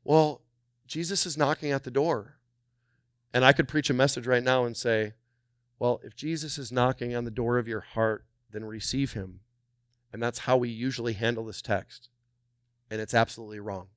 well, 0.04 0.42
Jesus 0.88 1.28
is 1.28 1.38
knocking 1.38 1.72
at 1.72 1.84
the 1.84 1.92
door. 1.92 2.38
And 3.34 3.46
I 3.46 3.54
could 3.54 3.68
preach 3.68 3.90
a 3.90 3.94
message 3.94 4.26
right 4.26 4.44
now 4.44 4.66
and 4.66 4.76
say, 4.76 5.14
well, 5.78 6.00
if 6.04 6.16
Jesus 6.16 6.58
is 6.58 6.72
knocking 6.72 7.16
on 7.16 7.26
the 7.26 7.32
door 7.32 7.58
of 7.60 7.68
your 7.68 7.82
heart, 7.82 8.26
then 8.52 8.66
receive 8.66 9.14
him. 9.14 9.42
And 10.14 10.22
that's 10.22 10.40
how 10.40 10.58
we 10.58 10.70
usually 10.70 11.14
handle 11.14 11.46
this 11.46 11.62
text. 11.62 12.10
And 12.90 13.02
it's 13.02 13.14
absolutely 13.14 13.60
wrong. 13.60 13.88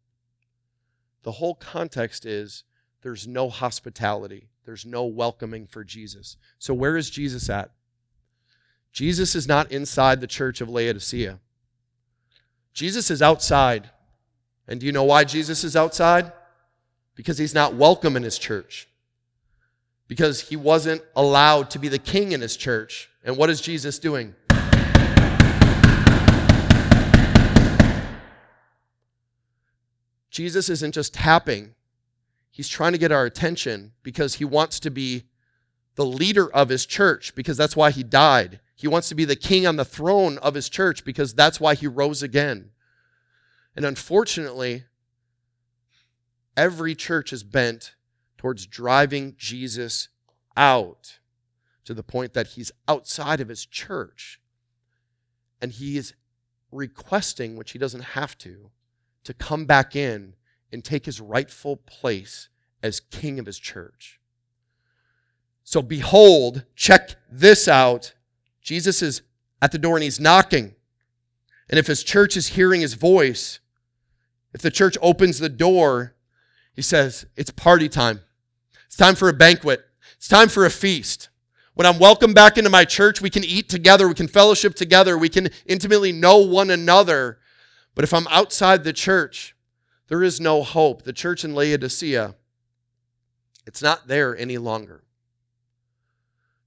The 1.23 1.33
whole 1.33 1.55
context 1.55 2.25
is 2.25 2.65
there's 3.03 3.27
no 3.27 3.49
hospitality, 3.51 4.49
there's 4.65 4.85
no 4.85 5.05
welcoming 5.05 5.67
for 5.67 5.85
Jesus. 5.85 6.37
So, 6.59 6.75
where 6.75 6.97
is 6.97 7.11
Jesus 7.11 7.49
at? 7.49 7.71
Jesus 8.93 9.35
is 9.35 9.47
not 9.47 9.71
inside 9.71 10.21
the 10.21 10.27
church 10.27 10.61
of 10.61 10.69
Laodicea. 10.69 11.39
Jesus 12.73 13.11
is 13.11 13.23
outside. 13.23 13.91
And 14.67 14.81
do 14.81 14.87
you 14.87 14.93
know 14.93 15.05
why 15.05 15.25
Jesus 15.25 15.65
is 15.65 15.77
outside? 15.77 16.33
Because 17.15 17.39
he's 17.39 17.55
not 17.55 17.75
welcome 17.75 18.17
in 18.17 18.23
his 18.23 18.39
church. 18.39 18.89
Because 20.07 20.41
he 20.49 20.57
wasn't 20.57 21.03
allowed 21.17 21.71
to 21.71 21.79
be 21.79 21.89
the 21.89 21.99
king 21.99 22.33
in 22.33 22.41
his 22.41 22.57
church. 22.57 23.11
And 23.25 23.37
what 23.37 23.51
is 23.51 23.61
Jesus 23.61 23.99
doing? 23.99 24.35
Jesus 30.39 30.68
isn't 30.68 30.95
just 30.95 31.14
tapping, 31.14 31.74
he's 32.49 32.68
trying 32.68 32.93
to 32.93 32.99
get 32.99 33.11
our 33.11 33.24
attention 33.24 33.91
because 34.05 34.36
he 34.36 34.45
wants 34.45 34.78
to 34.78 34.89
be 34.89 35.24
the 35.97 36.07
leader 36.07 36.49
of 36.55 36.68
his 36.68 36.86
church, 36.86 37.34
because 37.34 37.57
that's 37.57 37.74
why 37.74 37.91
he 37.91 38.05
died. 38.05 38.61
He 38.76 38.86
wants 38.86 39.09
to 39.09 39.16
be 39.16 39.24
the 39.24 39.34
king 39.34 39.66
on 39.66 39.74
the 39.74 39.84
throne 39.84 40.39
of 40.39 40.55
his 40.55 40.68
church 40.68 41.05
because 41.05 41.34
that's 41.34 41.59
why 41.59 41.74
he 41.74 41.89
rose 41.89 42.22
again. 42.22 42.70
And 43.74 43.84
unfortunately, 43.84 44.84
every 46.57 46.95
church 46.95 47.32
is 47.32 47.43
bent 47.43 47.97
towards 48.36 48.64
driving 48.64 49.34
Jesus 49.36 50.07
out 50.57 51.18
to 51.84 51.95
the 51.95 52.05
point 52.05 52.32
that 52.34 52.47
he's 52.47 52.70
outside 52.86 53.41
of 53.41 53.49
his 53.49 53.66
church. 53.66 54.41
And 55.61 55.72
he 55.72 55.97
is 55.97 56.14
requesting, 56.70 57.57
which 57.57 57.72
he 57.72 57.78
doesn't 57.80 58.03
have 58.14 58.39
to, 58.39 58.70
to 59.29 59.35
come 59.35 59.66
back 59.66 59.95
in 59.95 60.33
and 60.72 60.83
take 60.83 61.05
his 61.05 61.20
rightful 61.20 61.76
place 61.76 62.49
as 62.83 62.99
king 62.99 63.39
of 63.39 63.45
his 63.45 63.59
church. 63.59 64.18
So, 65.64 65.83
behold, 65.83 66.64
check 66.74 67.11
this 67.31 67.68
out 67.68 68.14
Jesus 68.62 69.03
is 69.03 69.20
at 69.61 69.70
the 69.70 69.79
door 69.79 69.97
and 69.97 70.03
he's 70.03 70.18
knocking. 70.18 70.74
And 71.68 71.79
if 71.79 71.87
his 71.87 72.03
church 72.03 72.39
is 72.39 72.49
hearing 72.49 72.81
his 72.81 72.95
voice, 72.95 73.61
if 74.55 74.62
the 74.62 74.70
church 74.70 74.97
opens 75.03 75.39
the 75.39 75.51
door, 75.51 76.14
he 76.72 76.81
says, 76.81 77.26
It's 77.37 77.51
party 77.51 77.91
time. 77.91 78.22
It's 78.87 78.97
time 78.97 79.14
for 79.14 79.29
a 79.29 79.35
banquet. 79.35 79.85
It's 80.16 80.29
time 80.29 80.49
for 80.49 80.64
a 80.64 80.70
feast. 80.70 81.29
When 81.74 81.87
I'm 81.87 81.99
welcomed 81.99 82.35
back 82.35 82.57
into 82.57 82.70
my 82.70 82.87
church, 82.87 83.20
we 83.20 83.29
can 83.29 83.45
eat 83.45 83.68
together, 83.68 84.09
we 84.09 84.14
can 84.14 84.26
fellowship 84.26 84.74
together, 84.74 85.18
we 85.18 85.29
can 85.29 85.51
intimately 85.66 86.12
know 86.12 86.39
one 86.39 86.70
another. 86.70 87.41
But 87.99 88.05
if 88.05 88.15
I'm 88.15 88.29
outside 88.29 88.85
the 88.85 88.93
church, 88.93 89.57
there 90.07 90.23
is 90.23 90.41
no 90.41 90.63
hope. 90.63 91.03
The 91.03 91.13
church 91.13 91.45
in 91.45 91.53
Laodicea, 91.53 92.37
it's 93.67 93.83
not 93.83 94.07
there 94.07 94.39
any 94.39 94.57
longer. 94.57 95.03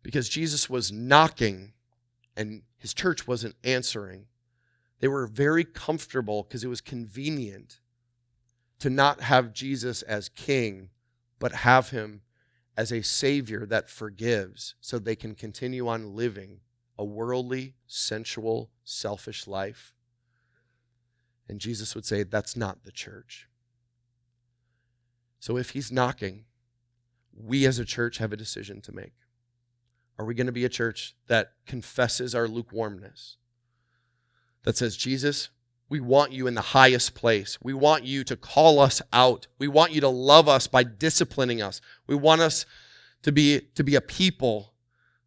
Because 0.03 0.27
Jesus 0.27 0.69
was 0.69 0.91
knocking 0.91 1.71
and 2.35 2.63
his 2.77 2.93
church 2.93 3.29
wasn't 3.29 3.55
answering. 3.63 4.25
They 4.99 5.07
were 5.07 5.25
very 5.25 5.63
comfortable 5.63 6.43
because 6.43 6.65
it 6.65 6.67
was 6.67 6.81
convenient 6.81 7.79
to 8.79 8.89
not 8.89 9.21
have 9.21 9.53
Jesus 9.53 10.01
as 10.01 10.27
king, 10.27 10.89
but 11.39 11.53
have 11.53 11.91
him 11.91 12.23
as 12.75 12.91
a 12.91 13.03
savior 13.03 13.65
that 13.67 13.89
forgives 13.89 14.75
so 14.81 14.99
they 14.99 15.15
can 15.15 15.35
continue 15.35 15.87
on 15.87 16.13
living 16.13 16.59
a 16.99 17.05
worldly, 17.05 17.75
sensual, 17.87 18.69
selfish 18.83 19.47
life. 19.47 19.93
And 21.51 21.59
Jesus 21.59 21.95
would 21.95 22.05
say, 22.05 22.23
That's 22.23 22.55
not 22.55 22.85
the 22.85 22.93
church. 22.93 23.49
So 25.41 25.57
if 25.57 25.71
he's 25.71 25.91
knocking, 25.91 26.45
we 27.35 27.65
as 27.65 27.77
a 27.77 27.83
church 27.83 28.19
have 28.19 28.31
a 28.31 28.37
decision 28.37 28.79
to 28.81 28.93
make. 28.93 29.11
Are 30.17 30.23
we 30.23 30.33
going 30.33 30.45
to 30.47 30.53
be 30.53 30.63
a 30.63 30.69
church 30.69 31.13
that 31.27 31.51
confesses 31.65 32.33
our 32.33 32.47
lukewarmness? 32.47 33.35
That 34.63 34.77
says, 34.77 34.95
Jesus, 34.95 35.49
we 35.89 35.99
want 35.99 36.31
you 36.31 36.47
in 36.47 36.53
the 36.53 36.61
highest 36.61 37.15
place. 37.15 37.57
We 37.61 37.73
want 37.73 38.05
you 38.05 38.23
to 38.23 38.37
call 38.37 38.79
us 38.79 39.01
out. 39.11 39.47
We 39.59 39.67
want 39.67 39.91
you 39.91 39.99
to 40.01 40.07
love 40.07 40.47
us 40.47 40.67
by 40.67 40.83
disciplining 40.83 41.61
us. 41.61 41.81
We 42.07 42.15
want 42.15 42.39
us 42.39 42.65
to 43.23 43.31
be, 43.33 43.59
to 43.75 43.83
be 43.83 43.95
a 43.95 44.01
people 44.01 44.71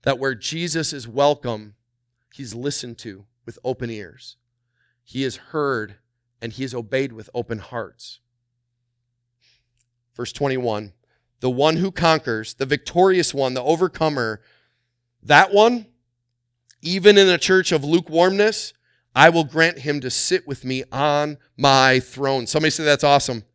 that 0.05 0.19
where 0.19 0.35
Jesus 0.35 0.95
is 0.95 1.07
welcome, 1.07 1.75
he's 2.33 2.55
listened 2.55 2.97
to 2.99 3.27
with 3.45 3.59
open 3.63 3.91
ears. 3.91 4.37
He 5.03 5.23
is 5.23 5.37
heard 5.37 5.97
and 6.41 6.53
he 6.53 6.65
is 6.65 6.75
obeyed 6.75 7.13
with 7.13 7.31
open 7.35 7.59
hearts. 7.59 8.21
Verse 10.15 10.33
21 10.33 10.93
The 11.41 11.51
one 11.51 11.77
who 11.77 11.91
conquers, 11.91 12.55
the 12.55 12.67
victorious 12.67 13.35
one, 13.35 13.55
the 13.55 13.63
overcomer, 13.63 14.41
that 15.23 15.53
one, 15.53 15.87
even 16.83 17.17
in 17.17 17.29
a 17.29 17.39
church 17.39 17.73
of 17.73 17.85
lukewarmness, 17.85 18.73
I 19.15 19.31
will 19.31 19.45
grant 19.45 19.79
him 19.79 20.01
to 20.01 20.11
sit 20.11 20.47
with 20.47 20.65
me 20.65 20.85
on 20.91 21.39
my 21.57 22.01
throne. 22.01 22.47
Somebody 22.47 22.71
say 22.71 22.85
that's 22.85 23.05
awesome. 23.05 23.45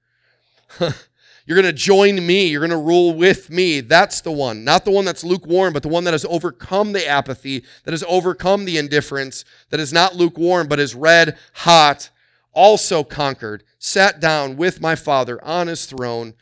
You're 0.80 1.56
going 1.56 1.66
to 1.66 1.74
join 1.74 2.26
me. 2.26 2.46
You're 2.46 2.60
going 2.60 2.70
to 2.70 2.78
rule 2.78 3.16
with 3.16 3.50
me. 3.50 3.82
That's 3.82 4.22
the 4.22 4.32
one. 4.32 4.64
Not 4.64 4.86
the 4.86 4.92
one 4.92 5.04
that's 5.04 5.24
lukewarm, 5.24 5.74
but 5.74 5.82
the 5.82 5.90
one 5.90 6.04
that 6.04 6.14
has 6.14 6.24
overcome 6.26 6.94
the 6.94 7.08
apathy, 7.08 7.64
that 7.86 7.92
has 7.92 8.04
overcome 8.08 8.66
the 8.66 8.78
indifference, 8.78 9.46
that 9.72 9.80
is 9.80 9.92
not 9.92 10.16
lukewarm, 10.16 10.68
but 10.68 10.80
is 10.80 10.94
red 10.94 11.38
hot, 11.54 12.12
also 12.54 13.04
conquered, 13.04 13.64
sat 13.78 14.20
down 14.20 14.58
with 14.58 14.82
my 14.82 14.96
Father 14.96 15.44
on 15.44 15.68
his 15.68 15.86
throne. 15.86 16.34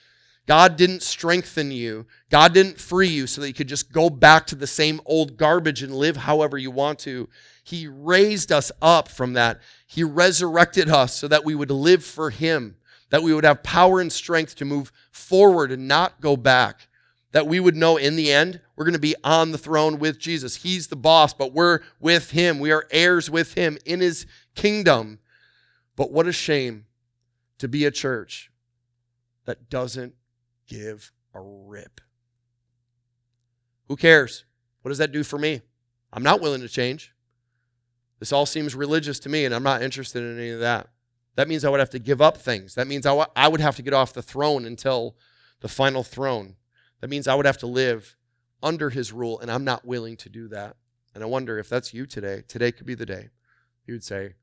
God 0.48 0.78
didn't 0.78 1.04
strengthen 1.04 1.72
you. 1.72 2.06
God 2.30 2.54
didn't 2.54 2.80
free 2.80 3.10
you 3.10 3.28
so 3.28 3.42
that 3.42 3.48
you 3.48 3.54
could 3.54 3.68
just 3.68 3.92
go 3.92 4.10
back 4.10 4.48
to 4.48 4.56
the 4.56 4.66
same 4.66 5.02
old 5.06 5.38
garbage 5.38 5.84
and 5.84 5.94
live 5.94 6.16
however 6.18 6.58
you 6.58 6.72
want 6.72 7.00
to. 7.00 7.28
He 7.64 7.86
raised 7.86 8.50
us 8.50 8.72
up 8.82 9.10
from 9.10 9.34
that. 9.34 9.60
He 9.86 10.04
resurrected 10.04 10.90
us 10.90 11.14
so 11.14 11.28
that 11.28 11.44
we 11.44 11.54
would 11.54 11.70
live 11.70 12.04
for 12.04 12.30
Him, 12.30 12.78
that 13.10 13.24
we 13.24 13.34
would 13.34 13.44
have 13.44 13.62
power 13.62 14.00
and 14.00 14.12
strength 14.12 14.56
to 14.56 14.66
move 14.66 14.94
forward 15.12 15.70
and 15.72 15.86
not 15.86 16.22
go 16.22 16.38
back. 16.38 16.88
That 17.34 17.46
we 17.46 17.60
would 17.60 17.76
know 17.76 17.98
in 17.98 18.16
the 18.16 18.32
end, 18.32 18.62
we're 18.78 18.86
going 18.86 18.94
to 18.94 19.00
be 19.00 19.16
on 19.22 19.52
the 19.52 19.58
throne 19.58 20.00
with 20.00 20.18
Jesus. 20.18 20.56
He's 20.56 20.88
the 20.88 20.96
boss, 20.96 21.34
but 21.34 21.52
we're 21.52 21.82
with 22.00 22.32
Him. 22.32 22.60
We 22.60 22.72
are 22.72 22.88
heirs 22.90 23.30
with 23.30 23.56
Him 23.56 23.78
in 23.86 24.00
His 24.00 24.26
kingdom. 24.56 25.20
But 25.98 26.12
what 26.14 26.28
a 26.28 26.32
shame 26.32 26.86
to 27.58 27.68
be 27.68 27.84
a 27.84 27.92
church 27.92 28.50
that 29.44 29.70
doesn't 29.70 30.14
give 30.68 31.12
a 31.34 31.42
rip. 31.42 32.00
Who 33.90 33.98
cares? 33.98 34.46
What 34.82 34.90
does 34.90 35.00
that 35.00 35.12
do 35.12 35.24
for 35.24 35.40
me? 35.40 35.62
I'm 36.14 36.24
not 36.24 36.40
willing 36.40 36.62
to 36.62 36.70
change. 36.70 37.14
This 38.20 38.32
all 38.32 38.46
seems 38.46 38.76
religious 38.76 39.20
to 39.20 39.30
me, 39.30 39.44
and 39.44 39.54
I'm 39.54 39.64
not 39.64 39.82
interested 39.82 40.24
in 40.24 40.38
any 40.38 40.52
of 40.52 40.60
that. 40.62 40.88
That 41.36 41.48
means 41.48 41.66
I 41.66 41.70
would 41.70 41.80
have 41.80 41.90
to 41.92 42.00
give 42.00 42.22
up 42.22 42.38
things. 42.38 42.76
That 42.76 42.88
means 42.88 43.06
I, 43.06 43.10
w- 43.10 43.28
I 43.36 43.48
would 43.48 43.62
have 43.62 43.76
to 43.76 43.82
get 43.82 43.94
off 43.94 44.14
the 44.14 44.22
throne 44.22 44.66
until 44.66 45.16
the 45.62 45.68
final 45.68 46.04
throne. 46.04 46.56
That 47.02 47.10
means 47.10 47.28
I 47.28 47.36
would 47.36 47.46
have 47.46 47.60
to 47.60 47.68
live 47.68 48.16
under 48.62 48.90
his 48.90 49.12
rule, 49.14 49.40
and 49.40 49.52
I'm 49.52 49.64
not 49.64 49.86
willing 49.86 50.18
to 50.18 50.30
do 50.30 50.48
that. 50.50 50.78
And 51.14 51.24
I 51.24 51.28
wonder 51.28 51.60
if 51.60 51.70
that's 51.70 51.94
you 51.94 52.06
today. 52.06 52.44
Today 52.48 52.72
could 52.72 52.86
be 52.88 52.96
the 52.96 53.06
day. 53.06 53.30
You 53.86 53.94
would 53.94 54.04
say, 54.04 54.34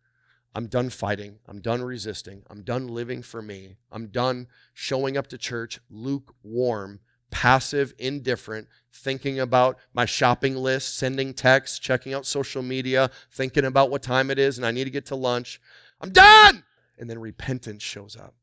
I'm 0.54 0.66
done 0.66 0.90
fighting. 0.90 1.38
I'm 1.48 1.60
done 1.60 1.82
resisting. 1.82 2.44
I'm 2.48 2.62
done 2.62 2.86
living 2.86 3.22
for 3.22 3.42
me. 3.42 3.76
I'm 3.90 4.06
done 4.06 4.46
showing 4.72 5.16
up 5.16 5.26
to 5.28 5.38
church 5.38 5.80
lukewarm, 5.90 7.00
passive, 7.30 7.92
indifferent, 7.98 8.68
thinking 8.92 9.40
about 9.40 9.78
my 9.92 10.04
shopping 10.04 10.54
list, 10.54 10.96
sending 10.96 11.34
texts, 11.34 11.80
checking 11.80 12.14
out 12.14 12.24
social 12.24 12.62
media, 12.62 13.10
thinking 13.32 13.64
about 13.64 13.90
what 13.90 14.02
time 14.02 14.30
it 14.30 14.38
is 14.38 14.56
and 14.56 14.64
I 14.64 14.70
need 14.70 14.84
to 14.84 14.90
get 14.90 15.06
to 15.06 15.16
lunch. 15.16 15.60
I'm 16.00 16.10
done. 16.10 16.62
And 16.98 17.10
then 17.10 17.18
repentance 17.18 17.82
shows 17.82 18.16
up, 18.16 18.34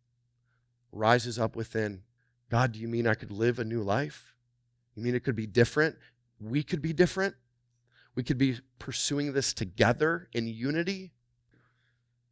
rises 0.91 1.39
up 1.39 1.55
within. 1.55 2.01
God, 2.49 2.73
do 2.73 2.79
you 2.79 2.89
mean 2.89 3.07
I 3.07 3.13
could 3.13 3.31
live 3.31 3.59
a 3.59 3.63
new 3.63 3.81
life? 3.81 4.33
You 4.95 5.03
mean 5.03 5.15
it 5.15 5.23
could 5.23 5.37
be 5.37 5.47
different? 5.47 5.95
We 6.41 6.63
could 6.63 6.81
be 6.81 6.91
different? 6.91 7.35
We 8.13 8.23
could 8.23 8.37
be 8.37 8.59
pursuing 8.77 9.31
this 9.31 9.53
together 9.53 10.27
in 10.33 10.47
unity? 10.49 11.13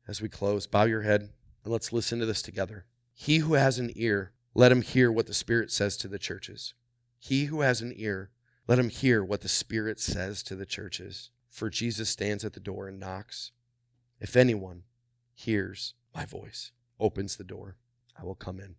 As 0.10 0.24
we 0.24 0.28
close, 0.28 0.66
bow 0.66 0.86
your 0.86 1.04
head 1.04 1.30
and 1.64 1.72
let's 1.72 1.94
listen 1.94 2.18
to 2.18 2.26
this 2.26 2.42
together. 2.42 2.86
He 3.14 3.38
who 3.38 3.54
has 3.54 3.78
an 3.78 3.92
ear, 3.96 4.32
let 4.56 4.72
him 4.72 4.82
hear 4.82 5.12
what 5.12 5.28
the 5.28 5.36
Spirit 5.36 5.72
says 5.72 5.98
to 5.98 6.08
the 6.08 6.18
churches. 6.18 6.74
He 7.20 7.46
who 7.46 7.62
has 7.62 7.80
an 7.80 7.94
ear, 7.96 8.32
let 8.68 8.80
him 8.80 8.90
hear 8.90 9.24
what 9.24 9.42
the 9.42 9.48
Spirit 9.48 10.00
says 10.00 10.42
to 10.44 10.56
the 10.56 10.66
churches. 10.66 11.30
For 11.52 11.70
Jesus 11.70 12.10
stands 12.10 12.44
at 12.44 12.54
the 12.54 12.60
door 12.60 12.88
and 12.88 13.00
knocks. 13.00 13.52
If 14.20 14.36
anyone 14.36 14.82
hears 15.36 15.94
my 16.16 16.26
voice, 16.26 16.72
opens 17.00 17.38
the 17.38 17.44
door, 17.44 17.76
I 18.20 18.24
will 18.24 18.34
come 18.34 18.60
in. 18.60 18.78